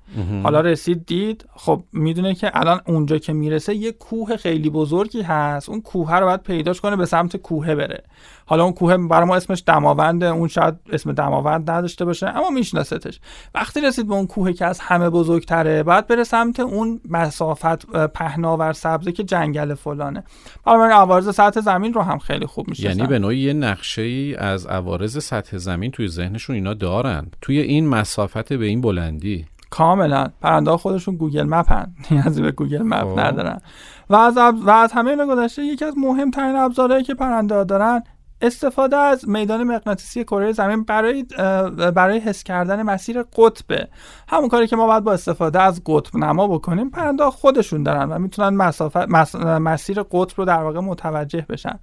حالا 0.43 0.61
رسید 0.61 1.05
دید. 1.05 1.45
خب 1.55 1.83
می‌دونه 1.93 2.35
که 2.35 2.51
الان 2.53 2.81
اونجا 2.87 3.17
که 3.17 3.33
می‌رسه 3.33 3.75
یه 3.75 3.91
کوه 3.91 4.37
خیلی 4.37 4.69
بزرگی 4.69 5.21
هست. 5.21 5.69
اون 5.69 5.81
کوه 5.81 6.15
رو 6.15 6.25
باید 6.25 6.43
پیداش 6.43 6.81
کنه 6.81 6.95
به 6.95 7.05
سمت 7.05 7.37
کوه 7.37 7.75
بره. 7.75 8.03
حالا 8.45 8.63
اون 8.63 8.73
کوه 8.73 8.97
برای 8.97 9.27
ما 9.27 9.35
اسمش 9.35 9.63
دماونده. 9.67 10.25
اون 10.25 10.47
شاید 10.47 10.75
اسم 10.91 11.11
دماوند 11.11 11.71
نداشته 11.71 12.05
باشه 12.05 12.27
اما 12.27 12.49
میشناستش. 12.49 13.19
وقتی 13.55 13.81
رسید 13.81 14.07
به 14.07 14.13
اون 14.13 14.27
کوه 14.27 14.53
که 14.53 14.65
از 14.65 14.79
همه 14.79 15.09
بزرگتره 15.09 15.83
باید 15.83 16.07
بره 16.07 16.23
سمت 16.23 16.59
اون 16.59 17.01
مسافت 17.09 17.85
پهناور 18.07 18.73
سبزه 18.73 19.11
که 19.11 19.23
جنگل 19.23 19.73
فلانه. 19.73 20.23
برای 20.65 20.93
عوارض 20.93 21.35
سطح 21.35 21.61
زمین 21.61 21.93
رو 21.93 22.01
هم 22.01 22.17
خیلی 22.17 22.45
خوب 22.45 22.67
میشه 22.67 22.83
یعنی 22.83 23.07
به 23.07 23.19
نوعی 23.19 23.37
یه 23.37 23.53
نقشه 23.53 24.01
ای 24.01 24.35
از 24.35 24.65
عوارض 24.65 25.23
سطح 25.23 25.57
زمین 25.57 25.91
توی 25.91 26.07
ذهنشون 26.07 26.55
اینا 26.55 26.73
دارن. 26.73 27.27
توی 27.41 27.59
این 27.59 27.87
مسافت 27.87 28.53
به 28.53 28.65
این 28.65 28.81
بلندی. 28.81 29.45
کاملا. 29.71 30.27
پرنده 30.41 30.77
خودشون 30.77 31.15
Google 31.15 31.43
Map 31.43 31.70
ن. 31.70 31.87
نیازی 32.11 32.41
به 32.41 32.51
Google 32.51 32.81
Map 32.81 33.13
خب. 33.13 33.19
ندارن. 33.19 33.61
و 34.09 34.15
از, 34.15 34.37
و 34.37 34.69
از 34.69 34.91
همه 34.91 35.09
اینا 35.09 35.25
گذشته 35.25 35.63
یکی 35.63 35.85
از 35.85 35.93
مهمترین 35.97 36.55
ابزارهایی 36.55 37.03
که 37.03 37.13
پرنده 37.13 37.63
دارن 37.63 38.03
استفاده 38.41 38.97
از 38.97 39.29
میدان 39.29 39.63
مغناطیسی 39.63 40.23
کره 40.23 40.51
زمین 40.51 40.83
برای 40.83 41.23
برای 41.95 42.19
حس 42.19 42.43
کردن 42.43 42.81
مسیر 42.81 43.23
قطبه 43.23 43.87
همون 44.27 44.49
کاری 44.49 44.67
که 44.67 44.75
ما 44.75 44.87
باید 44.87 45.03
با 45.03 45.13
استفاده 45.13 45.61
از 45.61 45.81
قطب 45.85 46.17
نما 46.17 46.47
بکنیم 46.47 46.89
پرنده 46.89 47.23
خودشون 47.23 47.83
دارن 47.83 48.09
و 48.09 48.19
می‌تونن 48.19 48.49
مسافت 48.49 49.09
مسیر 49.45 50.03
قطب 50.03 50.37
رو 50.37 50.45
در 50.45 50.63
واقع 50.63 50.79
متوجه 50.79 51.45
بشن. 51.49 51.79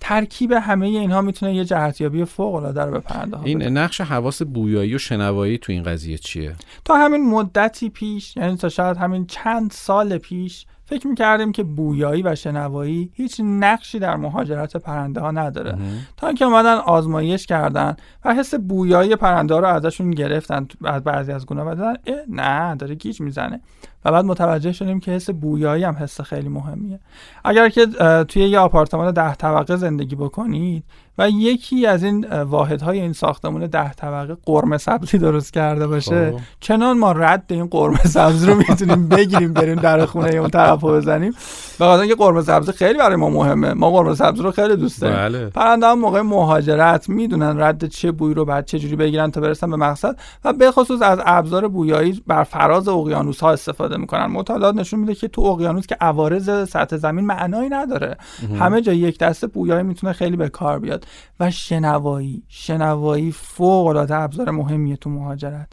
ترکیب 0.00 0.52
همه 0.52 0.86
اینها 0.86 1.22
می‌تونه 1.22 1.54
یه 1.54 1.64
جهتیابی 1.64 2.24
فوق 2.24 2.54
العاده 2.54 2.82
رو 2.82 2.90
به 2.90 3.00
پرنده 3.00 3.36
ها 3.36 3.44
این 3.44 3.62
نقش 3.62 4.00
حواس 4.00 4.42
بویایی 4.42 4.94
و 4.94 4.98
شنوایی 4.98 5.58
تو 5.58 5.72
این 5.72 5.82
قضیه 5.82 6.18
چیه؟ 6.18 6.54
تا 6.84 6.96
همین 6.96 7.30
مدتی 7.30 7.88
پیش 7.88 8.36
یعنی 8.36 8.56
تا 8.56 8.68
شاید 8.68 8.96
همین 8.96 9.26
چند 9.26 9.70
سال 9.70 10.18
پیش 10.18 10.66
فکر 10.90 11.06
می‌کردیم 11.06 11.52
که 11.52 11.62
بویایی 11.62 12.22
و 12.22 12.34
شنوایی 12.34 13.10
هیچ 13.14 13.40
نقشی 13.44 13.98
در 13.98 14.16
مهاجرت 14.16 14.76
پرنده 14.76 15.20
ها 15.20 15.30
نداره. 15.30 15.78
تا 16.16 16.26
اینکه 16.26 16.44
اومدن 16.44 16.74
آزمایش 16.74 17.46
کردن 17.46 17.96
و 18.24 18.34
حس 18.34 18.54
بویایی 18.54 19.16
پرنده 19.16 19.54
ها 19.54 19.60
رو 19.60 19.66
ازشون 19.66 20.10
گرفتن 20.10 20.68
از 20.84 21.04
بعضی 21.04 21.32
از 21.32 21.46
گونه 21.46 21.62
و 21.62 21.96
نه 22.28 22.74
داره 22.76 22.94
گیج 22.94 23.20
می‌زنه. 23.20 23.60
و 24.04 24.12
بعد 24.12 24.24
متوجه 24.24 24.72
شدیم 24.72 25.00
که 25.00 25.10
حس 25.10 25.30
بویایی 25.30 25.84
هم 25.84 25.96
حس 26.00 26.20
خیلی 26.20 26.48
مهمیه 26.48 27.00
اگر 27.44 27.68
که 27.68 27.86
توی 28.28 28.42
یه 28.42 28.58
آپارتمان 28.58 29.10
ده 29.10 29.34
طبقه 29.34 29.76
زندگی 29.76 30.16
بکنید 30.16 30.84
و 31.18 31.30
یکی 31.30 31.86
از 31.86 32.04
این 32.04 32.26
واحدهای 32.42 33.00
این 33.00 33.12
ساختمون 33.12 33.66
ده 33.66 33.92
طبقه 33.92 34.36
قرمه 34.46 34.78
سبزی 34.78 35.18
درست 35.18 35.52
کرده 35.52 35.86
باشه 35.86 36.30
خب. 36.30 36.40
چنان 36.60 36.98
ما 36.98 37.12
رد 37.12 37.44
این 37.48 37.66
قرمه 37.66 38.04
سبزی 38.04 38.46
رو 38.46 38.54
می‌تونیم 38.54 39.08
بگیریم 39.08 39.52
بریم 39.52 39.74
در 39.74 40.06
خونه 40.06 40.30
اون 40.34 40.50
طرف 40.50 40.84
بزنیم 40.84 41.32
بخاطر 41.80 42.00
اینکه 42.00 42.14
قرمه 42.14 42.42
سبزی 42.42 42.72
خیلی 42.72 42.98
برای 42.98 43.16
ما 43.16 43.30
مهمه 43.30 43.72
ما 43.72 43.90
قرمه 43.90 44.14
سبزی 44.14 44.42
رو 44.42 44.50
خیلی 44.50 44.76
دوست 44.76 45.02
داریم 45.02 45.16
بله. 45.16 45.46
پرنده 45.46 45.86
هم 45.86 45.98
موقع 45.98 46.20
مهاجرت 46.20 47.08
می‌دونن 47.08 47.60
رد 47.60 47.86
چه 47.86 48.12
بوی 48.12 48.34
رو 48.34 48.44
بعد 48.44 48.66
چه 48.66 48.78
جوری 48.78 48.96
بگیرن 48.96 49.30
تا 49.30 49.40
برسن 49.40 49.70
به 49.70 49.76
مقصد 49.76 50.16
و 50.44 50.52
به 50.52 50.70
خصوص 50.70 51.02
از 51.02 51.18
ابزار 51.24 51.68
بویایی 51.68 52.22
بر 52.26 52.44
فراز 52.44 52.88
اقیانوس 52.88 53.40
ها 53.40 53.52
استفاده 53.52 53.89
می‌کنن. 53.96 54.26
مطالعات 54.26 54.74
نشون 54.74 55.00
میده 55.00 55.14
که 55.14 55.28
تو 55.28 55.42
اقیانوس 55.42 55.86
که 55.86 55.96
عوارض 56.00 56.68
سطح 56.68 56.96
زمین 56.96 57.24
معنایی 57.24 57.68
نداره. 57.68 58.16
همه 58.58 58.80
جا 58.80 58.92
یک 58.92 59.18
دسته 59.18 59.46
بویایی 59.46 59.82
می‌تونه 59.82 60.12
خیلی 60.12 60.36
به 60.36 60.48
کار 60.48 60.78
بیاد. 60.78 61.06
و 61.40 61.50
شنوایی 61.50 62.42
شنوایی 62.48 63.32
فوق 63.32 63.86
العاده 63.86 64.14
ابزار 64.14 64.50
مهمیه 64.50 64.96
تو 64.96 65.10
مهاجرت. 65.10 65.72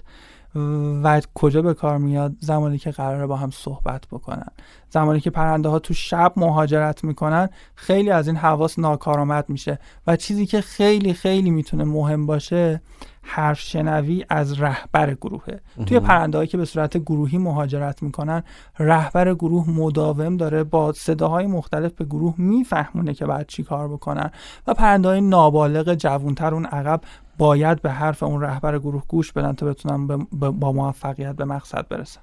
و 1.03 1.22
کجا 1.34 1.62
به 1.62 1.74
کار 1.74 1.97
میاد؟ 1.97 2.34
زمانی 2.39 2.78
که 2.78 2.91
قراره 2.91 3.26
با 3.26 3.36
هم 3.36 3.51
صحبت 3.51 4.08
بکنن. 4.12 4.47
زمانی 4.89 5.20
که 5.20 5.30
پرنده 5.30 5.70
ها 5.70 5.80
تو 5.80 5.93
شب 5.93 6.34
مهاجرت 6.38 7.03
می‌کنن 7.03 7.49
خیلی 7.76 8.10
از 8.10 8.28
این 8.28 8.38
حواس 8.38 8.80
ناکارآمد 8.80 9.49
میشه. 9.49 9.80
و 10.08 10.16
چیزی 10.16 10.45
که 10.45 10.62
خیلی 10.62 11.14
خیلی 11.14 11.49
می‌تونه 11.49 11.84
مهم 11.84 12.26
باشه 12.26 12.82
حرف 13.22 13.60
شنوی 13.60 14.26
از 14.30 14.62
رهبر 14.62 15.14
گروهه. 15.14 15.60
توی 15.86 15.99
پرنده 15.99 16.47
که 16.47 16.58
به 16.58 16.66
صورت 16.66 16.97
گروهی 16.97 17.38
مهاجرت 17.38 18.03
می‌کنن 18.03 18.43
رهبر 18.80 19.34
گروه 19.34 19.70
مداوم 19.70 20.38
داره 20.38 20.64
با 20.64 20.93
صداهای 20.93 21.47
مختلف 21.47 21.91
به 21.91 22.05
گروه 22.05 22.34
میفهمونه 22.38 23.14
که 23.14 23.26
باید 23.26 23.47
چی 23.47 23.64
کار 23.64 23.88
بکنن. 23.88 24.32
و 24.68 24.74
پرنده 24.74 25.10
های 25.10 25.22
نابالغ 25.22 25.93
جوونتر 25.93 26.53
اون 26.53 26.66
عقب 26.66 27.01
باید 27.38 27.82
به 27.82 27.92
حرف 27.92 28.24
اون 28.24 28.42
رهبر 28.42 28.80
گروه 28.80 29.04
گوش 29.08 29.32
بدن 29.32 29.54
تا 29.54 29.66
بتونن 29.66 30.08
با 30.32 30.72
موفقیت 30.72 31.36
به 31.36 31.46
مقصد 31.46 31.88
برسن. 31.88 32.22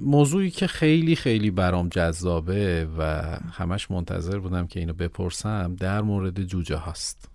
موضوعی 0.00 0.50
که 0.50 0.66
خیلی 0.66 1.16
خیلی 1.16 1.50
برام 1.50 1.88
جذابه 1.88 2.88
و 2.98 3.02
همش 3.52 3.90
منتظر 3.90 4.38
بودم 4.38 4.66
که 4.66 4.80
اینو 4.80 4.92
بپرسم 4.92 5.76
در 5.80 6.00
مورد 6.00 6.42
جوجه 6.42 6.76
هاست. 6.76 7.28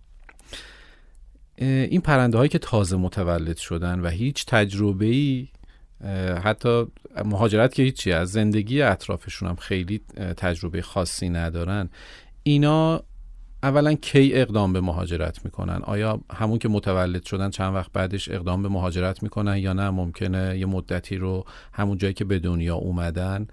این 1.58 2.02
پرنده 2.02 2.38
هایی 2.38 2.50
که 2.50 2.60
تازه 2.60 2.98
متولد 2.98 3.58
شدن 3.58 4.00
و 4.00 4.08
هیچ 4.08 4.46
تجربه 4.46 5.06
ای 5.06 5.48
حتی 6.44 6.86
مهاجرت 7.26 7.74
که 7.74 7.84
هیچی 7.84 8.12
از 8.12 8.32
زندگی 8.32 8.82
اطرافشون 8.82 9.50
هم 9.50 9.56
خیلی 9.56 10.02
تجربه 10.38 10.82
خاصی 10.82 11.30
ندارن 11.30 11.90
اینا 12.44 13.04
اولا 13.64 13.94
کی 13.94 14.34
اقدام 14.34 14.74
به 14.74 14.82
مهاجرت 14.82 15.46
می‌کنن؟ 15.46 15.80
آیا 15.84 16.22
همون 16.34 16.60
که 16.60 16.70
متولد 16.70 17.26
شدن 17.26 17.50
چند 17.50 17.76
وقت 17.76 17.92
بعدش 17.94 18.30
اقدام 18.30 18.64
به 18.64 18.70
مهاجرت 18.70 19.24
می‌کنن 19.24 19.58
یا 19.58 19.74
نه؟ 19.74 19.90
ممکنه 19.90 20.58
یه 20.60 20.66
مدتی 20.66 21.18
رو 21.18 21.46
همون 21.74 21.98
جایی 21.98 22.14
که 22.14 22.26
به 22.26 22.40
دنیا 22.40 22.76
اومدن 22.76 23.48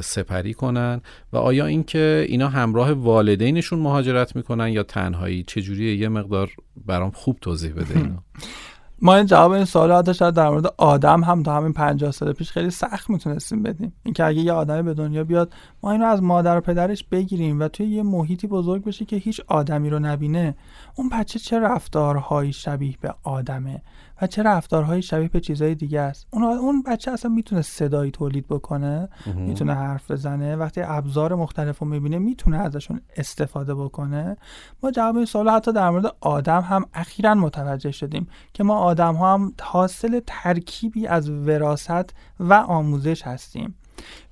سپری 0.00 0.54
کنن؟ 0.54 1.00
و 1.32 1.36
آیا 1.36 1.66
اینکه 1.66 2.26
اینا 2.28 2.48
همراه 2.48 2.92
والدینشون 2.92 3.78
مهاجرت 3.78 4.36
می‌کنن 4.36 4.68
یا 4.68 4.82
تنهایی؟ 4.82 5.42
چجوریه؟ 5.42 5.96
یه 5.96 6.08
مقدار 6.08 6.50
برام 6.86 7.10
خوب 7.10 7.38
توضیح 7.40 7.72
بده 7.72 7.96
اینا. 7.98 8.24
ما 9.02 9.14
این 9.14 9.26
جواب 9.26 9.52
این 9.52 9.64
سوال 9.64 10.12
شاید 10.12 10.34
در 10.34 10.48
مورد 10.48 10.74
آدم 10.78 11.24
هم 11.24 11.42
تا 11.42 11.56
همین 11.56 11.72
50 11.72 12.10
سال 12.10 12.32
پیش 12.32 12.50
خیلی 12.50 12.70
سخت 12.70 13.10
می‌تونستیم 13.10 13.62
بدیم. 13.62 13.92
اینکه 14.02 14.24
اگه 14.24 14.40
یه 14.40 14.52
آدمی 14.52 14.82
به 14.82 14.94
دنیا 14.94 15.24
بیاد 15.24 15.52
ما 15.82 15.92
اینو 15.92 16.06
از 16.06 16.22
مادر 16.22 16.56
و 16.56 16.60
پدرش 16.60 17.04
بگیریم 17.04 17.60
و 17.60 17.68
توی 17.68 17.86
یه 17.86 18.02
محیطی 18.02 18.46
بزرگ 18.46 18.84
بشه 18.84 19.04
که 19.04 19.16
هیچ 19.16 19.40
آدمی 19.46 19.90
رو 19.90 19.98
نبینه 19.98 20.54
اون 20.94 21.08
بچه 21.08 21.38
چه 21.38 21.58
رفتارهایی 21.58 22.52
شبیه 22.52 22.94
به 23.00 23.14
آدمه؟ 23.22 23.82
و 24.22 24.26
چه 24.26 24.42
رفتارهایی 24.42 25.02
شبیه 25.02 25.28
به 25.28 25.40
چیزهای 25.40 25.74
دیگه 25.74 26.00
است. 26.00 26.26
اون 26.30 26.42
اون 26.42 26.82
بچه 26.82 27.10
اصلا 27.10 27.30
می‌تونه 27.30 27.62
صدایی 27.62 28.10
تولید 28.10 28.48
بکنه 28.48 29.08
می‌تونه 29.34 29.74
حرف 29.74 30.10
بزنه 30.10 30.56
وقتی 30.56 30.80
ابزار 30.80 31.34
مختلف 31.34 31.78
رو 31.78 31.86
می‌بینه 31.86 32.18
می‌تونه 32.18 32.58
ازشون 32.58 33.00
استفاده 33.16 33.74
بکنه. 33.74 34.36
ما 34.82 34.90
جواب 34.90 35.16
این 35.16 35.26
سوال 35.26 35.48
حتی 35.48 35.72
در 35.72 35.90
مورد 35.90 36.16
آدم 36.20 36.60
هم 36.60 36.86
اخیرا 36.94 37.34
متوجه 37.34 37.90
شدیم 37.90 38.28
که 38.52 38.64
ما 38.64 38.74
آدم 38.78 39.14
ها 39.14 39.34
هم 39.34 39.52
حاصل 39.60 40.20
ترکیبی 40.26 41.06
از 41.06 41.30
وراست 41.30 42.14
و 42.40 42.54
آموزش 42.54 43.22
هستیم. 43.22 43.74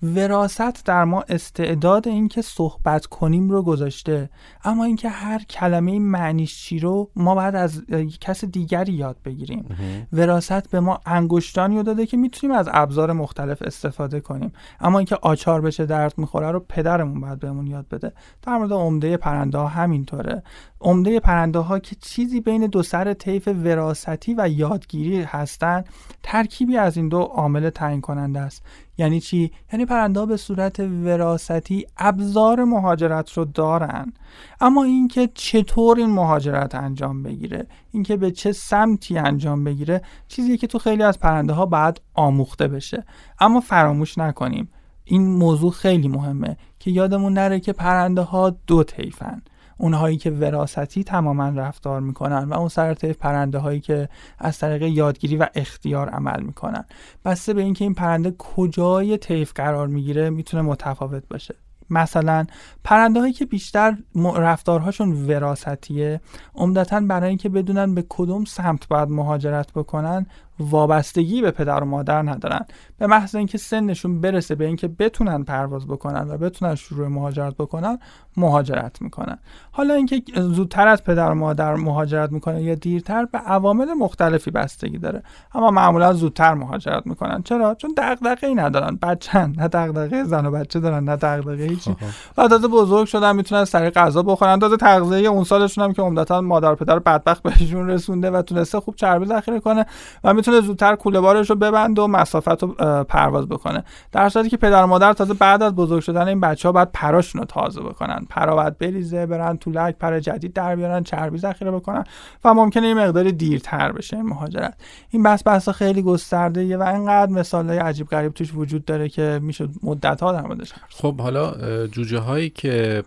وراست 0.03 0.85
در 0.85 1.05
ما 1.05 1.25
استعداد 1.29 2.09
اینکه 2.09 2.43
صحبت 2.43 3.07
کنیم 3.07 3.51
رو 3.51 3.63
گذاشته 3.63 4.31
اما 4.65 4.85
اینکه 4.85 5.09
هر 5.09 5.39
کلمه 5.39 5.99
معنیش 5.99 6.65
چی 6.65 6.79
رو 6.79 7.11
ما 7.17 7.35
باید 7.35 7.55
از 7.55 7.83
کس 8.21 8.45
دیگری 8.45 8.93
یاد 8.93 9.17
بگیریم. 9.25 9.77
وراست 10.13 10.71
به 10.71 10.81
ما 10.81 11.01
انگشتانی 11.07 11.77
رو 11.77 11.83
داده 11.83 12.07
که 12.07 12.17
می‌تونیم 12.17 12.57
از 12.57 12.69
ابزار 12.73 13.13
مختلف 13.13 13.63
استفاده 13.63 14.21
کنیم. 14.21 14.53
اما 14.81 14.99
اینکه 14.99 15.19
آچار 15.23 15.61
بشه 15.61 15.87
درد 15.87 16.15
می‌خوره 16.17 16.51
رو 16.51 16.61
پدرمون 16.69 17.21
باید 17.21 17.39
بهمون 17.39 17.67
یاد 17.67 17.89
بده. 17.89 18.13
در 18.43 18.59
مورد 18.59 18.73
عمده 18.73 19.17
پرنده 19.17 19.59
ها 19.59 19.67
همینطوره. 19.67 20.43
عمده 20.81 21.21
پرنده 21.21 21.59
ها 21.59 21.79
که 21.79 21.97
چیزی 22.01 22.41
بین 22.41 22.67
دو 22.67 22.83
سر 22.83 23.15
طیف 23.15 23.49
وراستی 23.49 24.35
و 24.39 24.49
یادگیری 24.49 25.23
هستند 25.23 25.89
ترکیبی 26.23 26.77
از 26.77 26.97
این 26.97 27.09
دو 27.09 27.19
عامل 27.19 27.71
تعیین 27.71 28.01
کننده 28.01 28.41
است. 28.41 28.63
یعنی 28.99 29.21
چی؟ 29.21 29.53
یعنی 29.73 29.87
پرنده 29.87 30.27
به 30.27 30.37
صورت 30.37 30.81
وراثتی 30.81 31.87
ابزار 31.97 32.65
مهاجرت 32.65 33.33
رو 33.33 33.45
دارن. 33.45 34.13
اما 34.61 34.85
اینکه 34.85 35.29
چطور 35.35 35.99
این 35.99 36.11
مهاجرت 36.11 36.75
انجام 36.75 37.23
بگیره 37.23 37.67
اینکه 37.91 38.17
به 38.17 38.31
چه 38.31 38.53
سمتی 38.53 39.19
انجام 39.19 39.65
بگیره 39.65 40.03
چیزی 40.29 40.57
که 40.57 40.67
تو 40.67 40.79
خیلی 40.79 41.03
از 41.03 41.19
پرنده 41.19 41.53
ها 41.53 41.67
بعد 41.67 42.01
آموخته 42.15 42.69
بشه. 42.69 43.05
اما 43.41 43.61
فراموش 43.61 44.19
نکنیم 44.19 44.69
این 45.05 45.27
موضوع 45.27 45.71
خیلی 45.71 46.09
مهمه 46.09 46.57
که 46.79 46.91
یادمون 46.91 47.33
نره 47.33 47.61
که 47.61 47.73
پرنده 47.73 48.23
ها 48.23 48.51
دو 48.67 48.85
طیفن. 48.85 49.43
اونهایی 49.79 50.17
که 50.17 50.31
وراستی 50.31 51.05
تماما 51.05 51.49
رفتار 51.49 52.01
می‌کنن 52.01 52.45
و 52.45 52.55
اون 52.55 52.69
سر 52.69 52.95
طیف 52.95 53.17
پرنده 53.17 53.59
هایی 53.59 53.81
که 53.81 54.09
از 54.39 54.59
طریق 54.59 54.83
یادگیری 54.83 55.37
و 55.37 55.47
اختیار 55.55 56.09
عمل 56.09 56.43
می‌کنن. 56.43 56.85
بسته 57.25 57.55
به 57.55 57.63
اینکه 57.63 57.85
این 57.85 57.95
پرنده 57.95 58.35
کجای 58.39 59.17
طیف 59.17 59.53
قرار 59.55 59.87
می‌گیره 59.87 60.31
می‌تونه 60.31 60.63
متفاوت 60.63 61.29
باشه. 61.29 61.55
مثلا 61.91 62.47
پرنده 62.85 63.21
هایی 63.21 63.33
که 63.33 63.47
بیشتر 63.47 63.97
رفتارهاشون 64.37 65.13
وراستیه 65.13 66.21
عمدتا 66.55 67.01
برای 67.01 67.29
اینکه 67.29 67.49
بدونن 67.49 67.95
به 67.95 68.05
کدوم 68.09 68.45
سمت 68.45 68.89
باید 68.89 69.09
مهاجرت 69.09 69.73
بکنن 69.73 70.27
وابستگی 70.61 71.43
به 71.43 71.51
پدر 71.51 71.83
و 71.83 71.87
مادر 71.87 72.23
ندارن. 72.23 72.67
به 72.99 73.07
محض 73.07 73.35
اینکه 73.35 73.59
سنشون 73.59 74.21
برسه 74.21 74.55
به 74.55 74.67
اینکه 74.67 74.89
بتونن 74.89 75.45
پرواز 75.45 75.87
بکنن 75.87 76.31
و 76.31 76.39
بتونن 76.39 76.75
شروع 76.75 77.09
مهاجرت 77.09 77.55
بکنن 77.55 77.99
مهاجرت 78.37 79.03
می‌کنن. 79.03 79.39
حالا 79.71 79.95
اینکه 79.95 80.23
زودتر 80.37 80.89
از 80.89 81.05
پدر 81.05 81.31
و 81.31 81.35
مادر 81.35 81.75
مهاجرت 81.75 82.33
می‌کنن 82.33 82.61
یا 82.61 82.75
دیرتر 82.75 83.25
به 83.25 83.39
عوامل 83.39 83.95
مختلفی 83.95 84.51
بستگی 84.51 84.99
داره. 84.99 85.23
اما 85.55 85.71
معمولا 85.71 86.13
زودتر 86.13 86.55
مهاجرت 86.55 87.07
می‌کنن. 87.07 87.43
چرا؟ 87.43 87.75
چون 87.75 87.95
دغدغه 87.97 88.47
ای 88.47 88.55
ندارن. 88.55 88.99
بچن 89.03 89.53
نه 89.57 89.69
دغدغه 89.69 90.25
زن 90.25 90.47
و 90.47 90.51
بچه 90.51 90.81
دارن 90.81 91.05
نه 91.05 91.17
دغدغه 91.17 91.65
هیچی. 91.65 91.97
بعد 92.37 92.53
از 92.53 92.63
بزرگ 92.63 93.07
شدن 93.07 93.37
می‌تونن 93.37 93.65
سر 93.65 93.91
غذا 93.91 94.23
بخورن. 94.23 94.59
تازه 94.59 94.77
تغذیه 94.77 95.29
اون 95.29 95.45
سالشون 95.45 95.85
هم 95.85 95.93
که 95.93 96.03
عمدتا 96.03 96.41
مادر 96.41 96.73
و 96.73 96.75
پدر 96.75 96.99
بدبخت 96.99 97.43
بهشون 97.43 97.91
رسونده 97.91 98.31
و 98.31 98.43
تونسته 98.43 98.81
خوب 98.81 98.95
چربی 98.95 99.27
ذخیره 99.27 99.61
کنه 99.61 99.87
و 100.25 100.35
می‌تونه 100.49 100.67
زودتر 100.67 100.97
کوله 100.97 101.21
بارش 101.21 101.51
رو 101.51 101.57
ببند 101.57 101.99
و 101.99 102.07
مسافت 102.07 102.63
رو 102.63 102.69
پرواز 103.05 103.49
بکنه. 103.49 103.85
در 104.13 104.29
صورتی 104.29 104.49
که 104.49 104.57
پدر 104.57 104.85
و 104.85 104.87
مادر 104.87 105.13
تازه 105.13 105.35
بعد 105.35 105.63
از 105.63 105.75
بزرگ 105.75 106.03
شدن 106.03 106.29
این 106.29 106.41
بچه 106.41 106.69
ها 106.69 106.73
باید 106.73 106.89
پراشون 106.93 107.41
رو 107.41 107.45
تازه 107.45 107.81
بکنن. 107.81 108.27
پرا 108.31 108.55
باید 108.55 108.79
بریزه 108.79 109.27
برن 109.27 109.57
طولک 109.57 109.97
پر 109.99 110.21
جدید 110.21 110.53
در 110.53 110.77
بیارن 110.77 111.03
چربی 111.03 111.39
ذخیره 111.39 111.71
بکنن 111.71 112.05
و 112.45 112.55
ممکنه 112.55 112.87
این 112.87 112.99
مقداری 112.99 113.33
دیرتر 113.33 113.93
بشه 113.93 114.17
این 114.17 114.27
مهاجرت. 114.27 114.75
این 115.11 115.23
بس 115.23 115.43
بحث 115.47 115.69
خیلی 115.69 116.03
گسترده 116.03 116.77
و 116.77 116.83
اینقدر 116.83 117.33
مثال 117.33 117.69
های 117.69 117.79
عجیب 117.79 118.09
غریب 118.09 118.33
توش 118.33 118.55
وجود 118.55 118.85
داره 118.85 119.09
که 119.09 119.41
میشه 119.43 119.69
مدت 119.83 120.21
ها 120.21 120.33
در 120.33 120.43
موردش 120.43 120.73
خب 120.89 121.21
حالا 121.21 121.55
جوجه 121.87 122.19
هایی 122.19 122.51
که 122.51 123.03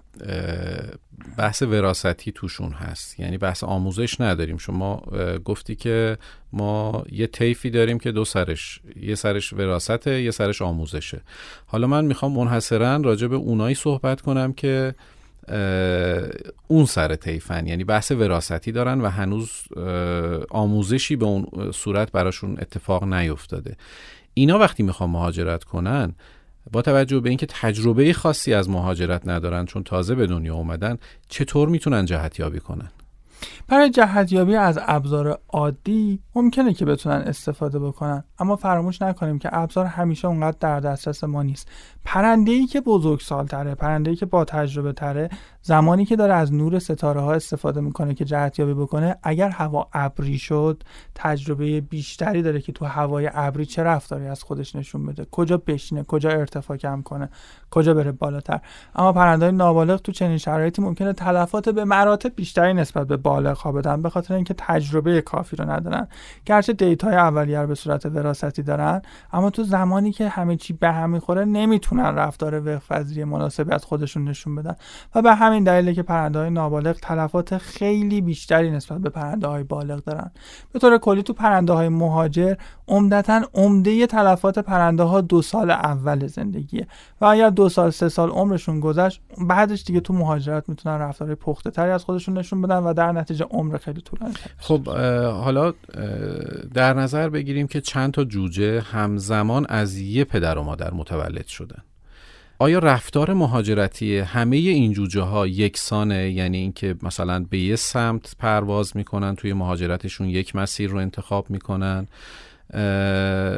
بحث 1.38 1.62
وراستی 1.62 2.32
توشون 2.32 2.72
هست. 2.72 3.20
یعنی 3.20 3.38
بحث 3.38 3.64
آموزش 3.64 4.22
نداریم. 4.22 4.58
شما 4.58 5.04
گفتی 5.46 5.76
که 5.76 6.18
ما 6.54 7.04
یه 7.12 7.28
طیفی 7.28 7.70
داریم 7.70 8.00
که 8.00 8.12
دو 8.12 8.26
سرش 8.26 8.80
یه 9.02 9.16
سرش 9.16 9.54
وراسته 9.54 10.22
یه 10.22 10.32
سرش 10.32 10.62
آموزشه. 10.62 11.22
حالا 11.66 11.88
من 11.88 12.06
می‌خوام 12.06 12.32
منحصرا 12.32 12.98
راجع 12.98 13.28
به 13.28 13.36
اونایی 13.36 13.76
صحبت 13.76 14.22
کنم 14.22 14.54
که 14.54 14.96
اون 16.68 16.86
سر 16.86 17.16
طیفن. 17.16 17.68
یعنی 17.68 17.84
بحث 17.84 18.12
وراستی 18.12 18.72
دارن 18.72 19.02
و 19.02 19.08
هنوز 19.08 19.52
آموزشی 20.50 21.16
به 21.16 21.26
اون 21.26 21.72
صورت 21.72 22.12
براشون 22.12 22.58
اتفاق 22.60 23.04
نیفتاده. 23.04 23.78
اینا 24.34 24.60
وقتی 24.60 24.84
می‌خوام 24.84 25.10
مهاجرت 25.10 25.64
کنن 25.64 26.16
با 26.72 26.82
توجه 26.82 27.20
به 27.20 27.30
اینکه 27.30 27.46
تجربه 27.46 28.14
خاصی 28.14 28.54
از 28.54 28.70
مهاجرت 28.70 29.28
ندارن 29.28 29.66
چون 29.66 29.84
تازه 29.84 30.16
به 30.16 30.28
دنیا 30.28 30.56
اومدن 30.56 30.98
چطور 31.30 31.70
می‌تونن 31.70 32.06
جهتیابی 32.06 32.60
کنن؟ 32.60 32.92
برای 33.68 33.90
جهتیابی 33.90 34.56
از 34.56 34.80
ابزار 34.82 35.40
عادی 35.50 36.20
ممکنه 36.36 36.74
که 36.74 36.86
بتونن 36.86 37.16
استفاده 37.16 37.80
بکنن 37.80 38.24
اما 38.40 38.56
فراموش 38.56 39.02
نکنیم 39.02 39.40
که 39.40 39.50
ابزار 39.52 39.86
همیشه 39.86 40.28
اونقدر 40.28 40.58
در 40.60 40.80
دسترس 40.80 41.24
ما 41.24 41.44
نیست. 41.44 41.68
پرنده 42.06 42.52
ای 42.52 42.68
که 42.68 42.82
بزرگ 42.82 43.20
سالتره 43.20 43.76
پرنده 43.76 44.12
ای 44.12 44.18
که 44.18 44.26
با 44.26 44.46
تجربه 44.46 44.94
تره 44.94 45.30
زمانی 45.62 46.06
که 46.06 46.16
داره 46.16 46.34
از 46.34 46.54
نور 46.54 46.80
ستاره 46.80 47.22
ها 47.22 47.34
استفاده 47.34 47.82
می‌کنه 47.82 48.14
که 48.14 48.26
جهتیابی 48.26 48.74
بکنه 48.74 49.18
اگر 49.24 49.50
هوا 49.50 49.88
ابری 49.94 50.38
شد 50.38 50.84
تجربه 51.16 51.82
بیشتری 51.82 52.42
داره 52.42 52.62
که 52.62 52.72
تو 52.72 52.86
هوای 52.86 53.30
ابری 53.34 53.66
چه 53.66 53.84
رفتاری 53.84 54.28
از 54.28 54.44
خودش 54.44 54.76
نشون 54.76 55.06
بده. 55.06 55.26
کجا 55.32 55.58
بشینه 55.58 56.04
کجا 56.04 56.30
ارتفاع 56.30 56.78
کم 56.78 57.02
کنه 57.02 57.30
کجا 57.72 57.94
بره 57.94 58.12
بالاتر. 58.12 58.60
اما 58.96 59.14
پرنده 59.14 59.52
نابالغ 59.52 60.02
تو 60.02 60.12
چنین 60.12 60.38
شرایطی 60.38 60.82
ممکنه 60.82 61.14
تلفات 61.14 61.70
به 61.70 61.86
مراتب 61.86 62.36
بیشتری 62.36 62.74
نسبت 62.74 63.08
به 63.08 63.18
بالغ 63.18 63.58
ها 63.58 63.72
بدن 63.72 64.02
به 64.02 64.10
خاطر 64.10 64.34
اینکه 64.34 64.54
تجربه 64.58 65.22
کافی 65.22 65.56
رو 65.56 65.72
ندارن. 65.72 66.08
گرچه 66.46 66.74
data 66.74 67.07
ی 67.07 67.16
اولیه 67.16 67.66
به 67.66 67.76
صورت 67.76 68.06
وراثتی 68.06 68.64
دارن 68.64 69.02
اما 69.34 69.50
تو 69.50 69.64
زمانی 69.64 70.12
که 70.12 70.30
همه 70.30 70.56
چی 70.56 70.74
به 70.74 70.92
هم 70.92 71.10
می‌خوره 71.10 71.46
نمی‌تونن 71.46 72.16
رفتار 72.16 72.68
وفق‌پذیری 72.68 73.24
مناسبی 73.24 73.72
از 73.72 73.86
خودشون 73.86 74.26
نشون 74.26 74.56
بدن. 74.56 74.76
و 75.16 75.22
به 75.22 75.36
همین 75.52 75.64
دلیله 75.64 75.94
که 75.94 76.04
پرنده 76.04 76.40
های 76.40 76.50
نابالغ 76.50 76.96
تلفات 77.02 77.58
خیلی 77.58 78.22
بیشتری 78.22 78.72
نسبت 78.72 79.02
به 79.02 79.10
پرنده 79.10 79.48
های 79.48 79.64
بالغ 79.64 80.04
دارن. 80.04 80.32
به 80.72 80.80
طور 80.80 80.98
کلی 80.98 81.24
تو 81.24 81.34
پرنده 81.34 81.74
های 81.74 81.90
مهاجر 81.90 82.56
عمدتا 82.88 83.42
عمده 83.54 84.08
تلفات 84.08 84.60
پرنده 84.60 85.04
ها 85.04 85.22
دو 85.22 85.42
سال 85.42 85.72
اول 85.72 86.28
زندگیه 86.28 86.88
و 87.22 87.26
اگر 87.26 87.50
دو 87.50 87.70
سال 87.70 87.90
سه 87.90 88.10
سال 88.10 88.30
عمرشون 88.30 88.80
گذشت 88.80 89.22
بعدش 89.48 89.84
دیگه 89.84 90.00
تو 90.00 90.14
مهاجرت 90.14 90.70
می‌تونن 90.70 91.00
رفتار 91.00 91.36
پخته 91.36 91.72
تری 91.72 91.92
از 91.92 92.04
خودشون 92.04 92.38
نشون 92.38 92.62
بدن 92.62 92.78
و 92.78 92.94
در 92.94 93.12
نتیجه 93.12 93.46
عمر 93.46 93.78
خیلی 93.78 94.02
طولانی 94.02 94.34
خب 94.58 94.88
حالا 95.30 95.74
در 96.74 96.94
نظر 96.94 97.30
بگیریم 97.30 97.68
که 97.68 97.82
چند 97.82 98.14
تا 98.14 98.24
جوجه 98.24 98.82
همزمان 98.82 99.66
از 99.70 99.98
یه 99.98 100.24
پدر 100.24 100.58
و 100.58 100.64
مادر 100.64 100.94
متولد 100.94 101.48
شدن. 101.48 101.84
آیا 102.62 102.80
رفتار 102.80 103.34
مهاجرتی 103.34 104.18
همه 104.18 104.56
این 104.56 104.94
جوجه 104.94 105.22
ها 105.22 105.48
یکسانه؟ 105.48 106.32
یعنی 106.32 106.58
اینکه 106.58 106.96
مثلا 107.04 107.46
به 107.50 107.60
یه 107.60 107.76
سمت 107.76 108.36
پرواز 108.40 108.98
می‌کنن 108.98 109.36
توی 109.36 109.54
مهاجرتشون 109.54 110.30
یک 110.30 110.56
مسیر 110.56 110.90
رو 110.90 110.98
انتخاب 110.98 111.50
می‌کنن. 111.50 112.08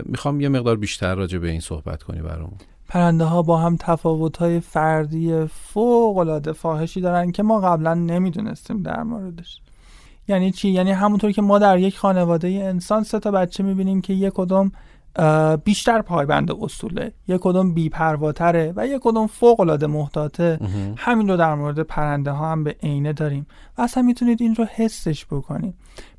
می‌خوام 0.05 0.41
یه 0.41 0.49
مقدار 0.49 0.77
بیشتر 0.77 1.15
راجع 1.15 1.37
به 1.37 1.49
این 1.49 1.59
صحبت 1.59 2.03
کنی 2.03 2.21
برامون. 2.21 2.57
پرنده 2.89 3.23
ها 3.23 3.41
با 3.41 3.57
هم 3.57 3.77
تفاوت 3.79 4.37
های 4.37 4.59
فردی 4.59 5.45
فوق 5.45 6.17
العاده 6.17 6.51
فاحشی 6.51 7.01
دارن 7.01 7.31
که 7.31 7.43
ما 7.43 7.59
قبلا 7.59 7.93
نمی‌دونستیم 7.93 8.81
در 8.81 9.03
موردش. 9.03 9.59
یعنی 10.27 10.51
چی؟ 10.51 10.69
یعنی 10.69 10.91
همونطور 10.91 11.31
که 11.31 11.41
ما 11.41 11.59
در 11.59 11.77
یک 11.77 11.97
خانواده 11.97 12.47
انسان 12.47 13.03
سه 13.03 13.19
تا 13.19 13.31
بچه 13.31 13.63
می‌بینیم 13.63 14.01
که 14.01 14.13
یک 14.13 14.33
کدوم 14.35 14.71
بیشتر 15.63 16.01
پایبند 16.01 16.51
اصوله. 16.51 17.13
یک 17.27 17.41
کدوم 17.41 17.73
بیپرواتره 17.73 18.73
و 18.75 18.87
یک 18.87 19.01
کدوم 19.03 19.27
فوق 19.27 19.59
العاده 19.59 19.87
محتاطه 19.87 20.59
همین 20.97 21.27
رو 21.29 21.37
در 21.37 21.55
مورد 21.55 21.79
پرنده 21.79 22.31
ها 22.31 22.51
هم 22.51 22.63
به 22.63 22.75
عینه 22.83 23.13
داریم. 23.13 23.47
و 23.77 23.81
اصلا 23.81 24.03
می‌تونید 24.03 24.41
این 24.41 24.55
رو 24.55 24.65
حسش 24.65 25.25
بکنید. 25.25 25.75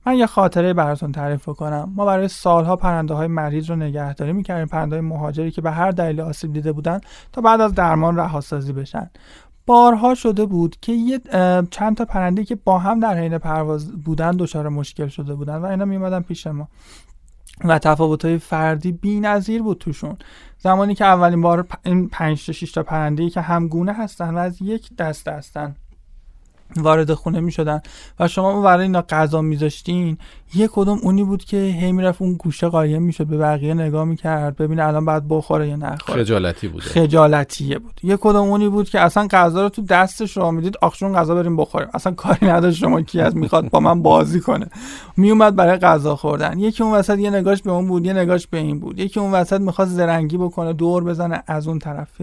من 0.06 0.16
یه 0.16 0.26
خاطره 0.26 0.72
براتون 0.72 1.12
تعریف 1.12 1.48
کنم 1.48 1.92
ما 1.94 2.06
برای 2.06 2.28
سالها 2.28 2.76
پرنده 2.76 3.14
های 3.14 3.26
مریض 3.26 3.70
رو 3.70 3.76
نگهداری 3.76 4.32
می‌کردیم. 4.32 4.66
پرنده 4.66 4.96
های 4.96 5.04
مهاجری 5.04 5.50
که 5.50 5.60
به 5.60 5.70
هر 5.70 5.90
دلیل 5.90 6.20
آسیب 6.20 6.52
دیده 6.52 6.72
بودن 6.72 7.00
تا 7.32 7.40
بعد 7.40 7.60
از 7.60 7.74
درمان 7.74 8.16
رهاسازی 8.16 8.72
بشن. 8.72 9.10
بارها 9.66 10.14
شده 10.14 10.46
بود 10.46 10.76
که 10.80 10.92
یه 10.92 11.20
چند 11.70 11.96
تا 11.96 12.04
پرنده 12.04 12.44
که 12.44 12.54
با 12.54 12.78
هم 12.78 13.00
در 13.00 13.18
حین 13.18 13.38
پرواز 13.38 14.02
بودن 14.02 14.30
دچار 14.30 14.68
مشکل 14.68 15.08
شده 15.08 15.34
بودن 15.34 15.56
و 15.56 15.64
اینا 15.64 15.84
میومدن 15.84 16.20
پیش 16.20 16.46
ما. 16.46 16.68
و 17.64 17.78
تفاوت 17.78 18.24
های 18.24 18.38
فردی 18.38 18.92
بی 18.92 19.20
نظیر 19.20 19.62
بود 19.62 19.78
توشون. 19.78 20.16
زمانی 20.58 20.94
که 20.94 21.04
اولین 21.04 21.40
بار 21.40 21.66
این 21.84 22.08
5 22.08 22.46
تا 22.46 22.52
6 22.52 22.72
تا 22.72 22.82
پرنده 22.82 23.30
که 23.30 23.40
همگونه 23.40 23.92
هستن 23.92 24.34
و 24.34 24.38
از 24.38 24.62
یک 24.62 24.96
دست 24.96 25.28
هستن. 25.28 25.76
وارد 26.76 27.14
خونه 27.14 27.40
می 27.40 27.52
شدن 27.52 27.80
و 28.20 28.28
شما 28.28 28.52
اون 28.52 28.62
برای 28.62 28.82
اینا 28.82 29.02
غذا 29.02 29.40
میذاشتین. 29.40 30.18
یه 30.54 30.68
کدوم 30.72 30.98
اونی 31.02 31.24
بود 31.24 31.44
که 31.44 31.56
هی 31.56 31.92
می‌رفت 31.92 32.22
اون 32.22 32.34
گوشه 32.34 32.68
قایم 32.68 33.02
می‌شد 33.02 33.26
به 33.26 33.38
بقیه 33.38 33.74
نگاه 33.74 34.04
می‌کرد 34.04 34.56
ببینه 34.56 34.84
الان 34.84 35.04
بعد 35.04 35.24
بخوره 35.28 35.68
یا 35.68 35.76
نخوره. 35.76 36.24
خجالتی 36.24 36.68
بود 36.68 36.82
خجالتیه 36.82 37.78
بود. 37.78 38.00
یه 38.02 38.16
کدوم 38.16 38.48
اونی 38.48 38.68
بود 38.68 38.88
که 38.88 39.00
اصلا 39.00 39.26
غذا 39.30 39.62
رو 39.62 39.68
تو 39.68 39.82
دستش 39.82 40.36
رو 40.36 40.50
می‌دید 40.50 40.76
آخشون 40.82 41.14
غذا 41.14 41.34
بریم 41.34 41.56
بخوریم. 41.56 41.88
اصلا 41.94 42.12
کاری 42.12 42.46
نداشت 42.46 42.78
شما 42.78 43.02
کی 43.02 43.20
از 43.20 43.36
می‌خواد 43.36 43.70
با 43.70 43.80
من 43.80 44.02
بازی 44.02 44.40
کنه. 44.40 44.66
میومد 45.16 45.56
برای 45.56 45.76
غذا 45.76 46.16
خوردن. 46.16 46.58
یکی 46.58 46.82
اون 46.82 46.92
وسط 46.92 47.18
یه 47.18 47.30
نگاش 47.30 47.62
به 47.62 47.72
اون 47.72 47.88
بود 47.88 48.06
یه 48.06 48.12
نگاش 48.12 48.46
به 48.46 48.58
این 48.58 48.80
بود. 48.80 48.98
یکی 48.98 49.20
اون 49.20 49.32
وسط 49.32 49.60
می‌خواد 49.60 49.88
زرنگی 49.88 50.36
بکنه 50.36 50.72
دور 50.72 51.04
بزنه 51.04 51.42
از 51.46 51.68
اون 51.68 51.78
طرف. 51.78 52.20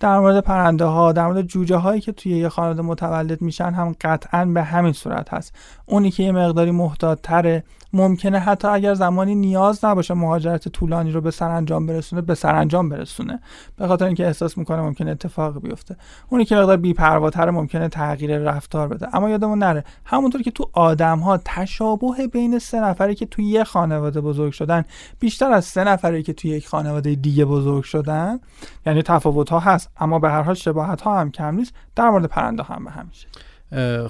در 0.00 0.18
مورد 0.18 0.40
پرنده 0.44 0.84
ها 0.84 1.12
در 1.12 1.26
مورد 1.26 1.42
جوجه 1.42 1.76
هایی 1.76 2.00
که 2.00 2.12
توی 2.12 2.32
یه 2.32 2.48
خانواده 2.48 2.82
متولد 2.82 3.42
میشن 3.42 3.72
هم 3.72 3.94
قطعا 4.00 4.44
به 4.44 4.62
همین 4.62 4.92
صورت 4.92 5.34
هست. 5.34 5.54
اونی 5.86 6.10
که 6.10 6.22
یه 6.22 6.32
مقداری 6.32 6.70
محتاط 6.70 7.20
تره 7.20 7.64
ممکنه 7.94 8.38
حتی 8.38 8.68
اگر 8.68 8.94
زمانی 8.94 9.34
نیاز 9.34 9.84
نباشه 9.84 10.14
مهاجرت 10.14 10.68
طولانی 10.68 11.12
رو 11.12 11.20
به 11.20 11.30
سرانجام 11.30 11.86
برسونه 11.86 12.22
به 12.22 12.34
سرانجام 12.34 12.88
برسونه. 12.88 13.40
به 13.76 13.88
خاطر 13.88 14.04
اینکه 14.04 14.26
احساس 14.26 14.58
می‌کنه 14.58 14.80
ممکنه 14.80 15.10
اتفاق 15.10 15.60
بیفته. 15.60 15.96
اونی 16.28 16.44
که 16.44 16.56
مقدار 16.56 16.76
بی‌پرواتر 16.76 17.50
ممکنه 17.50 17.88
تغییر 17.88 18.38
رفتار 18.38 18.88
بده. 18.88 19.16
اما 19.16 19.30
یادمون 19.30 19.58
نره 19.58 19.84
همونطور 20.04 20.42
که 20.42 20.50
تو 20.50 20.70
آدم 20.72 21.18
ها 21.18 21.40
تشابه 21.44 22.26
بین 22.32 22.58
سه 22.58 22.80
نفری 22.80 23.14
که 23.14 23.26
توی 23.26 23.44
یه 23.44 23.64
خانواده 23.64 24.20
بزرگ 24.20 24.52
شدن 24.52 24.84
بیشتر 25.20 25.52
از 25.52 25.64
سه 25.64 25.84
نفری 25.84 26.22
که 26.22 26.32
توی 26.32 26.50
یک 26.50 26.68
خانواده 26.68 27.14
دیگه 27.14 27.44
بزرگ 27.44 27.84
شدن 27.84 28.40
یعنی 28.86 29.02
تفاوت 29.02 29.50
ها 29.50 29.58
هست. 29.58 29.90
اما 30.00 30.18
به 30.18 30.30
هر 30.30 30.42
حال 30.42 30.54
شباهت 30.54 31.00
ها 31.00 31.20
هم 31.20 31.30
کم 31.30 31.54
نیست. 31.54 31.74
در 31.96 32.10
مورد 32.10 32.24
پرنده 32.24 32.62
هم 32.62 32.84
به 32.84 32.90
همیشه. 32.90 33.28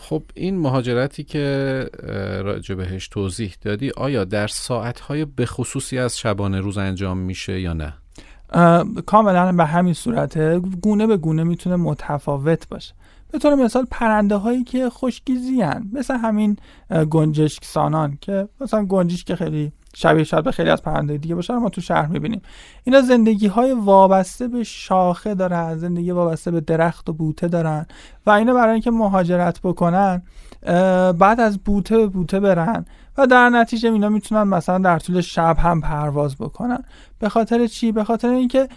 خب 0.00 0.22
این 0.34 0.58
مهاجرتی 0.58 1.24
که 1.24 1.90
راجع 2.44 2.74
بهش 2.74 3.08
توضیح 3.08 3.54
دادی 3.62 3.90
آیا 3.90 4.24
در 4.24 4.46
ساعتهای 4.46 5.24
به 5.24 5.46
خصوصی 5.46 5.98
از 5.98 6.18
شبانه 6.18 6.60
روز 6.60 6.78
انجام 6.78 7.18
میشه 7.18 7.60
یا 7.60 7.72
نه؟ 7.72 7.94
کاملا 9.06 9.52
به 9.52 9.64
همین 9.64 9.94
صورته 9.94 10.58
گونه 10.58 11.06
به 11.06 11.16
گونه 11.16 11.44
می‌تونه 11.44 11.76
متفاوت 11.76 12.68
باشه 12.68 12.94
به 13.32 13.38
طور 13.38 13.54
مثال 13.54 13.86
پرنده 13.90 14.36
هایی 14.36 14.64
که 14.64 14.90
خشکیزی 14.90 15.62
هن. 15.62 15.90
مثل 15.92 16.16
همین 16.16 16.56
گنجشک 17.10 17.64
سانان 17.64 18.18
که 18.20 18.48
مثلا 18.60 18.84
گنجش 18.84 19.24
که 19.24 19.36
خیلی 19.36 19.72
شبیه 19.96 20.24
شاید 20.24 20.44
به 20.44 20.52
خیلی 20.52 20.70
از 20.70 20.82
پرنده 20.82 21.16
دیگه 21.16 21.34
باشه 21.34 21.54
ما 21.54 21.68
تو 21.68 21.80
شهر 21.80 22.06
می‌بینیم. 22.06 22.42
اینا 22.84 23.00
زندگی 23.00 23.46
های 23.46 23.72
وابسته 23.72 24.48
به 24.48 24.64
شاخه 24.64 25.34
دارن 25.34 25.76
زندگی 25.76 26.10
وابسته 26.10 26.50
به 26.50 26.60
درخت 26.60 27.08
و 27.08 27.12
بوته 27.12 27.48
دارن 27.48 27.86
و 28.26 28.30
اینا 28.30 28.54
برای 28.54 28.72
اینکه 28.72 28.90
مهاجرت 28.90 29.60
بکنن 29.60 30.22
بعد 31.18 31.40
از 31.40 31.58
بوته 31.58 31.96
به 31.96 32.06
بوته 32.06 32.40
برن 32.40 32.84
و 33.18 33.26
در 33.26 33.48
نتیجه 33.48 33.92
اینا 33.92 34.08
می‌تونن 34.08 34.42
مثلا 34.42 34.78
در 34.78 34.98
طول 34.98 35.20
شب 35.20 35.56
هم 35.58 35.80
پرواز 35.80 36.36
بکنن. 36.36 36.84
به 37.24 37.30
خاطر 37.30 37.66
چی؟ 37.66 37.92
به 37.92 38.04
خاطر 38.04 38.28
اینکه 38.28 38.68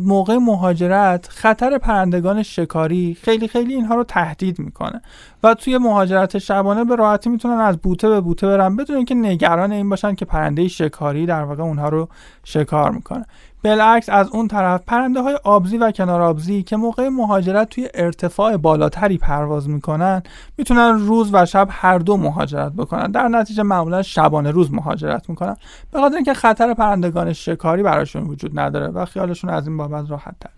موقع 0.00 0.36
مهاجرت 0.36 1.28
خطر 1.28 1.78
پرندگان 1.78 2.42
شکاری 2.42 3.16
خیلی 3.22 3.48
خیلی 3.48 3.74
اینها 3.74 3.94
رو 3.94 4.04
تهدید 4.04 4.58
می‌کنه. 4.58 5.02
و 5.42 5.54
توی 5.54 5.78
مهاجرت 5.78 6.38
شبانه 6.38 6.84
به 6.84 6.96
راحتی 6.96 7.30
می‌تونن 7.30 7.60
از 7.60 7.78
بوته 7.78 8.08
به 8.08 8.20
بوته 8.20 8.46
برن 8.46 8.76
بدون 8.76 8.96
اینکه 8.96 9.14
نگران 9.14 9.72
این 9.72 9.88
باشن 9.88 10.14
که 10.14 10.24
پرنده 10.24 10.68
شکاری 10.68 11.26
در 11.26 11.42
واقع 11.42 11.62
اونها 11.62 11.88
رو 11.88 12.08
شکار 12.44 12.90
می‌کنه. 12.90 13.26
بالعکس 13.64 14.08
از 14.08 14.28
اون 14.28 14.48
طرف 14.48 14.82
پرنده 14.86 15.20
های 15.20 15.38
آبزی 15.44 15.78
و 15.78 15.90
کنار 15.90 16.20
آبزی 16.20 16.62
که 16.62 16.76
موقع 16.76 17.08
مهاجرت 17.08 17.68
توی 17.68 17.88
ارتفاع 17.94 18.56
بالاتری 18.56 19.18
پرواز 19.18 19.68
می‌کنن 19.68 20.22
می‌تونن 20.58 20.98
روز 20.98 21.30
و 21.32 21.46
شب 21.46 21.68
هر 21.70 21.98
دو 21.98 22.16
مهاجرت 22.16 22.72
بکنن. 22.72 23.10
در 23.10 23.28
نتیجه 23.28 23.62
معمولا 23.62 24.02
شبانه 24.02 24.50
روز 24.50 24.72
مهاجرت 24.72 25.28
می‌کنن. 25.30 25.56
به 25.90 26.00
خاطر 26.00 26.16
اینکه 26.16 26.34
خطر 26.34 26.74
پرندگان 26.74 27.32
شکاری 27.32 27.82
براشون 27.82 28.22
وجود 28.22 28.58
نداره 28.58 28.86
و 28.86 29.04
خیالشون 29.04 29.50
از 29.50 29.66
این 29.68 29.76
بابت 29.76 30.10
راحت 30.10 30.34
تر. 30.40 30.50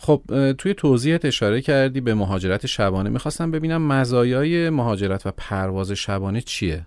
خب 0.00 0.22
توی 0.58 0.74
توضیحت 0.74 1.24
اشاره 1.24 1.60
کردی 1.60 2.00
به 2.00 2.14
مهاجرت 2.14 2.66
شبانه. 2.66 3.10
می‌خواستم 3.10 3.50
ببینم 3.50 3.82
مزایای 3.82 4.70
مهاجرت 4.70 5.26
و 5.26 5.30
پرواز 5.36 5.92
شبانه 5.92 6.40
چیه؟ 6.40 6.86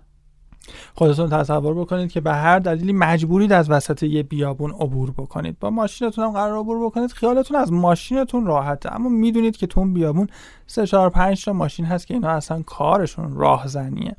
خودتون 0.94 1.30
تصور 1.30 1.74
بکنید 1.74 2.12
که 2.12 2.20
به 2.20 2.32
هر 2.32 2.58
دلیلی 2.58 2.92
مجبورید 2.92 3.52
از 3.52 3.70
وسط 3.70 4.02
یه 4.02 4.22
بیابون 4.22 4.70
عبور 4.70 5.10
بکنید. 5.10 5.58
با 5.58 5.70
ماشینتون 5.70 6.24
هم 6.24 6.30
قرار 6.30 6.58
عبور 6.58 6.86
بکنید. 6.86 7.12
خیالتون 7.12 7.56
از 7.56 7.72
ماشینتون 7.72 8.46
راحته. 8.46 8.94
اما 8.94 9.08
می‌دونید 9.08 9.56
که 9.56 9.66
تو 9.66 9.84
بیابون 9.84 10.28
سه 10.66 10.86
چهار 10.86 11.10
پنج 11.10 11.44
تا 11.44 11.52
ماشین 11.52 11.84
هست 11.84 12.06
که 12.06 12.14
اینا 12.14 12.30
اصلا 12.30 12.62
کارشون 12.62 13.36
راهزنیه. 13.36 14.16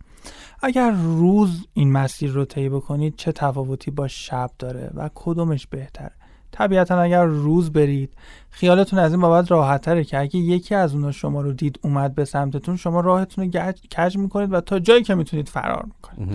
اگر 0.62 0.92
روز 0.92 1.68
این 1.74 1.92
مسیر 1.92 2.32
رو 2.32 2.46
طی 2.46 2.70
بکنید 2.70 3.16
چه 3.16 3.32
تفاوتی 3.32 3.92
با 3.92 4.08
شب 4.08 4.50
داره 4.60 4.92
و 4.96 5.10
کدومش 5.16 5.68
بهتره؟ 5.68 6.12
طبیعتا 6.54 7.02
اگر 7.02 7.24
روز 7.24 7.72
برید 7.72 8.14
خیالتون 8.50 9.00
از 9.00 9.12
این 9.12 9.22
بابت 9.22 9.52
راحتتره 9.52 10.04
که 10.04 10.20
اگه 10.20 10.38
یکی 10.38 10.76
از 10.76 10.94
اونها 10.94 11.12
شما 11.12 11.42
رو 11.42 11.54
دید 11.54 11.80
اومد 11.84 12.16
به 12.16 12.26
سمتتون 12.26 12.76
شما 12.76 13.00
راهتون 13.00 13.52
رو 13.54 13.72
کج 13.98 14.18
می‌کنید 14.18 14.54
و 14.54 14.62
تا 14.62 14.80
جایی 14.80 15.04
که 15.04 15.16
می‌تونید 15.16 15.50
فرار 15.50 15.86
می‌کنید. 15.86 16.30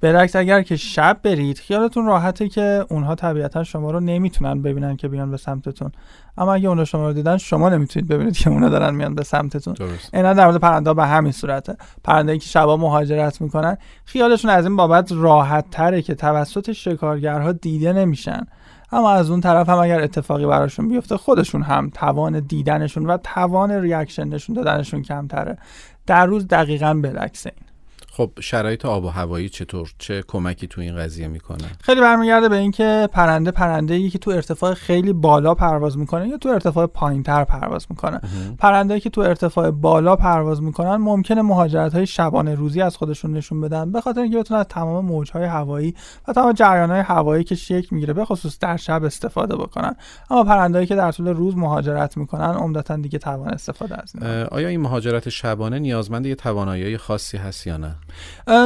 برعکس 0.00 0.36
اگر 0.36 0.62
که 0.62 0.76
شب 0.76 1.20
برید 1.22 1.58
خیالتون 1.58 2.06
راحته 2.06 2.48
که 2.48 2.86
اونها 2.90 3.14
طبیعتا 3.14 3.64
شما 3.64 3.90
رو 3.90 4.00
نمی‌تونن 4.00 4.62
ببینن 4.62 4.96
که 4.96 5.08
بیان 5.08 5.30
به 5.30 5.36
سمتتون. 5.36 5.92
اما 6.38 6.54
اگه 6.54 6.68
اونا 6.68 6.84
شما 6.84 7.06
رو 7.06 7.12
دیدن 7.12 7.36
شما 7.36 7.68
نمی‌تونید 7.68 8.08
ببینید 8.08 8.36
که 8.36 8.50
اونا 8.50 8.68
دارن 8.68 8.94
میان 8.94 9.14
به 9.14 9.22
سمتتون. 9.22 9.74
اینا 10.14 10.34
در 10.34 10.46
مورد 10.46 10.60
پرنده 10.60 10.94
به 10.94 11.06
همین 11.06 11.32
صورته. 11.32 11.76
پرنده 12.04 12.38
که 12.38 12.46
شبا 12.46 12.76
مهاجرت 12.76 13.40
می‌کنن 13.40 13.76
خیالشون 14.04 14.50
از 14.50 14.66
این 14.66 14.76
بابت 14.76 15.12
راحت 15.12 15.70
تره 15.70 16.02
که 16.02 16.14
توسط 16.14 16.72
شکارگرها 16.72 17.52
دیده 17.52 17.92
نمیشن. 17.92 18.46
اما 18.92 19.10
از 19.10 19.30
اون 19.30 19.40
طرف 19.40 19.68
هم 19.68 19.78
اگر 19.78 20.00
اتفاقی 20.00 20.46
براشون 20.46 20.88
بیفته 20.88 21.16
خودشون 21.16 21.62
هم 21.62 21.90
توان 21.90 22.40
دیدنشون 22.40 23.06
و 23.06 23.16
توان 23.16 23.70
reaction 23.70 24.28
نشون 24.28 24.56
دادنشون 24.56 25.02
کمتره. 25.02 25.58
در 26.06 26.26
روز 26.26 26.48
دقیقا 26.48 26.94
برعکس 26.94 27.46
این. 27.46 27.71
خب 28.14 28.30
شرایط 28.40 28.84
آب 28.86 29.04
و 29.04 29.08
هوایی 29.08 29.48
چطور؟ 29.48 29.92
چه 29.98 30.22
کمکی 30.28 30.66
تو 30.66 30.80
این 30.80 30.96
قضیه 30.96 31.28
می‌کنه؟ 31.28 31.64
خیلی 31.82 32.00
برمیگرده 32.00 32.48
به 32.48 32.56
اینکه 32.56 33.08
پرنده 33.12 33.50
پرنده 33.50 33.94
ای 33.94 34.10
که 34.10 34.18
تو 34.18 34.30
ارتفاع 34.30 34.74
خیلی 34.74 35.12
بالا 35.12 35.54
پرواز 35.54 35.98
می‌کنه 35.98 36.28
یا 36.28 36.38
تو 36.38 36.48
ارتفاع 36.48 36.86
پایینتر 36.86 37.44
پرواز 37.44 37.86
می‌کنه؟ 37.90 38.20
پرنده 38.58 39.00
که 39.00 39.10
تو 39.10 39.20
ارتفاع 39.20 39.70
بالا 39.70 40.16
پرواز 40.16 40.62
می‌کنن 40.62 40.96
ممکنه 40.96 41.42
مهاجرت 41.42 41.94
های 41.94 42.06
شبانه 42.06 42.54
روزی 42.54 42.82
از 42.82 42.96
خودشون 42.96 43.32
نشون 43.32 43.60
بدن 43.60 43.92
به 43.92 44.00
خاطر 44.00 44.20
اینکه 44.20 44.38
بتونن 44.38 44.60
از 44.60 44.66
تمام 44.68 45.04
موج 45.04 45.30
های 45.30 45.44
هوایی 45.44 45.94
و 46.28 46.32
تمام 46.32 46.52
جریان 46.52 46.90
های 46.90 47.00
هوایی 47.00 47.44
که 47.44 47.54
شکل 47.54 47.88
می‌گیره 47.90 48.12
به 48.12 48.24
خصوص 48.24 48.58
در 48.58 48.76
شب 48.76 49.04
استفاده 49.04 49.56
بکنن. 49.56 49.96
اما 50.30 50.44
پرندهایی 50.44 50.86
که 50.86 50.96
در 50.96 51.12
طول 51.12 51.28
روز 51.28 51.56
مهاجرت 51.56 52.16
می‌کنن 52.16 52.54
عمدتا 52.54 52.96
دیگه 52.96 53.18
توان 53.18 53.48
استفاده 53.48 54.02
از 54.02 54.22
آیا 54.50 54.68
این 54.68 54.80
مهاجرت 54.80 55.28
شبانه 55.28 55.78
نیازمند 55.78 56.26
یه 56.26 56.34
توانایی 56.34 56.96
خاصی 56.96 57.36
هست 57.36 57.66
یا 57.66 57.76
نه؟ 57.76 57.94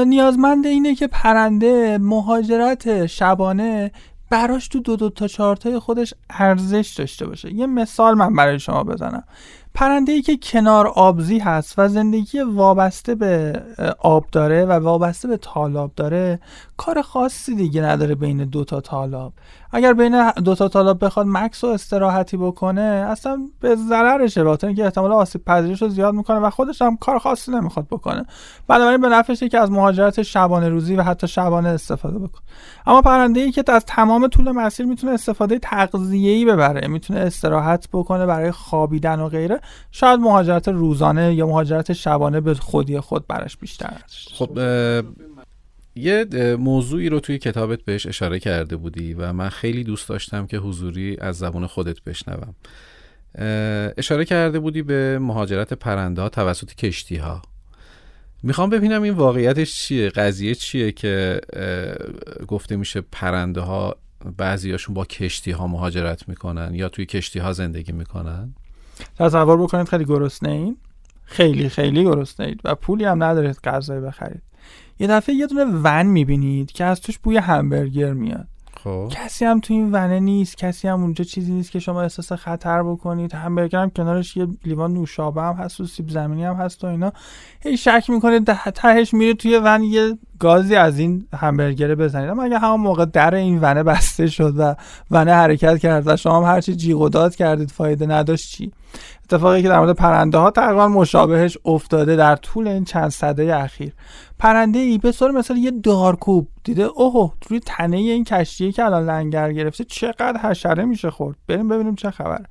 نیازمند 0.06 0.66
اینه 0.66 0.94
که 0.94 1.06
پرنده 1.06 1.98
مهاجرت 1.98 3.06
شبانه 3.06 3.92
براش 4.30 4.68
تو 4.68 4.80
دو 4.80 4.96
دو 4.96 5.10
تا 5.10 5.28
چارتای 5.28 5.78
خودش 5.78 6.14
ارزش 6.30 6.94
داشته 6.98 7.26
باشه. 7.26 7.54
یه 7.54 7.66
مثال 7.66 8.14
من 8.14 8.34
برای 8.34 8.58
شما 8.58 8.84
بزنم. 8.84 9.24
پرنده 9.74 10.12
ای 10.12 10.22
که 10.22 10.36
کنار 10.36 10.86
آبزی 10.86 11.38
هست 11.38 11.74
و 11.78 11.88
زندگی 11.88 12.40
وابسته 12.40 13.14
به 13.14 13.62
آب 13.98 14.26
داره 14.32 14.64
و 14.64 14.72
وابسته 14.72 15.28
به 15.28 15.36
تالاب 15.36 15.92
داره 15.96 16.40
کار 16.76 17.02
خاصی 17.02 17.54
دیگه 17.54 17.82
نداره 17.82 18.14
بین 18.14 18.44
دو 18.44 18.64
تا 18.64 18.80
تالاب 18.80 19.32
اگر 19.72 19.92
بین 19.92 20.30
دو 20.30 20.54
تا 20.54 20.68
تالاب 20.68 21.04
بخواد 21.04 21.26
مکس 21.28 21.64
و 21.64 21.66
استراحتی 21.66 22.36
بکنه 22.36 23.06
اصلا 23.10 23.48
به 23.60 23.76
ضررشه. 23.76 24.44
باطن 24.44 24.74
که 24.74 24.84
احتمال 24.84 25.12
آسیب 25.12 25.44
پذیرش 25.44 25.82
رو 25.82 25.88
زیاد 25.88 26.14
می‌کنه 26.14 26.38
و 26.38 26.50
خودش 26.50 26.82
هم 26.82 26.96
کار 26.96 27.18
خاصی 27.18 27.50
نمی‌خواد 27.52 27.86
بکنه. 27.86 28.24
بنابراین 28.68 29.00
به 29.00 29.08
نفعشه 29.08 29.48
که 29.48 29.58
از 29.58 29.70
مهاجرت 29.70 30.22
شبانه 30.22 30.68
روزی 30.68 30.96
و 30.96 31.02
حتی 31.02 31.28
شبانه 31.28 31.68
استفاده 31.68 32.18
بکنه 32.18 32.42
اما 32.86 33.02
پرنده 33.02 33.40
ای 33.40 33.52
که 33.52 33.64
از 33.68 33.84
تمام 33.84 34.28
طول 34.28 34.52
مسیر 34.52 34.86
می‌تونه 34.86 35.12
استفاده 35.12 35.58
تغذیه‌ای 35.58 36.44
ببره 36.44 36.88
می‌تونه 36.88 37.20
استراحت 37.20 37.88
بکنه 37.92 38.26
برای 38.26 38.50
خوابیدن 38.50 39.20
و 39.20 39.28
غیره 39.28 39.60
شاید 39.90 40.20
مهاجرت 40.20 40.68
روزانه 40.68 41.34
یا 41.34 41.46
مهاجرت 41.46 41.92
شبانه 41.92 42.40
به 42.40 42.54
خودی 42.54 43.00
خود 43.00 43.26
براش 43.26 43.56
بیشتر 43.56 44.00
خب 44.34 44.58
یه 45.96 46.26
موضوعی 46.58 47.08
رو 47.08 47.20
توی 47.20 47.38
کتابت 47.38 47.82
بهش 47.82 48.06
اشاره 48.06 48.40
کرده 48.40 48.76
بودی 48.76 49.14
و 49.14 49.32
من 49.32 49.48
خیلی 49.48 49.84
دوست 49.84 50.08
داشتم 50.08 50.46
که 50.46 50.58
حضوری 50.58 51.16
از 51.20 51.38
زبان 51.38 51.66
خودت 51.66 52.02
بشنوم. 52.02 52.54
اشاره 53.98 54.24
کرده 54.24 54.58
بودی 54.58 54.82
به 54.82 55.18
مهاجرت 55.18 55.72
پرنده 55.72 56.22
ها 56.22 56.28
توسط 56.28 56.74
کشتی 56.74 57.16
ها. 57.16 57.42
می‌خوام 58.42 58.70
ببینم 58.70 59.02
این 59.02 59.14
واقعیتش 59.14 59.74
چیه؟ 59.74 60.08
قضیه 60.08 60.54
چیه 60.54 60.92
که 60.92 61.40
گفته 62.48 62.76
میشه 62.76 63.00
پرنده 63.12 63.60
ها 63.60 63.96
بعضیاشون 64.36 64.94
با 64.94 65.04
کشتی 65.04 65.50
ها 65.50 65.66
مهاجرت 65.66 66.28
می‌کنن 66.28 66.74
یا 66.74 66.88
توی 66.88 67.06
کشتی 67.06 67.38
ها 67.38 67.52
زندگی 67.52 67.92
می‌کنن؟ 67.92 68.54
تصور 69.18 69.56
بکنید 69.56 69.88
خیلی 69.88 70.04
گرسنه 70.04 70.50
این. 70.50 70.76
خیلی 71.24 71.68
خیلی 71.68 72.04
گرسنه 72.04 72.46
اید 72.46 72.60
و 72.64 72.74
پولی 72.74 73.04
هم 73.04 73.22
ندارید 73.22 73.58
غذایی 73.64 74.00
بخرید. 74.00 74.42
یه 74.98 75.06
دفعه 75.06 75.34
یه 75.34 75.46
دونه 75.46 75.64
ون 75.64 76.06
می‌بینید 76.06 76.72
که 76.72 76.84
از 76.84 77.00
توش 77.00 77.18
بوی 77.18 77.36
همبرگر 77.36 78.12
میاد. 78.12 78.46
خب. 78.84 79.08
کسی 79.10 79.44
هم 79.44 79.60
تو 79.60 79.74
این 79.74 79.92
ونه 79.92 80.20
نیست 80.20 80.56
کسی 80.56 80.88
هم 80.88 81.02
اونجا 81.02 81.24
چیزی 81.24 81.52
نیست 81.52 81.70
که 81.70 81.78
شما 81.78 82.02
احساس 82.02 82.32
خطر 82.32 82.82
بکنید. 82.82 83.34
همبرگر 83.34 83.82
هم 83.82 83.90
کنارش 83.90 84.36
یه 84.36 84.48
لیوان 84.64 84.92
نوشابه 84.92 85.42
هم 85.42 85.54
هست 85.54 85.80
و 85.80 85.86
سیب 85.86 86.08
زمینی 86.08 86.44
هم 86.44 86.54
هست 86.54 86.84
و 86.84 86.86
اینا. 86.86 87.12
هی 87.60 87.76
شک 87.76 88.04
می‌کنید 88.08 88.44
تهش 88.54 89.14
میره 89.14 89.34
توی 89.34 89.60
ون 89.64 89.82
یه 89.82 90.18
گازی 90.38 90.74
از 90.74 90.98
این 90.98 91.26
همبرگره 91.34 91.94
بزنید. 91.94 92.30
اما 92.30 92.42
اگه 92.42 92.58
همون 92.58 92.80
موقع 92.80 93.04
در 93.04 93.34
این 93.34 93.58
ونه 93.60 93.82
بسته 93.82 94.26
شد 94.26 94.54
و 94.58 94.74
ونه 95.10 95.32
حرکت 95.32 95.78
کرد 95.78 96.02
و 96.06 96.16
شما 96.16 96.36
هم 96.36 96.54
هرچی 96.54 96.76
جیغ 96.76 97.00
و 97.00 97.08
داد 97.08 97.34
کردید 97.34 97.70
فایده 97.70 98.06
نداشت 98.06 98.50
چی؟ 98.50 98.72
اتفاقی 99.24 99.62
که 99.62 99.68
در 99.68 99.78
مورد 99.78 99.96
پرنده 99.96 100.38
ها 100.38 100.50
تقریبا 100.50 100.88
مشابهش 100.88 101.58
افتاده 101.64 102.16
در 102.16 102.36
طول 102.36 102.68
این 102.68 102.84
چند 102.84 103.10
صده 103.10 103.56
اخیر. 103.56 103.92
پرنده 104.38 104.78
ای 104.78 104.98
به 104.98 105.12
طور 105.12 105.30
مثلا 105.30 105.56
یه 105.56 105.70
دارکوب 105.70 106.48
دیده 106.64 106.82
اوه 106.82 107.32
روی 107.48 107.60
تنه 107.60 107.96
این 107.96 108.24
کشتیه 108.24 108.72
که 108.72 108.84
الان 108.84 109.10
لنگر 109.10 109.52
گرفته 109.52 109.84
چقدر 109.84 110.40
حشره 110.42 110.84
میشه 110.84 111.10
خورد. 111.10 111.36
بریم 111.48 111.68
ببینیم 111.68 111.94
چه 111.94 112.10
خبر 112.10 112.44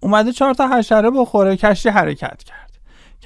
اومده 0.00 0.32
چهار 0.32 0.54
تا 0.54 0.68
حشره 0.68 1.10
بخوره 1.10 1.56
کشتی 1.56 1.88
حرکت 1.88 2.42
کرد. 2.42 2.65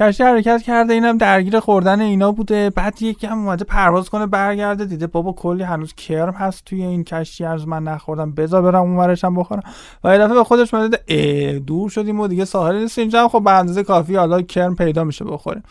کشتی 0.01 0.25
حرکت 0.25 0.63
کرده 0.63 0.93
اینم 0.93 1.19
درگیر 1.19 1.61
خوردن 1.61 2.01
اینا 2.01 2.33
بوده. 2.33 2.71
بعد 2.71 3.03
یکی 3.03 3.27
هم 3.27 3.39
اومده 3.39 3.65
پرواز 3.65 4.11
کنه 4.11 4.27
برگرده. 4.27 4.85
دیده 4.85 5.07
بابا 5.07 5.33
کلی 5.33 5.63
هنوز 5.63 5.95
کرم 5.95 6.33
هست 6.33 6.65
توی 6.65 6.83
این 6.83 7.05
کشتی 7.05 7.45
از 7.45 7.69
من 7.69 7.85
نخوردم. 7.85 8.33
بذار 8.33 8.63
برم 8.63 8.81
اونورشم 8.81 9.35
بخورم. 9.35 9.63
و 10.05 10.13
یه 10.13 10.19
دفعه 10.19 10.35
به 10.35 10.45
خودش 10.45 10.75
اومده 10.75 11.63
دور 11.67 11.91
شدیم 11.91 12.21
و 12.21 12.29
دیگه 12.29 12.45
ساحل 12.45 12.77
نیست 12.77 12.99
اینجا 12.99 13.29
خب 13.29 13.45
به 13.45 13.51
اندازه 13.51 13.83
کافی 13.83 14.17
حالا 14.17 14.43
کرم 14.43 14.77
پیدا 14.77 15.05
میشه 15.05 15.25
بخوریم. 15.25 15.63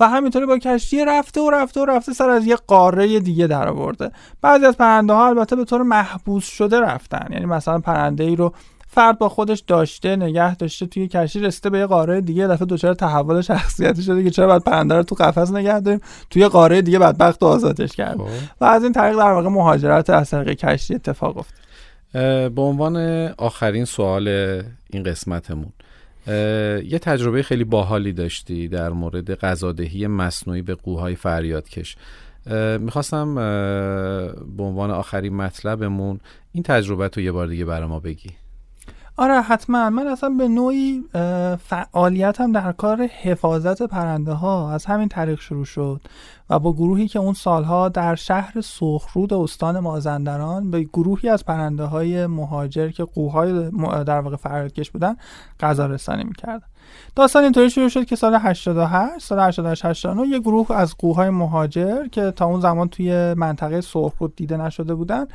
و 0.00 0.08
همینطوری 0.08 0.46
با 0.46 0.58
کشتی 0.58 1.04
رفته 1.04 1.40
و 1.40 1.50
رفته 1.50 1.80
و 1.80 1.84
رفته 1.84 2.12
سر 2.12 2.30
از 2.30 2.46
یه 2.46 2.56
قاره 2.56 3.20
دیگه 3.20 3.46
در 3.46 3.68
آورده. 3.68 4.10
بعضی 4.42 4.66
از 4.66 4.76
پرنده 4.76 5.12
ها 5.12 5.26
البته 5.26 5.56
به 5.56 5.64
طور 5.64 5.82
محبوس 5.82 6.44
شده 6.44 6.80
رفتن. 6.80 7.26
یعنی 7.30 7.46
مثلا 7.46 7.78
پرنده 7.78 8.24
ای 8.24 8.36
رو 8.36 8.52
فرد 8.98 9.18
با 9.18 9.28
خودش 9.28 9.60
داشته 9.60 10.16
نگه 10.16 10.56
داشته 10.56 10.86
توی 10.86 11.08
کشتی 11.08 11.40
رسیده 11.40 11.70
به 11.70 11.78
یه 11.78 11.86
قاره 11.86 12.20
دیگه 12.20 12.46
دفعه 12.46 12.66
دچار 12.66 12.94
تحول 12.94 13.40
شخصیتی 13.40 14.02
شده 14.02 14.24
که 14.24 14.30
چرا 14.30 14.46
باید 14.46 14.64
پرنده 14.64 14.94
رو 14.94 15.02
تو 15.02 15.14
قفس 15.14 15.50
نگه 15.50 15.80
داریم؟ 15.80 16.00
توی 16.30 16.48
قاره 16.48 16.82
دیگه 16.82 16.98
بدبخت 16.98 17.42
آزادش 17.42 17.96
کرد 17.96 18.16
خب. 18.16 18.26
و 18.60 18.64
از 18.64 18.82
این 18.82 18.92
طریق 18.92 19.18
در 19.18 19.32
واقع 19.32 19.48
مهاجرت 19.48 20.10
از 20.10 20.30
طریق 20.30 20.56
کشتی 20.56 20.94
اتفاق 20.94 21.36
افتاد. 21.38 21.58
به 22.52 22.62
عنوان 22.62 22.96
آخرین 23.38 23.84
سوال 23.84 24.28
این 24.90 25.02
قسمتمون 25.02 25.72
یه 26.86 26.98
تجربه 27.02 27.42
خیلی 27.42 27.64
باحالی 27.64 28.12
داشتی 28.12 28.68
در 28.68 28.90
مورد 28.90 29.34
غذادهی 29.34 30.06
مصنوعی 30.06 30.62
به 30.62 30.74
قوهای 30.74 31.14
فریادکش 31.14 31.96
می‌خواستم 32.80 33.34
به 34.56 34.62
عنوان 34.62 34.90
آخرین 34.90 35.36
مطلبمون 35.36 36.20
این 36.52 36.62
تجربه 36.62 37.08
تو 37.08 37.20
یه 37.20 37.32
بار 37.32 37.46
دیگه 37.46 37.64
برای 37.64 37.88
ما 37.88 38.00
بگی. 38.00 38.30
آره 39.20 39.40
حتما. 39.40 39.90
من 39.90 40.06
اصلا 40.06 40.30
به 40.30 40.48
نوعی 40.48 41.04
فعالیتم 41.64 42.52
در 42.52 42.72
کار 42.72 43.02
حفاظت 43.02 43.82
پرنده 43.82 44.32
ها 44.32 44.72
از 44.72 44.84
همین 44.84 45.08
طریق 45.08 45.40
شروع 45.40 45.64
شد 45.64 46.00
و 46.50 46.58
با 46.58 46.72
گروهی 46.72 47.08
که 47.08 47.18
اون 47.18 47.34
سالها 47.34 47.88
در 47.88 48.14
شهر 48.14 48.60
سرخرود 48.60 49.32
استان 49.32 49.80
مازندران 49.80 50.70
به 50.70 50.82
گروهی 50.82 51.28
از 51.28 51.44
پرنده 51.44 51.84
های 51.84 52.26
مهاجر 52.26 52.90
که 52.90 53.04
قوهای 53.04 53.70
در 54.04 54.20
واقع 54.20 54.36
فریادکش 54.36 54.90
بودن 54.90 55.16
غذا 55.60 55.86
رسانی 55.86 56.24
می‌کردن. 56.24 56.66
داستان 57.16 57.42
اینطوری 57.42 57.70
شروع 57.70 57.88
شد 57.88 58.04
که 58.04 58.16
سال 58.16 58.34
88 58.34 59.26
سال 59.26 59.38
88 59.40 59.84
89 59.84 60.28
یه 60.28 60.38
گروه 60.38 60.72
از 60.72 60.96
قوهای 60.98 61.30
مهاجر 61.30 62.06
که 62.06 62.30
تا 62.30 62.46
اون 62.46 62.60
زمان 62.60 62.88
توی 62.88 63.34
منطقه 63.34 63.80
سرخرود 63.80 64.36
دیده 64.36 64.56
نشده 64.56 64.94
بودن 64.94 65.26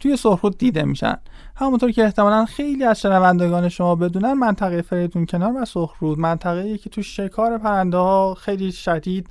توی 0.00 0.16
سرخرود 0.16 0.58
دیده 0.58 0.82
میشن. 0.84 1.16
همونطور 1.56 1.90
که 1.90 2.04
احتمالا 2.04 2.44
خیلی 2.44 2.84
از 2.84 3.00
شنوندگان 3.00 3.68
شما 3.68 3.94
بدونن 3.94 4.32
منطقه 4.32 4.82
فریدون 4.82 5.26
کنار 5.26 5.62
و 5.62 5.64
سرخرود 5.64 6.18
منطقه 6.18 6.78
که 6.78 6.90
تو 6.90 7.02
شکار 7.02 7.58
پرنده 7.58 7.96
ها 7.96 8.34
خیلی 8.34 8.72
شدید 8.72 9.28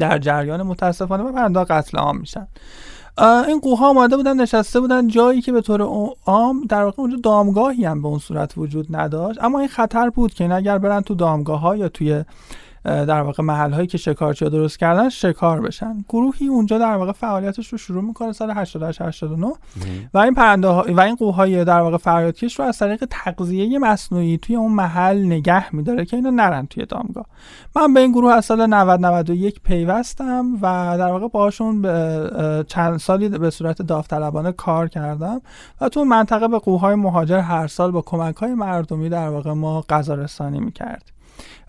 در 0.00 0.18
جریان 0.18 0.62
متاسفانه 0.62 1.22
و 1.22 1.32
پرنده 1.32 1.64
قتل 1.64 1.98
عام 1.98 2.18
میشن. 2.18 2.48
این 3.18 3.60
قوها 3.60 3.90
آمده 3.90 4.16
بودن 4.16 4.40
نشسته 4.40 4.80
بودن 4.80 5.08
جایی 5.08 5.40
که 5.40 5.52
به 5.52 5.60
طور 5.60 5.82
عام 6.26 6.64
در 6.68 6.84
واقع 6.84 7.02
اونجا 7.02 7.16
دامگاهی 7.22 7.84
هم 7.84 8.02
به 8.02 8.08
اون 8.08 8.18
صورت 8.18 8.58
وجود 8.58 8.96
نداشت. 8.96 9.44
اما 9.44 9.58
این 9.58 9.68
خطر 9.68 10.10
بود 10.10 10.34
که 10.34 10.44
این 10.44 10.52
اگر 10.52 10.78
برن 10.78 11.00
تو 11.00 11.14
دامگاه 11.14 11.60
ها 11.60 11.76
یا 11.76 11.88
توی 11.88 12.24
در 12.84 13.22
واقع 13.22 13.42
محل 13.42 13.72
هایی 13.72 13.86
که 13.86 13.98
شکارچی 13.98 14.44
درست 14.44 14.78
کردن 14.78 15.08
شکار 15.08 15.60
بشن. 15.60 16.04
گروهی 16.08 16.46
اونجا 16.46 16.78
در 16.78 16.96
واقع 16.96 17.12
فعالیتش 17.12 17.68
رو 17.68 17.78
شروع 17.78 18.02
می‌کنه 18.02 18.32
سال 18.32 18.50
88 18.50 19.02
89 19.02 19.52
و 20.14 20.18
این 20.18 20.34
پرنده 20.34 20.68
ها 20.68 20.84
و 20.88 21.00
این 21.00 21.14
قوهای 21.14 21.64
در 21.64 21.80
واقع 21.80 21.96
فریادکش 21.96 22.58
رو 22.58 22.64
از 22.64 22.78
طریق 22.78 23.04
تغذیه 23.10 23.78
مصنوعی 23.78 24.38
توی 24.38 24.56
اون 24.56 24.72
محل 24.72 25.24
نگه 25.24 25.74
میداره 25.74 26.04
که 26.04 26.16
اینا 26.16 26.30
نرن 26.30 26.66
توی 26.66 26.86
دامگاه. 26.86 27.26
من 27.76 27.94
به 27.94 28.00
این 28.00 28.12
گروه 28.12 28.32
از 28.32 28.44
سال 28.44 28.66
90 28.66 29.00
91 29.00 29.60
پیوستم 29.60 30.54
و 30.62 30.94
در 30.98 31.12
واقع 31.12 31.28
باشون 31.28 31.82
چند 32.62 32.98
سالی 32.98 33.28
به 33.28 33.50
صورت 33.50 33.82
داوطلبانه 33.82 34.52
کار 34.52 34.88
کردم 34.88 35.40
و 35.80 35.88
تو 35.88 36.04
منطقه 36.04 36.48
به 36.48 36.58
قوهای 36.58 36.94
مهاجر 36.94 37.38
هر 37.38 37.66
سال 37.66 37.90
با 37.90 38.02
کمک 38.02 38.36
های 38.36 38.54
مردمی 38.54 39.08
در 39.08 39.28
واقع 39.28 39.52
ما 39.52 39.84
غذا 39.88 40.14
رسانی 40.14 40.60
می‌کرد. 40.60 41.13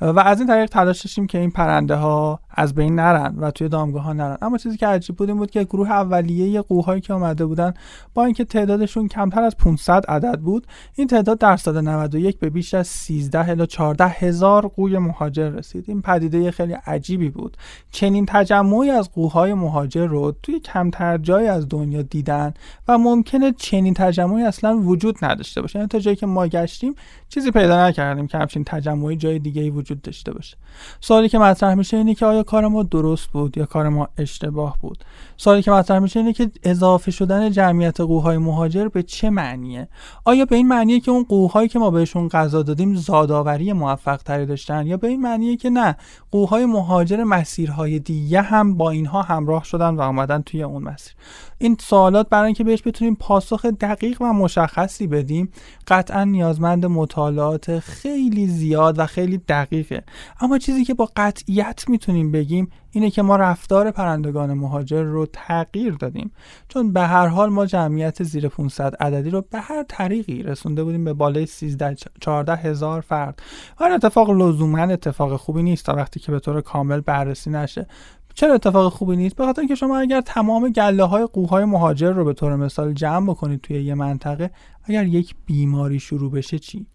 و 0.01 0.19
از 0.19 0.39
این 0.39 0.47
طریق 0.47 0.69
تلاش 0.69 1.01
داشتیم 1.01 1.27
که 1.27 1.37
این 1.37 1.51
پرنده 1.51 1.95
ها 1.95 2.39
از 2.55 2.73
بین 2.73 2.95
نرن 2.95 3.35
و 3.37 3.51
توی 3.51 3.69
دامگاه 3.69 4.03
ها 4.03 4.13
نرن. 4.13 4.37
اما 4.41 4.57
چیزی 4.57 4.77
که 4.77 4.87
عجیب 4.87 5.15
بود 5.15 5.29
این 5.29 5.37
بود 5.37 5.51
که 5.51 5.63
گروه 5.63 5.91
اولیه 5.91 6.61
قوهایی 6.61 7.01
که 7.01 7.13
آمده 7.13 7.45
بودن 7.45 7.73
با 8.13 8.25
اینکه 8.25 8.45
تعدادشون 8.45 9.07
کمتر 9.07 9.43
از 9.43 9.57
500 9.57 10.05
عدد 10.07 10.39
بود 10.39 10.67
این 10.95 11.07
تعداد 11.07 11.37
در 11.37 11.57
سال 11.57 11.81
91 11.81 12.39
به 12.39 12.49
بیش 12.49 12.73
از 12.73 12.87
13 12.87 13.49
الی 13.49 13.67
14 13.67 14.05
هزار 14.05 14.67
قوی 14.67 14.97
مهاجر 14.97 15.49
رسید. 15.49 15.85
این 15.87 16.01
پدیده 16.01 16.51
خیلی 16.51 16.73
عجیبی 16.73 17.29
بود. 17.29 17.57
چنین 17.91 18.25
تجمعی 18.25 18.89
از 18.89 19.11
قوهای 19.11 19.53
مهاجر 19.53 20.05
رو 20.05 20.33
توی 20.43 20.59
کمتر 20.59 21.17
جای 21.17 21.47
از 21.47 21.69
دنیا 21.69 22.01
دیدن 22.01 22.53
و 22.87 22.97
ممکنه 22.97 23.51
چنین 23.51 23.93
تجمعی 23.93 24.43
اصلا 24.43 24.77
وجود 24.77 25.25
نداشته 25.25 25.61
باشه. 25.61 25.79
یعنی 25.79 25.87
تا 25.87 25.99
جایی 25.99 26.15
که 26.15 26.25
ما 26.25 26.47
گشتیم 26.47 26.95
چیزی 27.29 27.51
پیدا 27.51 27.87
نکردیم 27.87 28.27
که 28.27 28.37
همچین 28.37 28.63
تجمعی 28.63 29.15
جای 29.15 29.39
دیگه 29.39 29.61
ای 29.61 29.69
وجود 29.69 30.01
داشته 30.01 30.33
باشه. 30.33 30.57
سوالی 30.99 31.29
که 31.29 31.39
مطرح 31.39 31.73
میشه 31.73 31.97
اینه 31.97 32.15
که 32.15 32.25
آیا 32.25 32.43
کار 32.43 32.67
ما 32.67 32.83
درست 32.83 33.27
بود 33.27 33.57
یا 33.57 33.65
کار 33.65 33.89
ما 33.89 34.07
اشتباه 34.17 34.77
بود؟ 34.81 34.97
سوالی 35.37 35.61
که 35.61 35.71
مطرح 35.71 35.99
میشه 35.99 36.19
اینه 36.19 36.33
که 36.33 36.51
اضافه 36.63 37.11
شدن 37.11 37.51
جمعیت 37.51 38.01
قوهای 38.01 38.37
مهاجر 38.37 38.87
به 38.87 39.03
چه 39.03 39.29
معنیه؟ 39.29 39.87
آیا 40.25 40.45
به 40.45 40.55
این 40.55 40.67
معنیه 40.67 40.99
که 40.99 41.11
اون 41.11 41.23
قوهایی 41.23 41.69
که 41.69 41.79
ما 41.79 41.91
بهشون 41.91 42.27
غذا 42.27 42.63
دادیم 42.63 42.95
زادآوری 42.95 43.73
موفق 43.73 44.17
تری 44.17 44.45
داشتن 44.45 44.87
یا 44.87 44.97
به 44.97 45.07
این 45.07 45.21
معنیه 45.21 45.57
که 45.57 45.69
نه 45.69 45.97
قوهای 46.31 46.65
مهاجر 46.65 47.23
مسیرهای 47.23 47.99
دیگه 47.99 48.41
هم 48.41 48.77
با 48.77 48.89
اینها 48.89 49.21
همراه 49.21 49.63
شدن 49.63 49.95
و 49.95 50.01
آمدن 50.01 50.41
توی 50.41 50.63
اون 50.63 50.83
مسیر؟ 50.83 51.13
این 51.57 51.77
سوالات 51.79 52.29
برای 52.29 52.45
اینکه 52.45 52.63
بهش 52.63 52.81
بتونیم 52.85 53.15
پاسخ 53.15 53.65
دقیق 53.65 54.21
و 54.21 54.25
مشخصی 54.25 55.07
بدیم 55.07 55.49
قطعا 55.87 56.23
نیازمند 56.23 56.85
مطالعات 56.85 57.79
خیلی 57.79 58.47
زیاد 58.47 58.99
و 58.99 59.05
خیلی 59.05 59.37
دقیقه. 59.37 60.03
اما 60.41 60.57
چیزی 60.57 60.85
که 60.85 60.93
با 60.93 61.09
قطعیت 61.15 61.89
می‌تونیم 61.89 62.31
بگیم 62.31 62.71
اینه 62.91 63.09
که 63.09 63.21
ما 63.21 63.35
رفتار 63.35 63.91
پرندگان 63.91 64.53
مهاجر 64.53 65.03
رو 65.03 65.25
تغییر 65.25 65.93
دادیم. 65.93 66.31
چون 66.67 66.93
به 66.93 67.01
هر 67.01 67.27
حال 67.27 67.49
ما 67.49 67.65
جمعیت 67.65 68.23
زیر 68.23 68.47
500 68.47 68.95
عددی 68.95 69.29
رو 69.29 69.41
به 69.51 69.59
هر 69.59 69.83
طریقی 69.83 70.43
رسونده 70.43 70.83
بودیم 70.83 71.05
به 71.05 71.13
بالای 71.13 71.45
13 71.45 71.95
14 72.19 72.55
هزار 72.55 73.01
فرد. 73.01 73.41
و 73.79 73.83
اتفاق 73.83 74.29
لزوما 74.29 74.77
اتفاق 74.77 75.35
خوبی 75.35 75.63
نیست 75.63 75.85
تا 75.85 75.93
وقتی 75.93 76.19
که 76.19 76.31
به 76.31 76.39
طور 76.39 76.61
کامل 76.61 76.99
بررسی 76.99 77.49
نشه. 77.49 77.87
چرا 78.35 78.53
اتفاق 78.53 78.93
خوبی 78.93 79.15
نیست؟ 79.15 79.35
به 79.35 79.45
خاطر 79.45 79.61
اینکه 79.61 79.75
شما 79.75 79.97
اگر 79.97 80.21
تمام 80.21 80.69
گله 80.69 81.03
های 81.03 81.25
قوهای 81.25 81.65
مهاجر 81.65 82.11
رو 82.11 82.25
به 82.25 82.33
طور 82.33 82.55
مثال 82.55 82.93
جمع 82.93 83.29
بکنید 83.29 83.61
توی 83.61 83.83
یه 83.83 83.93
منطقه 83.93 84.51
اگر 84.83 85.05
یک 85.05 85.35
بیماری 85.45 85.99
شروع 85.99 86.31
بشه 86.31 86.59
چی؟ 86.59 86.87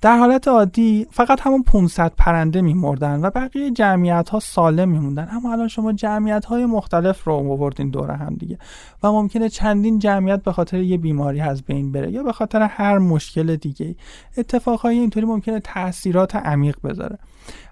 در 0.00 0.18
حالت 0.18 0.48
عادی 0.48 1.06
فقط 1.10 1.40
همون 1.40 1.62
500 1.62 2.12
پرنده 2.16 2.60
میمردن 2.62 3.20
و 3.20 3.30
بقیه 3.30 3.70
جمعیت 3.70 4.28
ها 4.28 4.40
سالم 4.40 4.88
میموندن. 4.88 5.28
اما 5.32 5.52
الان 5.52 5.68
شما 5.68 5.92
جمعیت 5.92 6.44
های 6.44 6.66
مختلف 6.66 7.24
رو 7.24 7.32
آوردین 7.32 7.90
دور 7.90 8.10
هم 8.10 8.34
دیگه 8.34 8.58
و 9.02 9.12
ممکنه 9.12 9.48
چندین 9.48 9.98
جمعیت 9.98 10.42
به 10.42 10.52
خاطر 10.52 10.80
یه 10.80 10.98
بیماری 10.98 11.40
از 11.40 11.62
بین 11.62 11.92
بره 11.92 12.10
یا 12.10 12.22
به 12.22 12.32
خاطر 12.32 12.62
هر 12.62 12.98
مشکل 12.98 13.56
دیگه 13.56 13.96
اتفاقهای 14.36 14.98
اینطوری 14.98 15.26
ممکنه 15.26 15.60
تاثیرات 15.60 16.36
عمیق 16.36 16.76
بذاره. 16.84 17.18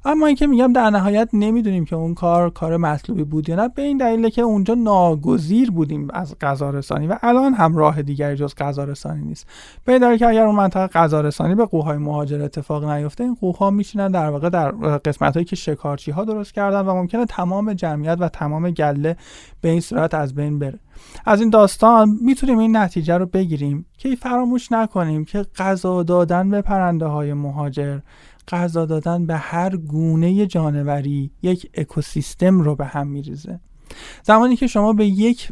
اما 0.04 0.26
اینکه 0.26 0.46
میگم 0.46 0.72
در 0.72 0.90
نهایت 0.90 1.28
نمی‌دونیم 1.32 1.84
که 1.84 1.96
اون 1.96 2.14
کار 2.14 2.50
کار 2.50 2.76
مطلوبی 2.76 3.24
بود 3.24 3.48
یا 3.48 3.56
نه 3.56 3.68
به 3.68 3.82
این 3.82 3.98
دلیل 3.98 4.28
که 4.28 4.42
اونجا 4.42 4.74
ناگزیر 4.74 5.70
بودیم 5.70 6.08
از 6.12 6.38
غذا 6.40 6.70
رسانی 6.70 7.06
و 7.06 7.18
الان 7.22 7.54
هم 7.54 7.76
راه 7.76 8.02
دیگری 8.02 8.36
جز 8.36 8.54
غذا 8.54 8.84
رسانی 8.84 9.22
نیست. 9.22 9.46
به 9.84 9.98
دلیل 9.98 10.18
که 10.18 10.26
اگر 10.26 10.46
اون 10.46 10.54
منطقه 10.54 10.86
غذا 10.86 11.20
رسانی 11.20 11.54
به 11.54 11.64
قوهای 11.64 11.98
مهاجر 11.98 12.42
اتفاق 12.42 12.84
نیفته 12.84 13.24
این 13.24 13.34
قوها 13.34 13.70
میشینن 13.70 14.10
در 14.10 14.30
واقع 14.30 14.48
در 14.48 14.70
قسمت 14.98 15.34
هایی 15.34 15.44
که 15.44 15.56
شکارچی 15.56 16.10
ها 16.10 16.24
درست 16.24 16.54
کردن 16.54 16.80
و 16.80 16.94
ممکنه 16.94 17.26
تمام 17.26 17.72
جمعیت 17.72 18.16
و 18.20 18.28
تمام 18.28 18.70
گله 18.70 19.16
به 19.60 19.68
این 19.68 19.80
صورت 19.80 20.14
از 20.14 20.34
بین 20.34 20.58
بره. 20.58 20.78
از 21.26 21.40
این 21.40 21.50
داستان 21.50 22.18
می‌تونیم 22.22 22.58
این 22.58 22.76
نتیجه 22.76 23.18
رو 23.18 23.26
بگیریم 23.26 23.86
که 23.98 24.16
فراموش 24.16 24.72
نکنیم 24.72 25.24
که 25.24 25.46
غذا 25.56 26.02
دادن 26.02 26.50
به 26.50 26.62
پرنده 26.62 27.06
های 27.06 27.32
مهاجر 27.34 27.98
غذا 28.48 28.86
دادن 28.86 29.26
به 29.26 29.36
هر 29.36 29.76
گونه 29.76 30.46
جانوری 30.46 31.30
یک 31.42 31.70
اکوسیستم 31.74 32.60
رو 32.60 32.76
به 32.76 32.84
هم 32.84 33.06
میریزه. 33.06 33.60
زمانی 34.22 34.56
که 34.56 34.66
شما 34.66 34.92
به 34.92 35.06
یک 35.06 35.48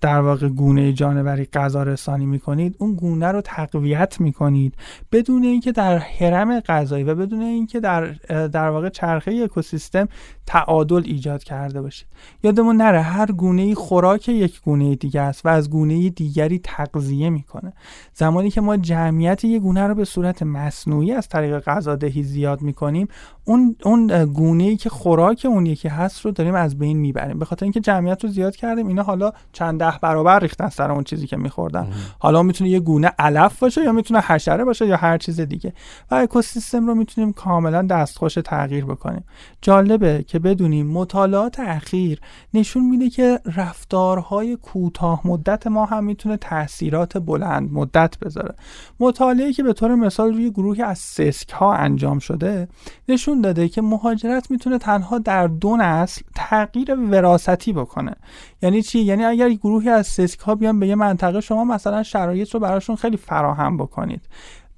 در 0.00 0.20
واقع 0.20 0.48
گونه 0.48 0.92
جانوری 0.92 1.44
غذا 1.44 1.82
رسانی 1.82 2.26
می‌کنید 2.26 2.76
اون 2.78 2.94
گونه 2.94 3.26
رو 3.26 3.40
تقویت 3.40 4.20
می‌کنید 4.20 4.74
بدون 5.12 5.44
اینکه 5.44 5.72
در 5.72 5.98
حرم 5.98 6.60
غذایی 6.60 7.04
و 7.04 7.14
بدون 7.14 7.42
اینکه 7.42 7.80
در 7.80 8.06
در 8.48 8.68
واقع 8.68 8.88
چرخه 8.88 9.40
اکوسیستم 9.44 10.08
تعادل 10.46 11.02
ایجاد 11.04 11.44
کرده 11.44 11.82
باشید. 11.82 12.08
یادمون 12.42 12.76
نره 12.76 13.00
هر 13.00 13.32
گونه 13.32 13.74
خوراک 13.74 14.28
یک 14.28 14.60
گونه 14.62 14.96
دیگه 14.96 15.20
است 15.20 15.46
و 15.46 15.48
از 15.48 15.70
گونه 15.70 16.10
دیگری 16.10 16.58
تغذیه 16.58 17.30
می‌کنه. 17.30 17.72
زمانی 18.18 18.50
که 18.50 18.60
ما 18.60 18.76
جمعیت 18.76 19.44
یک 19.44 19.62
گونه 19.62 19.86
رو 19.86 19.94
به 19.94 20.04
صورت 20.04 20.42
مصنوعی 20.42 21.12
از 21.12 21.28
طریق 21.28 21.58
غذادهی 21.58 22.22
زیاد 22.22 22.62
می‌کنیم 22.62 23.08
اون 23.44 23.76
اون 23.84 24.24
گونه 24.24 24.64
ای 24.64 24.76
که 24.76 24.90
خوراک 24.90 25.46
اون 25.48 25.66
یکی 25.66 25.88
هست 25.88 26.20
رو 26.24 26.30
داریم 26.30 26.54
از 26.54 26.78
بین 26.78 26.98
می‌بریم. 26.98 27.38
به 27.38 27.44
خاطر 27.44 27.64
اینکه 27.64 27.80
جمعیت 27.80 28.24
رو 28.24 28.30
زیاد 28.30 28.56
کردیم 28.56 28.86
اینا 28.86 29.02
حالا 29.02 29.32
چند 29.52 29.80
ده 29.80 29.92
برابر 30.02 30.38
ریختن 30.38 30.68
سر 30.68 30.90
اون 30.90 31.04
چیزی 31.04 31.26
که 31.26 31.36
میخوردن. 31.36 31.86
حالا 32.18 32.42
می‌تونه 32.42 32.70
یه 32.70 32.80
گونه 32.80 33.10
علف 33.18 33.58
باشه 33.58 33.84
یا 33.84 33.92
می‌تونه 33.92 34.20
حشره 34.20 34.64
باشه 34.64 34.86
یا 34.86 34.96
هر 34.96 35.18
چیز 35.18 35.40
دیگه. 35.40 35.72
و 36.10 36.14
اکوسیستم 36.14 36.86
رو 36.86 36.94
می‌تونیم 36.94 37.32
کاملا 37.32 37.82
دستخوش 37.82 38.34
تغییر 38.34 38.84
بکنیم. 38.84 39.24
جالبه 39.62 40.24
که 40.26 40.38
بدونیم 40.38 40.86
مطالعات 40.86 41.60
اخیر 41.60 42.20
نشون 42.54 42.84
میده 42.84 43.10
که 43.10 43.40
رفتارهای 43.56 44.56
کوتاه 44.56 45.20
مدت 45.24 45.66
ما 45.66 45.84
هم 45.84 46.04
می‌تونه 46.04 46.36
تاثیرات 46.36 47.18
بلند 47.18 47.72
مدت 47.72 48.07
بذاره. 48.16 48.54
مطالعه 49.00 49.52
که 49.52 49.62
به 49.62 49.72
طور 49.72 49.94
مثال 49.94 50.34
روی 50.34 50.50
گروهی 50.50 50.82
از 50.82 50.98
سسک 50.98 51.50
ها 51.50 51.74
انجام 51.74 52.18
شده 52.18 52.68
نشون 53.08 53.40
داده 53.40 53.68
که 53.68 53.82
مهاجرت 53.82 54.50
می‌تونه 54.50 54.78
تنها 54.78 55.18
در 55.18 55.46
دو 55.46 55.76
نسل 55.76 56.22
تغییر 56.34 56.94
وراثتی 56.94 57.72
بکنه. 57.72 58.14
یعنی 58.62 58.82
چی؟ 58.82 58.98
یعنی 58.98 59.24
اگر 59.24 59.50
گروهی 59.50 59.88
از 59.88 60.06
سسک 60.06 60.40
ها 60.40 60.54
بیان 60.54 60.80
به 60.80 60.86
یه 60.86 60.94
منطقه 60.94 61.40
شما 61.40 61.64
مثلا 61.64 62.02
شرایط 62.02 62.54
رو 62.54 62.60
براشون 62.60 62.96
خیلی 62.96 63.16
فراهم 63.16 63.76
بکنید. 63.76 64.20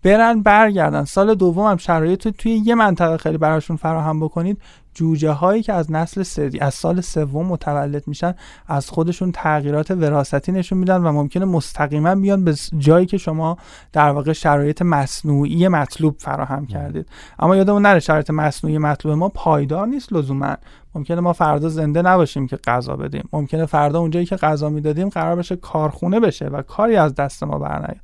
برن 0.02 0.42
برگردن. 0.42 1.04
سال 1.04 1.34
دوم 1.34 1.66
هم 1.66 1.76
شرایط 1.76 2.26
رو 2.26 2.32
توی 2.32 2.52
یه 2.52 2.74
منطقه 2.74 3.16
خیلی 3.16 3.38
براشون 3.38 3.76
فراهم 3.76 4.20
بکنید. 4.20 4.58
جوجه 4.94 5.30
هایی 5.30 5.62
که 5.62 5.72
از 5.72 5.92
نسل 5.92 6.22
سری 6.22 6.60
از 6.60 6.74
سال 6.74 7.00
سوم 7.00 7.46
متولد 7.46 8.08
میشن 8.08 8.34
از 8.68 8.90
خودشون 8.90 9.32
تغییرات 9.32 9.90
وراثتی 9.90 10.52
نشون 10.52 10.78
میدن 10.78 10.96
و 10.96 11.12
ممکنه 11.12 11.44
مستقیما 11.44 12.14
بیان 12.14 12.44
به 12.44 12.54
جایی 12.78 13.06
که 13.06 13.18
شما 13.18 13.56
در 13.92 14.10
واقع 14.10 14.32
شرایط 14.32 14.82
مصنوعی 14.82 15.68
مطلوب 15.68 16.16
فراهم 16.18 16.66
کردید. 16.66 17.06
اما 17.38 17.56
یادمون 17.56 17.82
نره 17.82 18.00
شرایط 18.00 18.30
مصنوعی 18.30 18.78
مطلوب 18.78 19.14
ما 19.14 19.28
پایدار 19.28 19.86
نیست 19.86 20.12
لزوما. 20.12 20.56
ممکنه 20.94 21.20
ما 21.20 21.32
فردا 21.32 21.68
زنده 21.68 22.02
نباشیم 22.02 22.46
که 22.46 22.56
غذا 22.56 22.96
بدیم. 22.96 23.28
ممکنه 23.32 23.66
فردا 23.66 24.00
اونجایی 24.00 24.26
که 24.26 24.36
غذا 24.36 24.68
می‌دادیم 24.68 25.08
قرار 25.08 25.36
بشه 25.36 25.56
کارخونه 25.56 26.20
بشه 26.20 26.46
و 26.46 26.62
کاری 26.62 26.96
از 26.96 27.14
دست 27.14 27.42
ما 27.42 27.58
برنیاد. 27.58 27.96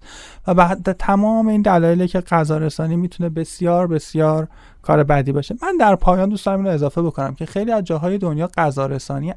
و 0.46 0.54
بعد 0.54 0.92
تمام 0.92 1.48
این 1.48 1.62
دلایلی 1.62 2.08
که 2.08 2.20
غذا 2.20 2.58
رسانی 2.58 2.96
می‌تونه 2.96 3.28
بسیار 3.28 3.86
بسیار 3.86 4.48
کار 4.86 5.02
بعدی 5.04 5.32
باشه. 5.32 5.54
من 5.62 5.76
در 5.80 5.96
پایان 5.96 6.28
دوست 6.28 6.46
دارم 6.46 6.58
اینو 6.58 6.70
اضافه 6.70 7.02
بکنم 7.02 7.34
که 7.34 7.46
خیلی 7.46 7.72
از 7.72 7.84
جاهای 7.84 8.18
دنیا 8.18 8.50
غذا 8.56 8.90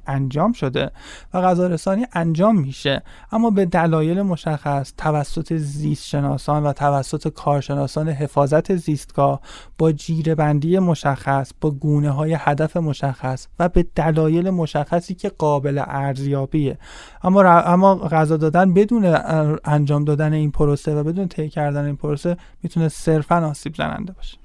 انجام 0.08 0.54
شده 0.54 0.92
و 1.34 1.42
غذا 1.42 1.98
انجام 2.14 2.60
میشه. 2.60 3.04
اما 3.32 3.50
به 3.50 3.66
دلایل 3.66 4.22
مشخص 4.22 4.94
توسط 4.98 5.54
زیست 5.54 6.06
شناسان 6.06 6.64
و 6.64 6.74
توسط 6.74 7.28
کارشناسان 7.28 8.10
حفاظت 8.10 8.76
زیستگاه 8.76 9.42
با 9.78 9.92
جیره 9.92 10.36
بندی 10.36 10.80
مشخص 10.80 11.52
با 11.62 11.72
گونه 11.72 12.10
های 12.10 12.38
هدف 12.40 12.78
مشخص 12.78 13.48
و 13.60 13.70
به 13.70 13.86
دلایل 13.96 14.50
مشخصی 14.50 15.16
که 15.16 15.30
قابل 15.30 15.84
ارزیابیه. 15.88 16.78
اما 17.24 17.44
اما 17.44 17.96
غذا 17.96 18.38
دادن 18.38 18.74
بدون 18.74 19.18
انجام 19.66 20.04
دادن 20.04 20.34
این 20.34 20.52
پروسه 20.52 20.96
و 20.96 21.04
بدون 21.04 21.28
طی 21.28 21.50
کردن 21.50 21.86
این 21.86 21.96
پروسه 21.96 22.38
می‌تونه 22.64 22.90
صرفا 22.90 23.48
آسیب 23.50 23.76
زننده 23.76 24.14
باشه. 24.14 24.38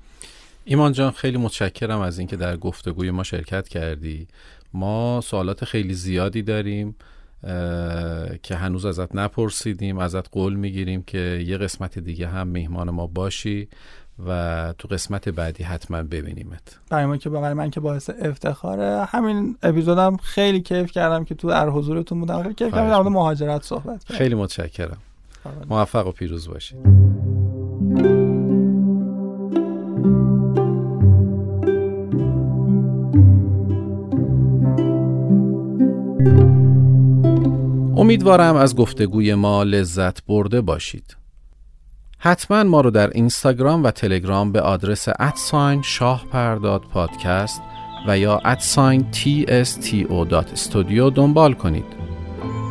ایمان 0.65 0.93
جان 0.93 1.11
خیلی 1.11 1.39
متشکرم 1.39 2.01
از 2.01 2.19
اینکه 2.19 2.37
در 2.37 2.57
گفتگوی 2.57 3.11
ما 3.11 3.23
شرکت 3.23 3.69
کردی. 3.69 4.29
ما 4.73 5.21
سوالات 5.21 5.65
خیلی 5.65 5.95
زیادی 5.95 6.43
داریم 6.43 6.97
که 8.43 8.55
هنوز 8.55 8.87
ازت 8.87 9.15
نپرسیدیم 9.15 9.99
ازت 9.99 10.31
قول 10.31 10.55
می‌گیریم 10.55 11.03
که 11.03 11.45
یه 11.47 11.59
قسمت 11.59 11.99
دیگه 11.99 12.29
هم 12.29 12.47
میهمان 12.47 12.91
ما 12.91 13.07
باشی 13.07 13.69
و 14.27 14.75
تو 14.79 14.89
قسمت 14.89 15.29
بعدی 15.29 15.65
حتما 15.65 16.03
ببینیمت. 16.03 16.79
برای 16.91 17.07
ما 17.07 17.17
که 17.17 17.31
برای 17.31 17.55
من 17.55 17.71
که 17.71 17.81
باعث 17.81 18.11
افتخاره. 18.23 19.05
همین 19.05 19.57
اپیزودم 19.63 20.17
خیلی 20.17 20.61
کیف 20.61 20.93
کردم 20.93 21.25
که 21.25 21.35
تو 21.35 21.49
در 21.49 21.69
حضورتون 21.69 22.21
بودم. 22.21 22.43
خیلی 22.43 22.55
کیف 22.55 22.75
کردم 22.75 23.09
مهاجرت 23.09 23.63
صحبت 23.63 24.05
کردم 24.05 24.19
خیلی 24.19 24.35
متشکرم. 24.35 24.99
موفق 25.71 26.07
و 26.07 26.13
پیروز 26.13 26.49
باشید. 26.49 27.14
امیدوارم 38.05 38.57
از 38.57 38.77
گفتگوی 38.77 39.35
ما 39.35 39.63
لذت 39.63 40.27
برده 40.27 40.61
باشید. 40.61 41.17
حتما 42.19 42.63
ما 42.63 42.81
رو 42.81 42.91
در 42.91 43.11
اینستاگرام 43.11 43.85
و 43.85 43.91
تلگرام 43.91 44.53
به 44.53 44.61
آدرس 44.61 45.09
ادساین 45.19 45.83
شاه 45.83 46.25
پرداد 46.33 46.83
پادکست 46.83 47.63
و 48.07 48.19
یا 48.19 48.41
ادساین 48.45 49.07
tsto.studio 49.13 51.11
دنبال 51.15 51.53
کنید. 51.53 51.85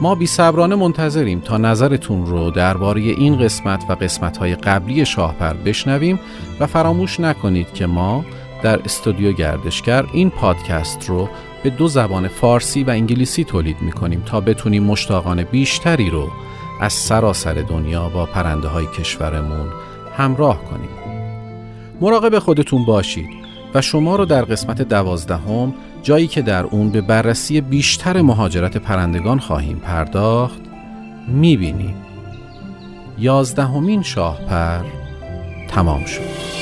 ما 0.02 0.16
بی 0.16 0.26
صبرانه 0.26 0.76
منتظریم 0.76 1.40
تا 1.40 1.58
نظرتون 1.58 2.26
رو 2.26 2.52
درباره 2.52 3.02
این 3.02 3.38
قسمت 3.38 3.84
و 3.90 3.94
قسمت‌های 3.94 4.56
قبلی 4.56 5.06
شاهپر 5.06 5.54
بشنویم 5.54 6.20
و 6.60 6.68
فراموش 6.68 7.20
نکنید 7.20 7.74
که 7.74 7.86
ما 7.86 8.26
در 8.64 8.80
استودیو 8.80 9.32
گردشگر 9.32 10.06
این 10.14 10.30
پادکست 10.30 11.10
رو 11.10 11.30
به 11.64 11.70
دو 11.70 11.88
زبان 11.88 12.28
فارسی 12.28 12.84
و 12.84 12.89
انگلیسی 12.89 13.43
تولید 13.43 13.82
می 13.82 13.91
کنیم 13.91 14.24
تا 14.26 14.41
بتونیم 14.41 14.84
مشتاقان 14.84 15.43
بیشتری 15.43 16.09
رو 16.09 16.30
از 16.82 16.93
سراسر 16.93 17.53
دنیا 17.53 18.09
با 18.09 18.26
پرنده 18.26 18.68
های 18.68 18.86
کشورمون 18.88 19.68
همراه 20.18 20.64
کنیم. 20.64 20.89
مراقب 22.01 22.39
خودتون 22.39 22.86
باشید 22.86 23.30
و 23.74 23.82
شما 23.82 24.16
رو 24.16 24.26
در 24.26 24.41
قسمت 24.45 24.82
دوازدهم 24.82 25.74
جایی 26.03 26.28
که 26.28 26.41
در 26.41 26.64
اون 26.64 26.89
به 26.89 27.01
بررسی 27.01 27.61
بیشتر 27.61 28.22
مهاجرت 28.22 28.78
پرندگان 28.78 29.39
خواهیم 29.39 29.78
پرداخت 29.78 30.61
می‌بینیم. 31.28 31.95
یازدهمین 33.20 34.01
شاهپر 34.01 34.84
تمام 35.68 36.05
شد. 36.05 36.53